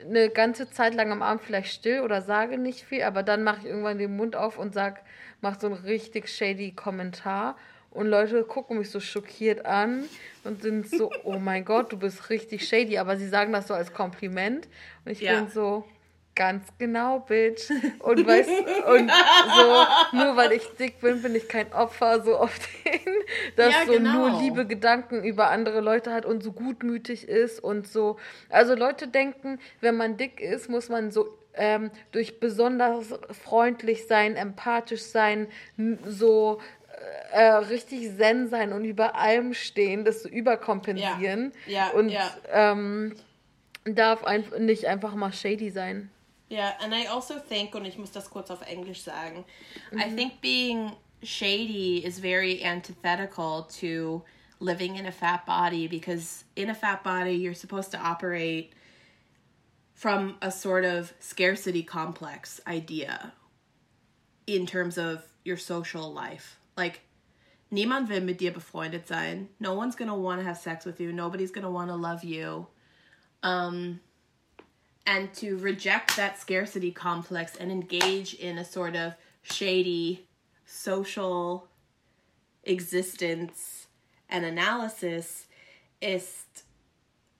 eine 0.00 0.28
ganze 0.28 0.70
Zeit 0.70 0.94
lang 0.94 1.12
am 1.12 1.22
Abend 1.22 1.42
vielleicht 1.42 1.72
still 1.72 2.00
oder 2.00 2.22
sage 2.22 2.58
nicht 2.58 2.82
viel, 2.82 3.02
aber 3.02 3.22
dann 3.22 3.44
mache 3.44 3.60
ich 3.60 3.66
irgendwann 3.66 3.98
den 3.98 4.16
Mund 4.16 4.36
auf 4.36 4.58
und 4.58 4.74
sag, 4.74 5.02
mach 5.40 5.58
so 5.58 5.68
einen 5.68 5.76
richtig 5.76 6.28
shady 6.28 6.72
Kommentar. 6.72 7.56
Und 7.94 8.06
Leute 8.08 8.42
gucken 8.44 8.78
mich 8.78 8.90
so 8.90 9.00
schockiert 9.00 9.64
an 9.64 10.04
und 10.44 10.62
sind 10.62 10.88
so, 10.88 11.10
oh 11.24 11.38
mein 11.38 11.64
Gott, 11.64 11.92
du 11.92 11.96
bist 11.96 12.28
richtig 12.28 12.68
shady. 12.68 12.98
Aber 12.98 13.16
sie 13.16 13.28
sagen 13.28 13.52
das 13.52 13.68
so 13.68 13.74
als 13.74 13.92
Kompliment. 13.94 14.68
Und 15.04 15.12
ich 15.12 15.20
Ja. 15.20 15.36
bin 15.38 15.48
so, 15.48 15.84
ganz 16.34 16.66
genau, 16.78 17.20
Bitch. 17.20 17.70
Und 18.00 18.26
weißt 18.26 18.50
und 18.86 19.08
so, 19.56 20.16
nur 20.18 20.36
weil 20.36 20.50
ich 20.52 20.66
dick 20.78 21.00
bin, 21.00 21.22
bin 21.22 21.34
ich 21.36 21.48
kein 21.48 21.72
Opfer, 21.72 22.22
so 22.22 22.36
auf 22.36 22.58
den, 22.84 23.00
dass 23.56 23.72
Ja, 23.72 23.84
so 23.86 23.92
genau. 23.92 24.28
nur 24.28 24.40
liebe 24.40 24.66
Gedanken 24.66 25.22
über 25.22 25.50
andere 25.50 25.80
Leute 25.80 26.12
hat 26.12 26.26
und 26.26 26.42
so 26.42 26.50
gutmütig 26.50 27.28
ist 27.28 27.60
und 27.62 27.86
so. 27.86 28.18
Also 28.48 28.74
Leute 28.74 29.06
denken, 29.06 29.60
wenn 29.80 29.96
man 29.96 30.16
dick 30.16 30.40
ist, 30.40 30.68
muss 30.68 30.88
man 30.88 31.12
so 31.12 31.28
ähm, 31.56 31.92
durch 32.10 32.40
besonders 32.40 33.14
freundlich 33.44 34.08
sein, 34.08 34.34
empathisch 34.34 35.02
sein, 35.02 35.46
so 36.04 36.60
äh, 37.32 37.42
richtig 37.42 38.16
zen 38.16 38.48
sein 38.48 38.72
und 38.72 38.84
über 38.84 39.14
allem 39.16 39.54
stehen, 39.54 40.04
das 40.04 40.22
so 40.22 40.28
überkompensieren. 40.28 41.52
Ja, 41.66 41.90
und 41.90 42.08
ja. 42.08 42.30
Ähm, 42.50 43.14
darf 43.84 44.24
einfach 44.24 44.58
nicht 44.58 44.86
einfach 44.86 45.14
mal 45.14 45.32
shady 45.32 45.70
sein. 45.70 46.10
Yeah, 46.50 46.74
and 46.80 46.94
I 46.94 47.06
also 47.06 47.38
think, 47.38 47.74
und 47.74 47.84
ich 47.84 47.98
muss 47.98 48.12
das 48.12 48.30
kurz 48.30 48.50
auf 48.50 48.62
Englisch 48.62 49.02
sagen, 49.02 49.44
I 49.92 50.14
think 50.14 50.40
being 50.40 50.92
shady 51.22 52.04
is 52.04 52.18
very 52.20 52.62
antithetical 52.62 53.66
to 53.80 54.22
living 54.60 54.96
in 54.96 55.06
a 55.06 55.12
fat 55.12 55.44
body 55.46 55.88
because 55.88 56.44
in 56.54 56.70
a 56.70 56.74
fat 56.74 57.02
body 57.02 57.32
you're 57.32 57.54
supposed 57.54 57.90
to 57.90 57.98
operate 57.98 58.72
from 59.94 60.36
a 60.42 60.50
sort 60.50 60.84
of 60.84 61.12
scarcity 61.18 61.82
complex 61.82 62.60
idea 62.66 63.32
in 64.46 64.66
terms 64.66 64.98
of 64.98 65.24
your 65.44 65.56
social 65.56 66.12
life. 66.12 66.58
Like 66.76 67.00
niemand 67.70 68.08
will 68.08 68.20
mit 68.20 68.38
dir 68.38 68.52
befreundet 68.52 69.06
sein. 69.06 69.48
No 69.60 69.74
one's 69.74 69.96
to 70.08 70.14
want 70.14 70.40
to 70.40 70.46
have 70.46 70.58
sex 70.58 70.84
with 70.84 71.00
you. 71.00 71.12
Nobody's 71.12 71.50
to 71.64 71.70
want 71.70 71.90
to 71.90 71.96
love 71.96 72.24
you. 72.24 72.66
Um 73.42 74.00
and 75.06 75.32
to 75.34 75.58
reject 75.58 76.16
that 76.16 76.38
scarcity 76.38 76.90
complex 76.90 77.56
and 77.56 77.70
engage 77.70 78.34
in 78.34 78.58
a 78.58 78.64
sort 78.64 78.96
of 78.96 79.14
shady 79.42 80.26
social 80.64 81.68
existence 82.64 83.86
and 84.30 84.44
analysis 84.44 85.46
ist 86.00 86.64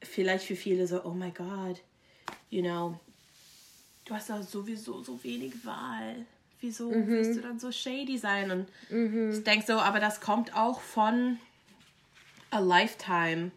vielleicht 0.03 0.45
für 0.47 0.57
viele 0.57 0.87
so, 0.87 1.01
oh 1.05 1.15
my 1.15 1.31
god, 1.31 1.81
you 2.51 2.63
know, 2.63 2.99
du 4.05 4.15
hast 4.15 4.31
doch 4.31 4.43
sowieso 4.43 5.03
so 5.03 5.19
wenig 5.23 5.65
Wahl. 5.65 6.27
Wieso 6.65 6.91
willst 6.91 7.37
du 7.37 7.43
dann 7.43 7.59
so 7.59 7.71
shady 7.71 8.17
sein? 8.17 8.51
Und 8.51 8.69
ich 9.35 9.45
denke 9.45 9.67
so, 9.67 9.75
aber 9.75 10.01
das 10.01 10.23
kommt 10.23 10.57
auch 10.57 10.81
von 10.81 11.39
a 12.51 12.59
lifetime 12.59 13.51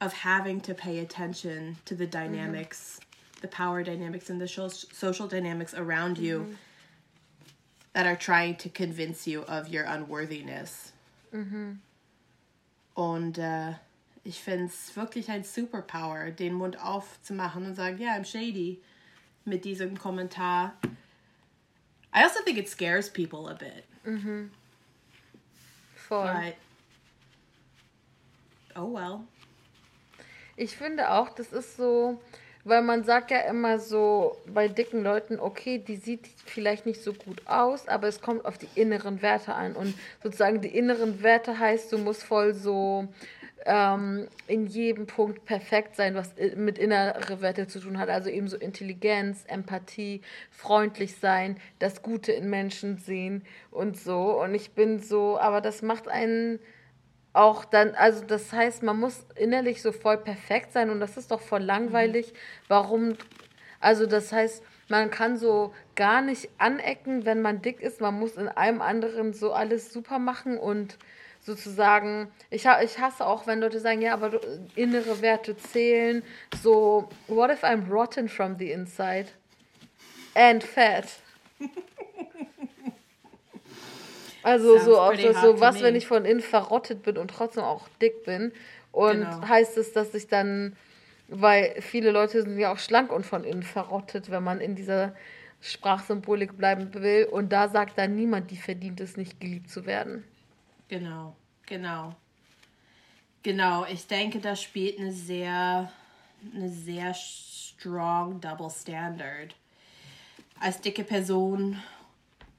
of 0.00 0.24
having 0.24 0.62
to 0.62 0.72
pay 0.72 1.00
attention 1.00 1.76
to 1.84 1.94
the 1.94 2.06
dynamics, 2.06 2.98
the 3.42 3.46
power 3.46 3.82
dynamics 3.82 4.30
and 4.30 4.40
the 4.40 4.48
social 4.48 5.28
dynamics 5.28 5.74
around 5.74 6.16
you 6.16 6.46
that 7.92 8.06
are 8.06 8.16
trying 8.16 8.56
to 8.56 8.70
convince 8.70 9.26
you 9.26 9.42
of 9.42 9.68
your 9.68 9.84
unworthiness. 9.84 10.92
Und 12.94 13.36
äh, 13.36 13.72
ich 14.24 14.40
finde 14.40 14.64
es 14.64 14.96
wirklich 14.96 15.30
ein 15.30 15.44
Superpower, 15.44 16.30
den 16.30 16.54
Mund 16.54 16.80
aufzumachen 16.82 17.66
und 17.66 17.74
sagen, 17.74 17.98
ja, 17.98 18.14
I'm 18.14 18.24
shady 18.24 18.80
mit 19.44 19.66
diesem 19.66 19.98
Kommentar. 19.98 20.72
I 22.14 22.22
also 22.24 22.40
think 22.44 22.58
it 22.58 22.68
scares 22.68 23.08
people 23.08 23.48
a 23.48 23.54
bit, 23.54 23.84
Voll. 25.94 26.24
but 26.26 26.54
oh 28.76 28.92
well. 28.92 29.20
Ich 30.56 30.76
finde 30.76 31.10
auch, 31.10 31.30
das 31.30 31.52
ist 31.52 31.76
so, 31.78 32.20
weil 32.64 32.82
man 32.82 33.04
sagt 33.04 33.30
ja 33.30 33.40
immer 33.40 33.78
so 33.78 34.36
bei 34.46 34.68
dicken 34.68 35.02
Leuten, 35.02 35.40
okay, 35.40 35.78
die 35.78 35.96
sieht 35.96 36.26
vielleicht 36.44 36.84
nicht 36.84 37.02
so 37.02 37.14
gut 37.14 37.40
aus, 37.46 37.88
aber 37.88 38.08
es 38.08 38.20
kommt 38.20 38.44
auf 38.44 38.58
die 38.58 38.68
inneren 38.74 39.22
Werte 39.22 39.54
an. 39.54 39.74
Und 39.74 39.94
sozusagen 40.22 40.60
die 40.60 40.76
inneren 40.76 41.22
Werte 41.22 41.58
heißt, 41.58 41.90
du 41.90 41.98
musst 41.98 42.22
voll 42.22 42.52
so 42.54 43.08
ähm, 43.66 44.28
in 44.46 44.66
jedem 44.66 45.06
Punkt 45.06 45.44
perfekt 45.44 45.96
sein, 45.96 46.14
was 46.14 46.34
mit 46.56 46.78
innere 46.78 47.40
Werte 47.40 47.66
zu 47.66 47.80
tun 47.80 47.98
hat. 47.98 48.08
Also 48.08 48.30
eben 48.30 48.48
so 48.48 48.56
Intelligenz, 48.56 49.44
Empathie, 49.46 50.22
freundlich 50.50 51.16
sein, 51.16 51.56
das 51.78 52.02
Gute 52.02 52.32
in 52.32 52.50
Menschen 52.50 52.98
sehen 52.98 53.44
und 53.70 53.98
so. 53.98 54.40
Und 54.40 54.54
ich 54.54 54.72
bin 54.72 55.00
so, 55.00 55.38
aber 55.38 55.60
das 55.60 55.82
macht 55.82 56.08
einen 56.08 56.58
auch 57.34 57.64
dann, 57.64 57.94
also 57.94 58.24
das 58.24 58.52
heißt, 58.52 58.82
man 58.82 59.00
muss 59.00 59.24
innerlich 59.36 59.80
so 59.80 59.92
voll 59.92 60.18
perfekt 60.18 60.72
sein 60.72 60.90
und 60.90 61.00
das 61.00 61.16
ist 61.16 61.30
doch 61.30 61.40
voll 61.40 61.62
langweilig. 61.62 62.34
Warum? 62.68 63.16
Also 63.80 64.06
das 64.06 64.32
heißt, 64.32 64.62
man 64.88 65.10
kann 65.10 65.38
so 65.38 65.72
gar 65.94 66.20
nicht 66.20 66.50
anecken, 66.58 67.24
wenn 67.24 67.40
man 67.40 67.62
dick 67.62 67.80
ist. 67.80 68.00
Man 68.02 68.18
muss 68.18 68.36
in 68.36 68.48
allem 68.48 68.82
anderen 68.82 69.32
so 69.32 69.52
alles 69.52 69.92
super 69.92 70.18
machen 70.18 70.58
und 70.58 70.98
sozusagen, 71.44 72.28
ich, 72.50 72.66
ha- 72.66 72.82
ich 72.82 72.98
hasse 72.98 73.26
auch, 73.26 73.46
wenn 73.46 73.60
Leute 73.60 73.80
sagen, 73.80 74.00
ja, 74.00 74.14
aber 74.14 74.40
innere 74.76 75.20
Werte 75.22 75.56
zählen. 75.56 76.22
So, 76.62 77.08
what 77.28 77.50
if 77.50 77.64
I'm 77.64 77.88
rotten 77.90 78.28
from 78.28 78.56
the 78.58 78.70
inside? 78.70 79.26
And 80.34 80.62
fat. 80.62 81.06
Also 84.42 84.72
Sounds 84.76 84.84
so, 84.86 84.98
auch 85.00 85.14
so 85.14 85.52
to 85.54 85.60
was, 85.60 85.80
wenn 85.82 85.94
ich 85.94 86.06
von 86.08 86.24
innen 86.24 86.40
verrottet 86.40 87.02
bin 87.04 87.16
und 87.16 87.30
trotzdem 87.30 87.62
auch 87.62 87.88
dick 88.00 88.24
bin. 88.24 88.52
Und 88.90 89.20
Genau. 89.20 89.48
heißt 89.48 89.78
es, 89.78 89.92
dass 89.92 90.14
ich 90.14 90.26
dann, 90.26 90.76
weil 91.28 91.76
viele 91.80 92.10
Leute 92.10 92.42
sind 92.42 92.58
ja 92.58 92.72
auch 92.72 92.78
schlank 92.80 93.12
und 93.12 93.24
von 93.24 93.44
innen 93.44 93.62
verrottet, 93.62 94.30
wenn 94.30 94.42
man 94.42 94.60
in 94.60 94.74
dieser 94.74 95.14
Sprachsymbolik 95.60 96.58
bleiben 96.58 96.92
will. 96.94 97.26
Und 97.30 97.52
da 97.52 97.68
sagt 97.68 97.96
dann 97.98 98.16
niemand, 98.16 98.50
die 98.50 98.56
verdient 98.56 99.00
es 99.00 99.16
nicht, 99.16 99.38
geliebt 99.40 99.70
zu 99.70 99.86
werden. 99.86 100.24
Genau, 100.92 101.34
genau. 101.64 102.14
Genau, 103.42 103.86
ich 103.86 104.06
denke, 104.06 104.40
das 104.40 104.60
spielt 104.60 104.98
eine 104.98 105.10
sehr, 105.10 105.90
eine 106.54 106.68
sehr 106.68 107.14
strong 107.14 108.38
double 108.42 108.68
standard. 108.68 109.54
Als 110.60 110.82
dicke 110.82 111.02
Person, 111.02 111.82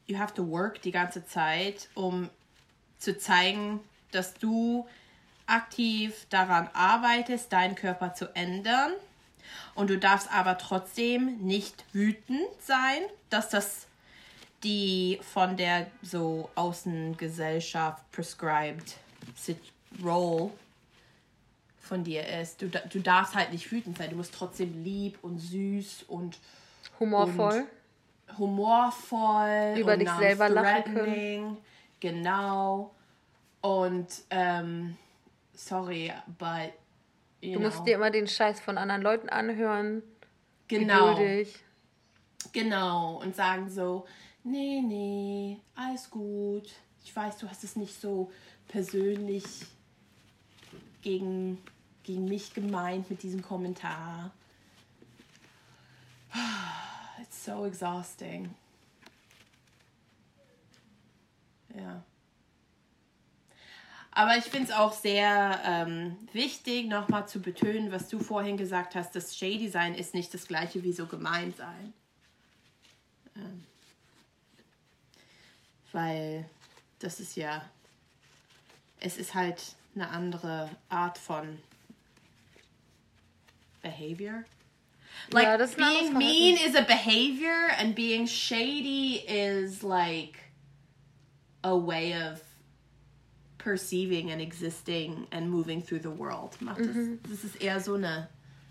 you 0.08 0.18
have 0.18 0.34
to 0.34 0.50
work 0.50 0.82
die 0.82 0.90
ganze 0.90 1.24
Zeit, 1.28 1.90
um 1.94 2.32
zu 2.98 3.20
zeigen, 3.20 3.82
dass 4.10 4.34
du 4.34 4.88
aktiv 5.46 6.26
daran 6.32 6.72
arbeitest, 6.74 7.54
deinen 7.54 7.76
Körper 7.76 8.16
zu 8.16 8.36
ändern. 8.36 8.94
Und 9.76 9.92
du 9.92 10.00
darfst 10.00 10.34
aber 10.34 10.58
trotzdem 10.58 11.38
nicht 11.38 11.86
wütend 11.94 12.50
sein, 12.60 13.04
dass 13.30 13.50
das 13.50 13.86
die 14.64 15.20
von 15.22 15.58
der 15.58 15.88
so 16.02 16.50
Außengesellschaft 16.56 18.10
prescribed 18.12 18.96
Role 20.04 20.52
von 21.80 22.04
dir 22.04 22.26
ist. 22.42 22.62
Du, 22.62 22.70
du 22.70 23.00
darfst 23.00 23.36
halt 23.36 23.52
nicht 23.52 23.72
wütend 23.72 23.98
sein. 23.98 24.10
Du 24.10 24.16
musst 24.16 24.34
trotzdem 24.34 24.84
lieb 24.84 25.18
und 25.22 25.40
süß 25.40 26.04
und 26.08 26.38
Humorvoll. 27.00 27.66
humorvoll 28.38 29.76
Über 29.78 29.94
und 29.94 30.00
dich 30.00 30.10
selber 30.10 30.50
lachen 30.50 30.94
können. 30.94 31.58
Genau. 32.00 32.94
Und 33.62 34.08
ähm, 34.30 34.98
sorry, 35.54 36.12
but 36.38 36.72
du 37.42 37.60
musst 37.60 37.78
know. 37.78 37.86
dir 37.86 37.96
immer 37.96 38.12
den 38.12 38.28
Scheiß 38.28 38.60
von 38.60 38.78
anderen 38.78 39.02
Leuten 39.02 39.30
anhören. 39.30 40.04
Genau. 40.68 41.16
Geduldig. 41.16 41.60
Genau. 42.52 43.22
Und 43.22 43.36
sagen 43.36 43.70
so, 43.70 44.06
nee, 44.44 44.82
nee, 44.82 45.60
alles 45.76 46.10
gut. 46.10 46.70
Ich 47.04 47.16
weiß, 47.16 47.38
du 47.38 47.50
hast 47.50 47.64
es 47.64 47.76
nicht 47.76 48.00
so 48.00 48.32
persönlich 48.68 49.44
gegen, 51.02 51.62
gegen 52.04 52.26
mich 52.26 52.54
gemeint 52.54 53.10
mit 53.10 53.24
diesem 53.24 53.42
Kommentar. 53.42 54.32
It's 57.22 57.46
so 57.46 57.66
exhausting. 57.66 58.54
Ja. 61.76 62.04
Aber 64.16 64.38
ich 64.38 64.44
finde 64.44 64.70
es 64.70 64.76
auch 64.76 64.94
sehr 64.94 65.60
ähm, 65.66 66.16
wichtig, 66.34 66.88
nochmal 66.88 67.28
zu 67.28 67.42
betonen, 67.42 67.92
was 67.92 68.10
du 68.10 68.20
vorhin 68.20 68.58
gesagt 68.58 68.94
hast, 68.96 69.16
das 69.16 69.36
Shady 69.36 69.70
sein 69.70 69.96
ist 69.96 70.14
nicht 70.14 70.34
das 70.34 70.48
gleiche 70.48 70.84
wie 70.84 70.94
so 70.94 71.08
gemein 71.08 71.52
sein. 71.58 71.94
Ähm, 73.36 73.66
weil 75.94 76.46
das 77.00 77.20
ist 77.20 77.36
ja, 77.36 77.64
es 79.00 79.18
ist 79.18 79.34
halt 79.34 79.76
eine 79.96 80.10
andere 80.10 80.70
Art 80.90 81.18
von 81.18 81.60
behavior. 83.82 84.44
Like 85.32 85.46
ja, 85.46 85.58
being 85.58 86.18
mean 86.18 86.58
is 86.58 86.76
a 86.76 86.82
behavior 86.82 87.70
and 87.78 87.96
being 87.96 88.26
shady 88.26 89.24
is 89.28 89.84
like 89.84 90.40
a 91.64 91.76
way 91.76 92.14
of 92.14 92.42
perceiving 93.58 94.32
and 94.32 94.42
existing 94.42 95.28
and 95.32 95.50
moving 95.50 95.82
through 95.82 96.02
the 96.02 96.10
world. 96.10 96.60
Macht 96.62 96.80
mhm. 96.80 97.20
das, 97.24 97.32
das 97.32 97.44
ist 97.44 97.62
eher 97.62 97.80
so 97.80 97.96
eine. 97.96 98.30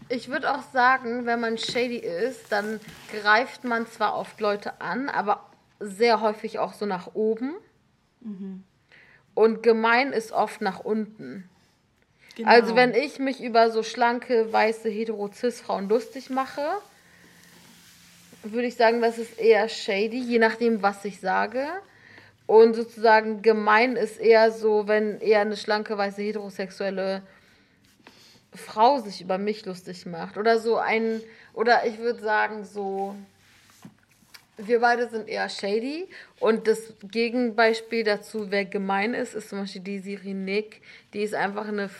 Ich 0.08 0.28
würde 0.28 0.52
auch 0.52 0.62
sagen, 0.72 1.26
wenn 1.26 1.40
man 1.40 1.56
shady 1.56 1.96
ist, 1.96 2.50
dann 2.50 2.80
greift 3.12 3.64
man 3.64 3.86
zwar 3.86 4.16
oft 4.16 4.40
Leute 4.40 4.80
an, 4.80 5.08
aber 5.08 5.51
sehr 5.82 6.20
häufig 6.20 6.58
auch 6.58 6.72
so 6.72 6.86
nach 6.86 7.14
oben. 7.14 7.54
Mhm. 8.20 8.64
Und 9.34 9.62
gemein 9.62 10.12
ist 10.12 10.32
oft 10.32 10.60
nach 10.60 10.80
unten. 10.80 11.48
Genau. 12.36 12.48
Also 12.48 12.74
wenn 12.76 12.94
ich 12.94 13.18
mich 13.18 13.42
über 13.42 13.70
so 13.70 13.82
schlanke, 13.82 14.52
weiße, 14.52 14.88
hetero-cis-Frauen 14.88 15.88
lustig 15.88 16.30
mache, 16.30 16.66
würde 18.42 18.66
ich 18.66 18.76
sagen, 18.76 19.00
das 19.00 19.18
ist 19.18 19.38
eher 19.38 19.68
shady, 19.68 20.18
je 20.18 20.38
nachdem, 20.38 20.82
was 20.82 21.04
ich 21.04 21.20
sage. 21.20 21.66
Und 22.46 22.74
sozusagen 22.74 23.42
gemein 23.42 23.96
ist 23.96 24.18
eher 24.18 24.50
so, 24.50 24.88
wenn 24.88 25.20
eher 25.20 25.40
eine 25.40 25.56
schlanke, 25.56 25.96
weiße, 25.96 26.22
heterosexuelle 26.22 27.22
Frau 28.54 28.98
sich 28.98 29.20
über 29.20 29.38
mich 29.38 29.64
lustig 29.64 30.06
macht. 30.06 30.36
Oder 30.36 30.58
so 30.58 30.76
ein, 30.76 31.20
oder 31.54 31.86
ich 31.86 31.98
würde 31.98 32.20
sagen, 32.20 32.64
so, 32.64 33.14
wir 34.56 34.80
beide 34.80 35.08
sind 35.08 35.28
eher 35.28 35.48
shady. 35.48 36.08
Und 36.40 36.66
das 36.66 36.92
Gegenbeispiel 37.02 38.04
dazu, 38.04 38.50
wer 38.50 38.64
gemein 38.64 39.14
ist, 39.14 39.34
ist 39.34 39.48
zum 39.48 39.60
Beispiel 39.60 39.82
die 39.82 39.98
Siri 39.98 40.34
Nick. 40.34 40.82
Die 41.14 41.22
ist 41.22 41.34
einfach 41.34 41.68
eine 41.68 41.90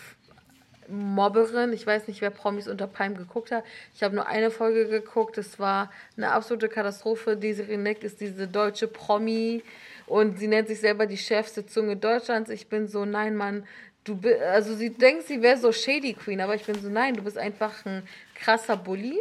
Mobberin. 0.89 1.73
Ich 1.73 1.87
weiß 1.87 2.09
nicht, 2.09 2.21
wer 2.21 2.31
Promis 2.31 2.69
unter 2.69 2.87
Palm 2.87 3.17
geguckt 3.17 3.51
hat. 3.51 3.65
Ich 3.95 4.03
habe 4.03 4.15
nur 4.15 4.27
eine 4.27 4.51
Folge 4.51 4.87
geguckt. 4.89 5.39
Es 5.39 5.59
war 5.59 5.91
eine 6.17 6.33
absolute 6.33 6.69
Katastrophe. 6.69 7.37
Die 7.37 7.53
Siri 7.53 7.77
Nick 7.77 8.03
ist 8.05 8.21
diese 8.21 8.47
deutsche 8.47 8.89
Promi 8.89 9.63
und 10.07 10.39
sie 10.39 10.49
nennt 10.49 10.69
sich 10.69 10.81
selber 10.81 11.07
die 11.07 11.17
schärfste 11.17 11.65
Zunge 11.67 11.97
Deutschlands. 11.97 12.51
Ich 12.51 12.69
bin 12.69 12.89
so, 12.89 13.05
nein, 13.05 13.37
Mann, 13.37 13.67
du 14.05 14.17
bist, 14.17 14.43
also 14.43 14.75
sie 14.75 14.91
denkt, 14.91 15.27
sie 15.27 15.41
wäre 15.41 15.57
so 15.57 15.73
Shady 15.73 16.15
Queen, 16.15 16.41
aber 16.41 16.55
ich 16.55 16.65
bin 16.65 16.75
so, 16.81 16.89
nein, 16.89 17.15
du 17.15 17.23
bist 17.23 17.39
einfach 17.39 17.87
ein 17.87 18.03
krasser 18.35 18.77
Bully. 18.77 19.19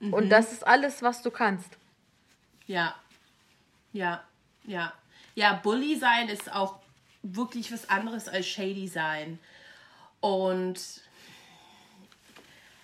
Mhm. 0.00 0.12
Und 0.12 0.28
das 0.30 0.52
ist 0.52 0.66
alles, 0.66 1.02
was 1.02 1.22
du 1.22 1.30
kannst. 1.30 1.77
Ja. 2.68 2.94
Ja. 3.92 4.22
Ja. 4.64 4.92
Ja, 5.34 5.54
Bully 5.54 5.96
sein 5.96 6.28
ist 6.28 6.52
auch 6.52 6.78
wirklich 7.22 7.72
was 7.72 7.88
anderes 7.88 8.28
als 8.28 8.46
Shady 8.46 8.86
sein. 8.86 9.38
Und 10.20 10.80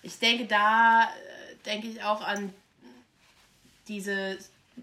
ich 0.01 0.19
denke, 0.19 0.45
da 0.45 1.03
äh, 1.03 1.55
denke 1.65 1.87
ich 1.87 2.03
auch 2.03 2.21
an 2.21 2.53
diese 3.87 4.37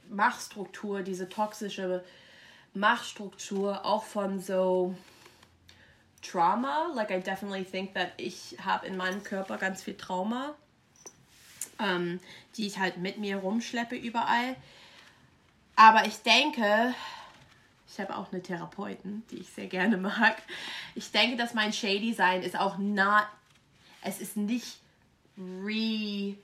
Machtstruktur, 0.08 1.02
diese 1.02 1.28
toxische 1.28 2.04
Machtstruktur 2.74 3.84
auch 3.84 4.04
von 4.04 4.40
so 4.40 4.94
Trauma. 6.22 6.92
Like 6.94 7.10
I 7.10 7.20
definitely 7.20 7.64
think 7.64 7.94
that 7.94 8.12
ich 8.16 8.56
habe 8.64 8.86
in 8.86 8.96
meinem 8.96 9.24
Körper 9.24 9.58
ganz 9.58 9.82
viel 9.82 9.96
Trauma, 9.96 10.54
ähm, 11.80 12.20
die 12.56 12.66
ich 12.66 12.78
halt 12.78 12.98
mit 12.98 13.18
mir 13.18 13.38
rumschleppe 13.38 13.96
überall. 13.96 14.56
Aber 15.76 16.06
ich 16.06 16.16
denke, 16.18 16.94
ich 17.88 18.00
habe 18.00 18.16
auch 18.16 18.32
eine 18.32 18.42
Therapeutin, 18.42 19.22
die 19.30 19.38
ich 19.38 19.48
sehr 19.48 19.66
gerne 19.66 19.96
mag. 19.96 20.42
Ich 20.94 21.10
denke, 21.10 21.36
dass 21.36 21.54
mein 21.54 21.72
Shady 21.72 22.12
Sein 22.12 22.42
ist 22.42 22.58
auch 22.58 22.78
not, 22.78 23.26
es 24.02 24.20
ist 24.20 24.36
nicht 24.36 24.78
re-engaging 25.36 26.38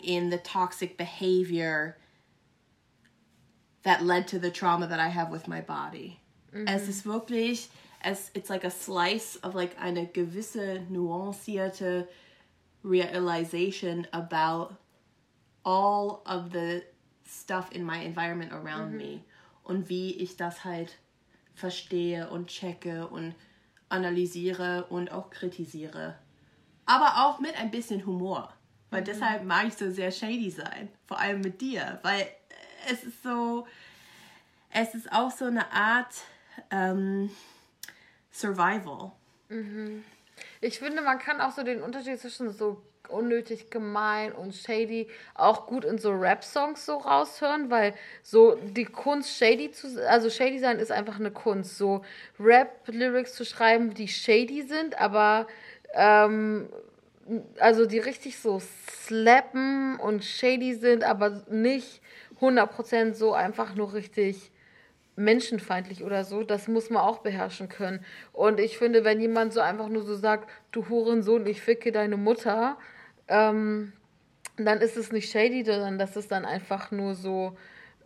in 0.00 0.30
the 0.30 0.38
toxic 0.38 0.96
behavior 0.96 1.96
that 3.82 4.02
led 4.02 4.26
to 4.28 4.38
the 4.38 4.50
trauma 4.50 4.86
that 4.86 4.98
I 4.98 5.08
have 5.08 5.30
with 5.30 5.46
my 5.46 5.60
body. 5.60 6.18
Mhm. 6.52 6.66
Es 6.66 6.88
ist 6.88 7.04
wirklich, 7.04 7.68
es, 8.00 8.30
it's 8.34 8.48
like 8.48 8.64
a 8.64 8.70
slice 8.70 9.38
of 9.42 9.54
like 9.54 9.76
eine 9.80 10.06
gewisse 10.06 10.80
nuancierte 10.90 12.08
realization 12.82 14.06
about 14.12 14.76
all 15.64 16.22
of 16.26 16.52
the 16.52 16.82
stuff 17.26 17.70
in 17.72 17.84
my 17.84 18.04
environment 18.04 18.52
around 18.52 18.92
mhm. 18.92 18.96
me 18.96 19.20
und 19.62 19.88
wie 19.88 20.14
ich 20.14 20.36
das 20.36 20.64
halt 20.64 20.98
verstehe 21.54 22.28
und 22.30 22.48
checke 22.48 23.06
und 23.06 23.34
analysiere 23.88 24.86
und 24.88 25.10
auch 25.12 25.30
kritisiere. 25.30 26.18
Aber 26.86 27.24
auch 27.24 27.40
mit 27.40 27.56
ein 27.58 27.70
bisschen 27.70 28.04
Humor. 28.04 28.52
Weil 28.90 29.00
mhm. 29.00 29.06
deshalb 29.06 29.44
mag 29.44 29.66
ich 29.66 29.74
so 29.74 29.90
sehr 29.90 30.10
shady 30.10 30.50
sein. 30.50 30.88
Vor 31.06 31.18
allem 31.18 31.40
mit 31.40 31.60
dir. 31.60 31.98
Weil 32.02 32.26
es 32.90 33.04
ist 33.04 33.22
so, 33.22 33.66
es 34.70 34.94
ist 34.94 35.10
auch 35.12 35.30
so 35.30 35.46
eine 35.46 35.72
Art 35.72 36.14
ähm, 36.70 37.30
Survival. 38.32 39.12
Mhm. 39.48 40.04
Ich 40.60 40.78
finde, 40.78 41.02
man 41.02 41.18
kann 41.18 41.40
auch 41.40 41.52
so 41.52 41.62
den 41.62 41.82
Unterschied 41.82 42.20
zwischen 42.20 42.52
so 42.52 42.82
unnötig 43.08 43.70
gemein 43.70 44.32
und 44.32 44.54
shady 44.54 45.08
auch 45.34 45.66
gut 45.66 45.84
in 45.84 45.98
so 45.98 46.10
Rap-Songs 46.12 46.86
so 46.86 46.96
raushören, 46.96 47.70
weil 47.70 47.94
so 48.22 48.56
die 48.56 48.84
Kunst 48.84 49.36
shady 49.36 49.70
zu, 49.70 50.08
also 50.08 50.30
shady 50.30 50.58
sein 50.58 50.78
ist 50.78 50.92
einfach 50.92 51.18
eine 51.18 51.30
Kunst, 51.30 51.78
so 51.78 52.02
Rap-Lyrics 52.38 53.34
zu 53.34 53.44
schreiben, 53.44 53.94
die 53.94 54.08
shady 54.08 54.62
sind, 54.62 55.00
aber 55.00 55.46
ähm, 55.94 56.68
also 57.58 57.86
die 57.86 57.98
richtig 57.98 58.38
so 58.38 58.60
slappen 58.60 59.96
und 59.96 60.24
shady 60.24 60.74
sind, 60.74 61.04
aber 61.04 61.42
nicht 61.48 62.00
100% 62.40 63.14
so 63.14 63.32
einfach 63.32 63.74
nur 63.74 63.94
richtig 63.94 64.50
menschenfeindlich 65.16 66.02
oder 66.02 66.24
so, 66.24 66.42
das 66.42 66.66
muss 66.68 66.90
man 66.90 67.02
auch 67.02 67.18
beherrschen 67.18 67.68
können. 67.68 68.04
Und 68.32 68.58
ich 68.58 68.78
finde, 68.78 69.04
wenn 69.04 69.20
jemand 69.20 69.52
so 69.52 69.60
einfach 69.60 69.88
nur 69.88 70.02
so 70.02 70.16
sagt, 70.16 70.50
du 70.72 70.88
Hurensohn, 70.88 71.46
ich 71.46 71.62
ficke 71.62 71.92
deine 71.92 72.16
Mutter, 72.16 72.76
ähm, 73.28 73.92
dann 74.56 74.80
ist 74.80 74.96
es 74.96 75.12
nicht 75.12 75.30
shady, 75.30 75.64
sondern 75.64 75.98
das 75.98 76.16
ist 76.16 76.30
dann 76.30 76.44
einfach 76.44 76.90
nur 76.90 77.14
so 77.14 77.56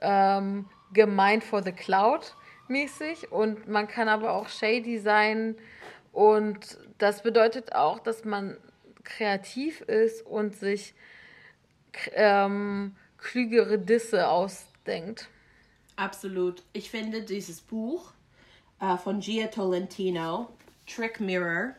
ähm, 0.01 0.67
gemeint 0.93 1.45
for 1.45 1.63
the 1.63 1.73
cloud 1.73 2.35
mäßig. 2.69 3.33
Und 3.33 3.69
man 3.69 3.89
kann 3.89 4.09
aber 4.09 4.33
auch 4.33 4.49
shady 4.49 4.99
sein. 4.99 5.57
Und 6.13 6.79
das 6.99 7.23
bedeutet 7.23 7.75
auch, 7.75 7.99
dass 7.99 8.25
man 8.25 8.57
kreativ 9.05 9.81
ist 9.83 10.25
und 10.27 10.57
sich 10.57 10.95
ähm, 12.15 12.95
klügere 13.19 13.79
Disse 13.79 14.29
ausdenkt. 14.29 15.29
Absolut. 15.97 16.63
Ich 16.73 16.91
finde 16.91 17.23
dieses 17.23 17.61
Buch 17.61 18.13
äh, 18.81 18.97
von 18.97 19.21
Gia 19.21 19.49
Tolentino, 19.49 20.49
Trick 20.87 21.21
Mirror, 21.21 21.75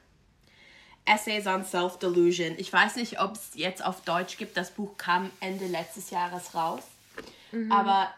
Essays 1.10 1.48
on 1.48 1.66
Self-Delusion. 1.66 2.56
Ich 2.58 2.72
weiß 2.72 2.96
nicht, 2.96 3.20
ob 3.20 3.34
es 3.34 3.52
jetzt 3.56 3.84
auf 3.84 4.02
Deutsch 4.02 4.38
gibt. 4.38 4.56
Das 4.56 4.72
Buch 4.72 4.98
kam 4.98 5.32
Ende 5.40 5.66
letztes 5.68 6.12
Jahres 6.12 6.54
raus. 6.54 6.84
Mhm. 7.52 7.72
Aber 7.72 8.14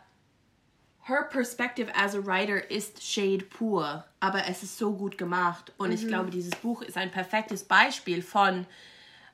her 1.03 1.23
perspective 1.23 1.91
as 1.95 2.15
a 2.15 2.25
writer 2.25 2.69
ist 2.69 3.03
Shade 3.03 3.45
pur. 3.45 4.03
Aber 4.19 4.47
es 4.47 4.63
ist 4.63 4.77
so 4.77 4.93
gut 4.93 5.17
gemacht. 5.17 5.71
Und 5.77 5.89
mhm. 5.89 5.95
ich 5.95 6.07
glaube, 6.07 6.31
dieses 6.31 6.55
Buch 6.55 6.81
ist 6.81 6.97
ein 6.97 7.11
perfektes 7.11 7.63
Beispiel 7.63 8.21
von, 8.21 8.65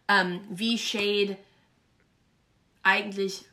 ähm, 0.08 0.42
wie 0.50 0.78
Shade 0.78 1.38
eigentlich, 2.84 3.46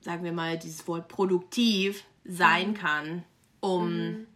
sagen 0.00 0.24
wir 0.24 0.32
mal, 0.32 0.58
dieses 0.58 0.86
Wort 0.88 1.08
produktiv 1.08 2.04
sein 2.24 2.70
mhm. 2.70 2.74
kann, 2.74 3.24
um 3.60 3.96
mhm. 3.96 4.26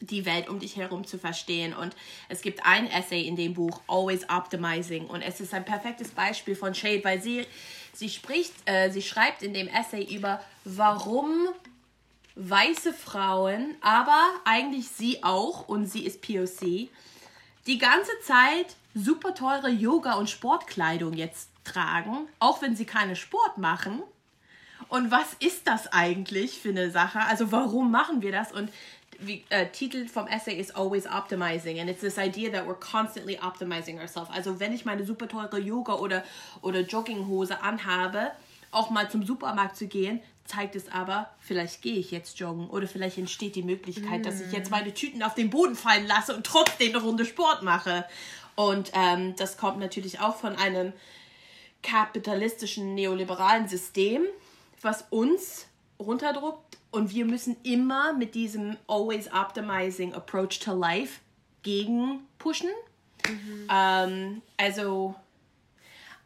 Die 0.00 0.24
Welt 0.24 0.48
um 0.48 0.58
dich 0.58 0.76
herum 0.76 1.06
zu 1.06 1.18
verstehen. 1.18 1.74
Und 1.74 1.94
es 2.28 2.42
gibt 2.42 2.64
ein 2.64 2.90
Essay 2.90 3.22
in 3.22 3.36
dem 3.36 3.54
Buch, 3.54 3.80
Always 3.86 4.28
Optimizing. 4.28 5.06
Und 5.06 5.22
es 5.22 5.40
ist 5.40 5.54
ein 5.54 5.64
perfektes 5.64 6.10
Beispiel 6.10 6.56
von 6.56 6.74
Shade, 6.74 7.04
weil 7.04 7.20
sie, 7.20 7.46
sie 7.92 8.08
spricht, 8.08 8.52
äh, 8.64 8.90
sie 8.90 9.02
schreibt 9.02 9.42
in 9.42 9.54
dem 9.54 9.68
Essay 9.68 10.02
über, 10.02 10.40
warum 10.64 11.48
weiße 12.36 12.92
Frauen, 12.92 13.76
aber 13.80 14.30
eigentlich 14.44 14.88
sie 14.88 15.22
auch, 15.22 15.68
und 15.68 15.86
sie 15.86 16.06
ist 16.06 16.22
POC, 16.22 16.88
die 17.66 17.78
ganze 17.78 18.12
Zeit 18.22 18.76
super 18.94 19.34
teure 19.34 19.68
Yoga- 19.68 20.14
und 20.14 20.30
Sportkleidung 20.30 21.12
jetzt 21.12 21.50
tragen, 21.64 22.26
auch 22.38 22.62
wenn 22.62 22.76
sie 22.76 22.86
keinen 22.86 23.16
Sport 23.16 23.58
machen. 23.58 24.02
Und 24.88 25.10
was 25.10 25.34
ist 25.38 25.66
das 25.66 25.86
eigentlich 25.92 26.58
für 26.58 26.70
eine 26.70 26.90
Sache? 26.90 27.20
Also 27.20 27.52
warum 27.52 27.90
machen 27.90 28.22
wir 28.22 28.32
das? 28.32 28.50
Und 28.50 28.70
wie, 29.20 29.44
uh, 29.52 29.66
Titel 29.72 30.06
vom 30.08 30.26
Essay 30.26 30.54
ist 30.54 30.76
Always 30.76 31.06
Optimizing. 31.06 31.80
And 31.80 31.88
it's 31.88 32.00
this 32.00 32.18
idea 32.18 32.50
that 32.50 32.66
we're 32.66 32.74
constantly 32.74 33.38
optimizing 33.38 33.98
ourselves. 33.98 34.30
Also 34.30 34.60
wenn 34.60 34.72
ich 34.72 34.84
meine 34.84 35.04
super 35.04 35.28
teure 35.28 35.58
Yoga- 35.58 35.94
oder, 35.94 36.24
oder 36.62 36.80
Jogginghose 36.80 37.62
anhabe, 37.62 38.32
auch 38.70 38.90
mal 38.90 39.10
zum 39.10 39.24
Supermarkt 39.24 39.76
zu 39.76 39.86
gehen, 39.86 40.20
zeigt 40.44 40.74
es 40.74 40.90
aber, 40.90 41.30
vielleicht 41.40 41.82
gehe 41.82 41.96
ich 41.96 42.10
jetzt 42.10 42.38
joggen 42.38 42.68
oder 42.68 42.88
vielleicht 42.88 43.18
entsteht 43.18 43.54
die 43.54 43.62
Möglichkeit, 43.62 44.20
mm. 44.20 44.22
dass 44.22 44.40
ich 44.40 44.52
jetzt 44.52 44.70
meine 44.70 44.92
Tüten 44.92 45.22
auf 45.22 45.34
den 45.34 45.50
Boden 45.50 45.76
fallen 45.76 46.06
lasse 46.06 46.34
und 46.34 46.44
trotzdem 46.44 46.94
eine 46.94 47.02
Runde 47.02 47.24
Sport 47.24 47.62
mache. 47.62 48.04
Und 48.56 48.90
ähm, 48.94 49.36
das 49.36 49.56
kommt 49.56 49.78
natürlich 49.78 50.20
auch 50.20 50.36
von 50.36 50.56
einem 50.56 50.92
kapitalistischen 51.82 52.94
neoliberalen 52.94 53.68
System, 53.68 54.22
was 54.82 55.04
uns 55.10 55.66
runterdruckt 55.98 56.69
und 56.90 57.12
wir 57.12 57.24
müssen 57.24 57.56
immer 57.62 58.12
mit 58.12 58.34
diesem 58.34 58.76
always 58.88 59.32
optimizing 59.32 60.14
approach 60.14 60.58
to 60.58 60.74
life 60.74 61.20
gegen 61.62 62.20
pushen. 62.38 62.70
Mhm. 63.28 63.68
Ähm, 63.70 64.42
also, 64.56 65.14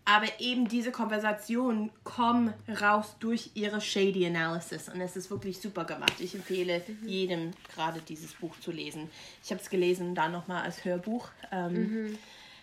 aber 0.05 0.27
eben 0.39 0.69
diese 0.69 0.91
Konversationen 0.91 1.91
kommen 2.03 2.55
raus 2.81 3.17
durch 3.21 3.51
ihre 3.55 3.81
Shady 3.81 4.27
Analysis 4.27 4.89
und 4.89 5.01
es 5.01 5.17
ist 5.17 5.31
wirklich 5.31 5.61
super 5.61 5.85
gemacht. 5.85 6.15
Ich 6.21 6.35
empfehle 6.35 6.83
mhm. 6.87 7.09
jedem 7.09 7.51
gerade 7.75 8.01
dieses 8.01 8.33
Buch 8.35 8.59
zu 8.61 8.71
lesen. 8.71 9.11
Ich 9.43 9.51
habe 9.51 9.61
es 9.61 9.69
gelesen, 9.69 10.15
dann 10.15 10.33
nochmal 10.33 10.63
als 10.63 10.85
Hörbuch 10.85 11.29
ähm, 11.51 12.07
mhm. 12.07 12.19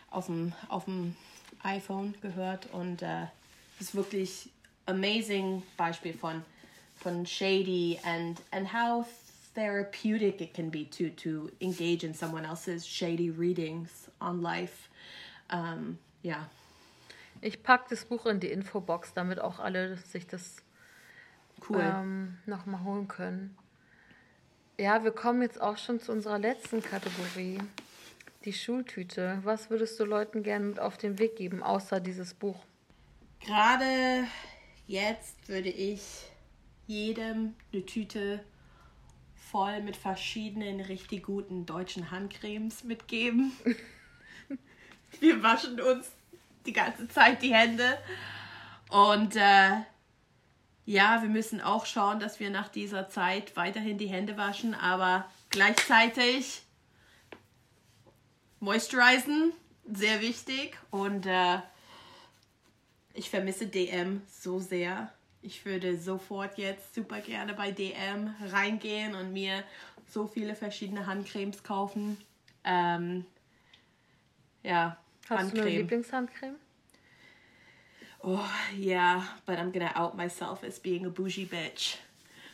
auf, 0.10 0.28
dem, 0.28 0.54
auf 0.70 0.86
dem 0.86 1.16
iPhone 1.64 2.16
gehört 2.22 2.68
und 2.72 3.02
äh, 3.02 3.24
es 3.80 3.88
ist 3.88 3.95
wirklich 3.95 4.49
amazing 4.86 5.64
Beispiel 5.78 6.14
von 6.14 6.43
von 7.04 7.26
shady 7.26 7.99
and 8.04 8.41
and 8.52 8.68
how 8.74 9.06
therapeutic 9.54 10.41
it 10.41 10.54
can 10.54 10.70
be 10.70 10.86
to 10.86 11.10
to 11.10 11.52
engage 11.60 12.04
in 12.04 12.14
someone 12.14 12.45
else's 12.45 12.86
shady 12.86 13.30
readings 13.30 14.10
on 14.20 14.41
life. 14.41 14.89
Um, 15.49 15.97
ja. 16.24 16.49
Ich 17.41 17.64
packe 17.64 17.89
das 17.89 18.06
Buch 18.06 18.28
in 18.28 18.39
die 18.39 18.52
Infobox, 18.52 19.14
damit 19.14 19.39
auch 19.39 19.60
alle 19.60 19.97
sich 19.97 20.28
das 20.28 20.58
cool. 21.70 21.82
ähm, 21.82 22.38
nochmal 22.45 22.84
holen 22.84 23.08
können. 23.08 23.58
Ja, 24.78 25.04
wir 25.04 25.12
kommen 25.12 25.41
jetzt 25.41 25.60
auch 25.60 25.78
schon 25.78 25.99
zu 25.99 26.12
unserer 26.12 26.39
letzten 26.39 26.82
Kategorie. 26.82 27.60
Die 28.45 28.54
Schultüte. 28.54 29.39
Was 29.43 29.70
würdest 29.70 29.99
du 29.99 30.06
Leuten 30.06 30.41
gerne 30.41 30.66
mit 30.66 30.80
auf 30.80 30.97
den 30.97 31.20
Weg 31.20 31.36
geben, 31.36 31.62
außer 31.62 31.99
dieses 31.99 32.34
Buch? 32.34 32.60
Gerade 33.39 34.26
jetzt 34.88 35.47
würde 35.47 35.70
ich 35.70 36.31
jedem 36.92 37.56
eine 37.72 37.86
Tüte 37.86 38.44
voll 39.34 39.82
mit 39.82 39.96
verschiedenen 39.96 40.82
richtig 40.82 41.24
guten 41.24 41.66
deutschen 41.66 42.12
Handcremes 42.12 42.84
mitgeben. 42.84 43.54
Wir 45.20 45.42
waschen 45.42 45.80
uns 45.80 46.12
die 46.66 46.74
ganze 46.74 47.08
Zeit 47.08 47.42
die 47.42 47.54
Hände. 47.54 47.98
Und 48.89 49.36
äh, 49.36 49.82
ja, 50.86 51.22
wir 51.22 51.30
müssen 51.30 51.62
auch 51.62 51.86
schauen, 51.86 52.20
dass 52.20 52.39
wir 52.39 52.50
nach 52.50 52.68
dieser 52.68 53.08
Zeit 53.10 53.56
weiterhin 53.56 53.98
die 53.98 54.08
Hände 54.08 54.38
waschen, 54.38 54.74
aber 54.74 55.30
gleichzeitig 55.50 56.64
moistuриzen, 58.60 59.54
sehr 59.86 60.22
wichtig. 60.22 60.78
Und 60.92 61.26
äh, 61.26 61.60
ich 63.14 63.30
vermisse 63.30 63.68
DM 63.68 64.22
so 64.28 64.60
sehr 64.60 65.12
ich 65.42 65.66
würde 65.66 65.98
sofort 65.98 66.58
jetzt 66.58 66.94
super 66.94 67.20
gerne 67.22 67.54
bei 67.54 67.72
DM 67.72 68.34
reingehen 68.52 69.16
und 69.16 69.34
mir 69.34 69.64
so 70.08 70.28
viele 70.28 70.56
verschiedene 70.56 71.06
Handcremes 71.08 71.64
kaufen. 71.64 72.18
Ähm, 72.64 73.26
ja, 74.64 74.98
Hast 75.30 75.39
Handcreme. 75.39 75.56
du 75.56 75.62
eine 75.62 75.78
Lieblingshandcreme? 75.78 76.56
Oh, 78.24 78.39
yeah, 78.78 79.24
but 79.48 79.58
I'm 79.58 79.72
gonna 79.72 79.92
out 79.96 80.16
myself 80.16 80.64
as 80.64 80.80
being 80.80 81.06
a 81.08 81.10
bougie 81.10 81.46
bitch. 81.46 81.98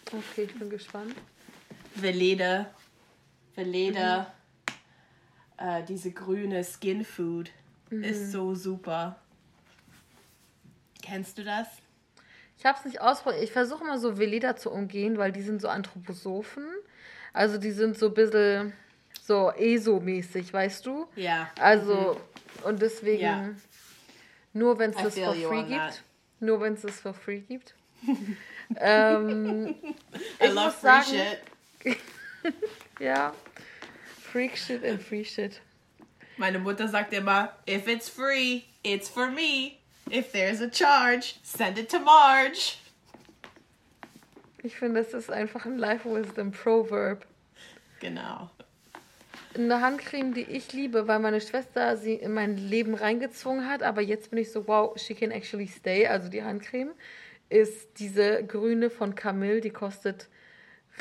Okay, 0.05 0.43
ich 0.43 0.55
bin 0.57 0.69
gespannt. 0.69 1.13
Veleda. 1.95 2.67
Veleda. 3.55 4.33
Mhm. 5.59 5.67
Äh, 5.67 5.83
diese 5.83 6.11
grüne 6.11 6.63
Skin 6.63 7.03
Food 7.03 7.51
mhm. 7.89 8.03
ist 8.03 8.31
so 8.31 8.55
super. 8.55 9.19
Kennst 11.01 11.37
du 11.37 11.43
das? 11.43 11.67
Ich 12.57 12.65
habe 12.65 12.77
es 12.77 12.85
nicht 12.85 13.01
ausprobiert. 13.01 13.43
Ich 13.43 13.51
versuche 13.51 13.83
immer 13.83 13.99
so 13.99 14.17
Veleda 14.17 14.55
zu 14.55 14.71
umgehen, 14.71 15.17
weil 15.17 15.31
die 15.31 15.41
sind 15.41 15.61
so 15.61 15.67
Anthroposophen. 15.67 16.65
Also 17.33 17.57
die 17.57 17.71
sind 17.71 17.97
so 17.97 18.07
ein 18.07 18.13
bisschen 18.13 18.73
so 19.23 19.51
ESO-mäßig, 19.51 20.51
weißt 20.53 20.85
du? 20.85 21.07
Ja. 21.15 21.51
Also, 21.59 22.19
mhm. 22.63 22.63
und 22.65 22.81
deswegen, 22.81 23.23
ja. 23.23 23.49
nur 24.53 24.79
wenn 24.79 24.91
es 24.91 24.97
das 24.97 25.19
for 25.19 25.35
free 25.35 25.63
gibt. 25.63 25.79
That. 25.79 26.03
Nur 26.39 26.61
wenn 26.61 26.73
es 26.73 26.81
das 26.81 26.99
for 26.99 27.13
free 27.13 27.39
gibt. 27.39 27.75
ähm, 28.77 29.75
I 30.41 30.47
love 30.47 30.71
free 30.71 30.81
sagen, 30.81 31.05
shit. 31.83 31.97
ja. 32.99 33.33
Freak 34.31 34.57
shit 34.57 34.83
and 34.83 35.01
free 35.01 35.23
shit. 35.23 35.61
Meine 36.37 36.59
Mutter 36.59 36.87
sagt 36.87 37.13
immer, 37.13 37.55
if 37.67 37.87
it's 37.87 38.09
free, 38.09 38.63
it's 38.83 39.09
for 39.09 39.29
me. 39.29 39.76
If 40.11 40.31
there's 40.31 40.61
a 40.61 40.69
charge, 40.69 41.35
send 41.43 41.77
it 41.77 41.89
to 41.89 41.99
Marge. 41.99 42.77
Ich 44.63 44.75
finde, 44.75 45.01
das 45.01 45.13
ist 45.13 45.29
einfach 45.29 45.65
ein 45.65 45.77
Life 45.77 46.09
Wisdom 46.09 46.51
Proverb. 46.51 47.25
Genau. 47.99 48.49
Eine 49.55 49.81
Handcreme, 49.81 50.33
die 50.33 50.43
ich 50.43 50.73
liebe, 50.73 51.07
weil 51.07 51.19
meine 51.19 51.41
Schwester 51.41 51.97
sie 51.97 52.13
in 52.13 52.33
mein 52.33 52.57
Leben 52.57 52.93
reingezwungen 52.93 53.67
hat, 53.67 53.83
aber 53.83 54.01
jetzt 54.01 54.29
bin 54.29 54.39
ich 54.39 54.51
so, 54.51 54.67
wow, 54.67 54.97
she 54.97 55.15
can 55.15 55.31
actually 55.31 55.67
stay. 55.67 56.07
Also 56.07 56.29
die 56.29 56.43
Handcreme 56.43 56.93
ist 57.49 57.99
diese 57.99 58.43
grüne 58.43 58.89
von 58.89 59.15
Camille, 59.15 59.61
die 59.61 59.71
kostet 59.71 60.27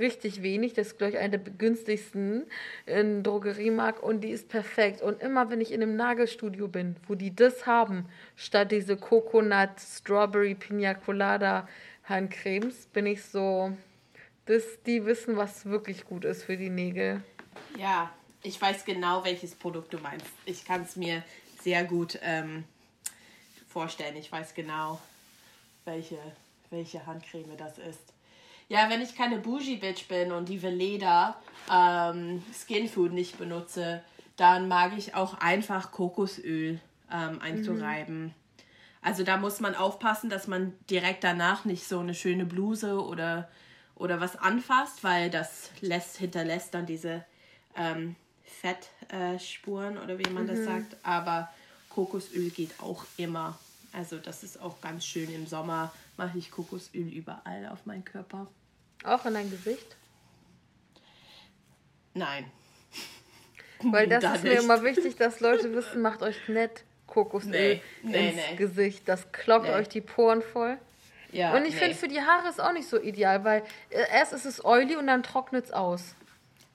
richtig 0.00 0.42
wenig. 0.42 0.74
Das 0.74 0.88
ist, 0.88 0.98
glaube 0.98 1.12
ich, 1.14 1.18
eine 1.18 1.38
der 1.38 1.52
günstigsten 1.52 2.44
in 2.86 3.22
Drogeriemarkt 3.22 4.02
und 4.02 4.20
die 4.22 4.30
ist 4.30 4.48
perfekt. 4.48 5.02
Und 5.02 5.22
immer, 5.22 5.50
wenn 5.50 5.60
ich 5.60 5.72
in 5.72 5.82
einem 5.82 5.96
Nagelstudio 5.96 6.68
bin, 6.68 6.96
wo 7.06 7.14
die 7.14 7.34
das 7.34 7.66
haben, 7.66 8.06
statt 8.36 8.72
diese 8.72 8.96
Coconut, 8.96 9.80
Strawberry, 9.80 10.54
Pina 10.54 10.94
Colada 10.94 11.68
Handcremes, 12.04 12.86
bin 12.86 13.06
ich 13.06 13.24
so, 13.24 13.76
dass 14.46 14.62
die 14.86 15.04
wissen, 15.04 15.36
was 15.36 15.66
wirklich 15.66 16.04
gut 16.04 16.24
ist 16.24 16.44
für 16.44 16.56
die 16.56 16.70
Nägel. 16.70 17.22
Ja, 17.78 18.12
ich 18.42 18.60
weiß 18.60 18.84
genau, 18.84 19.24
welches 19.24 19.54
Produkt 19.54 19.92
du 19.92 19.98
meinst. 19.98 20.26
Ich 20.44 20.64
kann 20.64 20.82
es 20.82 20.96
mir 20.96 21.24
sehr 21.62 21.84
gut 21.84 22.18
ähm, 22.22 22.64
vorstellen. 23.68 24.16
Ich 24.16 24.30
weiß 24.30 24.54
genau, 24.54 25.00
welche, 25.84 26.18
welche 26.70 27.04
Handcreme 27.06 27.56
das 27.56 27.78
ist. 27.78 28.12
Ja, 28.68 28.90
wenn 28.90 29.00
ich 29.00 29.14
keine 29.14 29.38
Bougie-Bitch 29.38 30.08
bin 30.08 30.32
und 30.32 30.48
die 30.48 30.62
Veleda 30.62 31.36
ähm, 31.72 32.42
Skinfood 32.52 33.12
nicht 33.12 33.38
benutze, 33.38 34.02
dann 34.36 34.68
mag 34.68 34.92
ich 34.96 35.14
auch 35.14 35.40
einfach 35.40 35.92
Kokosöl 35.92 36.80
ähm, 37.12 37.40
einzureiben. 37.40 38.24
Mhm. 38.24 38.34
Also 39.02 39.22
da 39.22 39.36
muss 39.36 39.60
man 39.60 39.76
aufpassen, 39.76 40.30
dass 40.30 40.48
man 40.48 40.72
direkt 40.90 41.22
danach 41.22 41.64
nicht 41.64 41.86
so 41.86 42.00
eine 42.00 42.12
schöne 42.14 42.44
Bluse 42.44 43.00
oder, 43.00 43.48
oder 43.94 44.20
was 44.20 44.34
anfasst, 44.34 45.04
weil 45.04 45.30
das 45.30 45.70
lässt, 45.80 46.16
hinterlässt 46.16 46.74
dann 46.74 46.86
diese 46.86 47.24
ähm, 47.76 48.16
Fettspuren 48.42 49.96
äh, 49.96 50.00
oder 50.00 50.18
wie 50.18 50.28
man 50.30 50.42
mhm. 50.42 50.48
das 50.48 50.64
sagt. 50.64 50.96
Aber 51.04 51.48
Kokosöl 51.88 52.50
geht 52.50 52.80
auch 52.80 53.04
immer. 53.16 53.56
Also 53.96 54.18
das 54.18 54.42
ist 54.42 54.60
auch 54.60 54.78
ganz 54.82 55.06
schön 55.06 55.32
im 55.34 55.46
Sommer 55.46 55.90
mache 56.18 56.36
ich 56.36 56.50
Kokosöl 56.50 57.08
überall 57.08 57.66
auf 57.72 57.86
meinen 57.86 58.04
Körper. 58.04 58.46
Auch 59.04 59.24
in 59.24 59.32
dein 59.32 59.50
Gesicht? 59.50 59.96
Nein. 62.12 62.50
Weil 63.82 64.06
das 64.06 64.22
da 64.22 64.34
ist 64.34 64.44
nicht. 64.44 64.52
mir 64.52 64.60
immer 64.60 64.82
wichtig, 64.82 65.16
dass 65.16 65.40
Leute 65.40 65.72
wissen, 65.72 66.02
macht 66.02 66.22
euch 66.22 66.36
nett 66.48 66.84
Kokosöl 67.06 67.50
nee, 67.50 67.82
nee, 68.02 68.28
ins 68.28 68.36
nee. 68.50 68.56
Gesicht. 68.56 69.08
Das 69.08 69.32
kloppt 69.32 69.68
euch 69.68 69.88
die 69.88 70.02
Poren 70.02 70.42
voll. 70.42 70.76
Ja, 71.32 71.56
und 71.56 71.64
ich 71.64 71.74
finde, 71.74 71.94
für 71.94 72.08
die 72.08 72.20
Haare 72.20 72.48
ist 72.48 72.60
auch 72.60 72.72
nicht 72.72 72.88
so 72.88 73.00
ideal, 73.00 73.44
weil 73.44 73.62
äh, 73.88 74.04
erst 74.12 74.34
ist 74.34 74.44
es 74.44 74.62
oily 74.62 74.96
und 74.96 75.06
dann 75.06 75.22
trocknet 75.22 75.66
es 75.66 75.72
aus. 75.72 76.14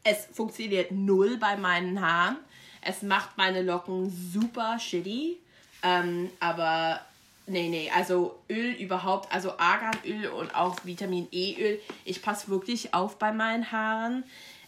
es 0.04 0.28
funktioniert 0.34 0.92
null 0.92 1.38
bei 1.38 1.56
meinen 1.56 2.02
Haaren. 2.02 2.38
Es 2.82 3.04
macht 3.04 3.38
meine 3.38 3.62
Locken 3.62 4.10
super 4.10 4.80
shitty. 4.80 5.38
Ähm, 5.84 6.30
aber 6.40 7.02
nee, 7.48 7.70
nee, 7.70 7.92
also 7.94 8.40
Öl 8.50 8.72
überhaupt, 8.74 9.34
also 9.34 9.58
Arganöl 9.58 10.28
und 10.28 10.54
auch 10.56 10.86
Vitamin 10.86 11.28
E-Öl. 11.32 11.80
Ich 12.06 12.22
passe 12.22 12.50
wirklich 12.50 12.94
auf 12.94 13.18
bei 13.18 13.32
meinen 13.32 13.72
Haaren. 13.72 14.24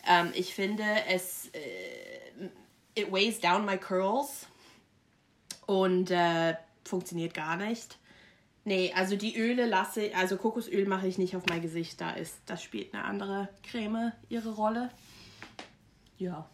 Ähm, 0.07 0.31
ich 0.35 0.53
finde, 0.53 0.83
es 1.09 1.49
äh, 1.53 2.49
it 2.95 3.11
weighs 3.11 3.39
down 3.39 3.65
my 3.65 3.77
curls 3.77 4.47
und 5.65 6.11
äh, 6.11 6.55
funktioniert 6.83 7.33
gar 7.33 7.57
nicht. 7.57 7.97
Nee, 8.65 8.93
also 8.95 9.17
die 9.17 9.37
Öle 9.37 9.65
lasse 9.65 10.05
ich, 10.05 10.15
also 10.15 10.37
Kokosöl 10.37 10.85
mache 10.85 11.07
ich 11.07 11.17
nicht 11.17 11.35
auf 11.35 11.43
mein 11.49 11.61
Gesicht. 11.61 11.99
Da 11.99 12.11
ist, 12.11 12.37
das 12.45 12.63
spielt 12.63 12.93
eine 12.93 13.03
andere 13.03 13.49
Creme 13.63 14.13
ihre 14.29 14.53
Rolle. 14.55 14.89
Ja. 16.17 16.47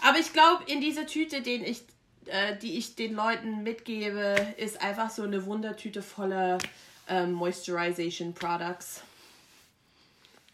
Aber 0.00 0.18
ich 0.18 0.32
glaube, 0.32 0.64
in 0.66 0.80
dieser 0.80 1.06
Tüte, 1.06 1.42
den 1.42 1.64
ich, 1.64 1.82
äh, 2.28 2.56
die 2.56 2.78
ich 2.78 2.94
den 2.94 3.14
Leuten 3.14 3.62
mitgebe, 3.62 4.36
ist 4.56 4.80
einfach 4.82 5.10
so 5.10 5.22
eine 5.22 5.44
Wundertüte 5.46 6.02
voller 6.02 6.58
ähm, 7.08 7.32
Moisturization 7.32 8.34
Products. 8.34 9.02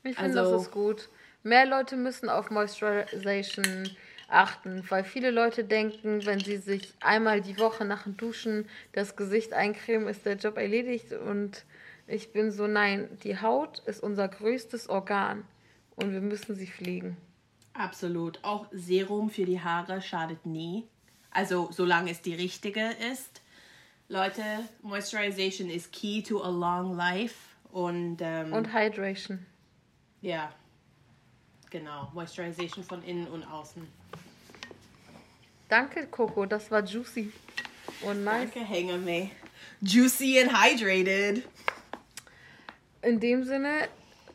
Ich 0.03 0.17
finde, 0.17 0.41
also, 0.41 0.53
das 0.53 0.63
ist 0.63 0.71
gut. 0.71 1.09
Mehr 1.43 1.67
Leute 1.67 1.97
müssen 1.97 2.29
auf 2.29 2.51
Moisturization 2.51 3.91
achten, 4.29 4.85
weil 4.89 5.05
viele 5.05 5.31
Leute 5.31 5.65
denken, 5.65 6.25
wenn 6.25 6.41
sie 6.41 6.57
sich 6.57 6.93
einmal 7.01 7.41
die 7.41 7.59
Woche 7.59 7.85
nach 7.85 8.05
dem 8.05 8.17
Duschen 8.17 8.69
das 8.93 9.17
Gesicht 9.17 9.53
eincremen, 9.53 10.09
ist 10.09 10.27
der 10.27 10.37
Job 10.37 10.57
erledigt. 10.57 11.13
Und 11.13 11.65
ich 12.07 12.33
bin 12.33 12.51
so, 12.51 12.67
nein, 12.67 13.09
die 13.23 13.41
Haut 13.41 13.81
ist 13.87 14.03
unser 14.03 14.29
größtes 14.29 14.89
Organ 14.89 15.45
und 15.97 16.13
wir 16.13 16.21
müssen 16.21 16.55
sie 16.55 16.67
pflegen. 16.67 17.17
Absolut. 17.75 18.39
Auch 18.43 18.67
Serum 18.73 19.31
für 19.31 19.45
die 19.45 19.61
Haare 19.61 20.01
schadet 20.01 20.47
nie. 20.47 20.85
Also 21.35 21.69
solange 21.73 22.11
es 22.13 22.23
die 22.23 22.35
richtige 22.35 22.91
ist. 23.13 23.43
Leute, 24.09 24.43
Moisturization 24.83 25.69
is 25.69 25.91
key 25.91 26.23
to 26.23 26.43
a 26.43 26.49
long 26.49 26.97
life. 26.97 27.35
Und, 27.73 28.19
ähm, 28.21 28.53
und 28.53 28.73
Hydration. 28.73 29.45
Ja, 30.23 30.53
genau. 31.71 32.11
Moisturization 32.15 32.85
von 32.85 33.03
innen 33.03 33.27
und 33.27 33.43
außen. 33.45 33.87
Danke, 35.69 36.07
Coco. 36.07 36.47
Das 36.47 36.71
war 36.71 36.85
juicy 36.85 37.33
und 38.03 38.23
nice. 38.23 38.51
Danke, 38.55 38.69
Hangame. 38.69 39.31
Juicy 39.81 40.41
and 40.41 40.53
hydrated. 40.53 41.43
In 43.03 43.19
dem 43.19 43.43
Sinne, 43.43 43.89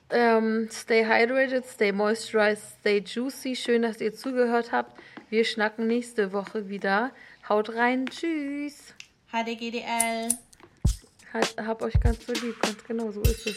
ähm, 0.10 0.68
stay 0.72 1.06
hydrated, 1.06 1.66
stay 1.66 1.92
moisturized, 1.92 2.80
stay 2.82 3.00
juicy. 3.00 3.56
Schön, 3.56 3.84
dass 3.84 4.02
ihr 4.02 4.14
zugehört 4.14 4.72
habt. 4.72 5.00
Wir 5.30 5.46
schnacken 5.46 5.86
nächste 5.86 6.34
Woche 6.34 6.70
wieder. 6.70 7.12
Haut 7.48 7.76
rein. 7.76 8.08
Tschüss. 8.08 8.96
HDGDL. 9.32 10.30
Hab 11.58 11.84
euch 11.84 12.00
ganz 12.00 12.26
so 12.26 12.34
lieb. 12.34 12.60
Ganz 12.62 12.84
genau, 12.84 13.12
so 13.12 13.22
ist 13.22 13.46
es. 13.46 13.56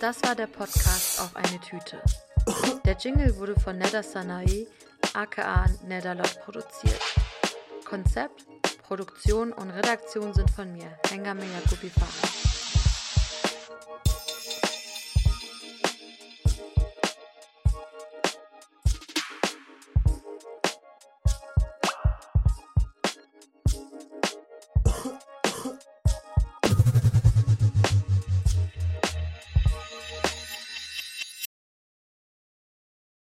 Das 0.00 0.20
war 0.24 0.34
der 0.34 0.48
Podcast 0.48 1.20
auf 1.20 1.36
eine 1.36 1.60
Tüte. 1.60 2.02
Der 2.84 2.96
Jingle 2.96 3.36
wurde 3.36 3.54
von 3.60 3.78
Neda 3.78 4.02
Sanae, 4.02 4.66
aka 5.12 5.66
Nedalot, 5.86 6.40
produziert. 6.40 7.00
Konzept, 7.84 8.46
Produktion 8.82 9.52
und 9.52 9.70
Redaktion 9.70 10.34
sind 10.34 10.50
von 10.50 10.72
mir, 10.72 10.98
Hengame 11.08 11.42
Yakubi 11.44 11.90
Farah. 11.90 12.39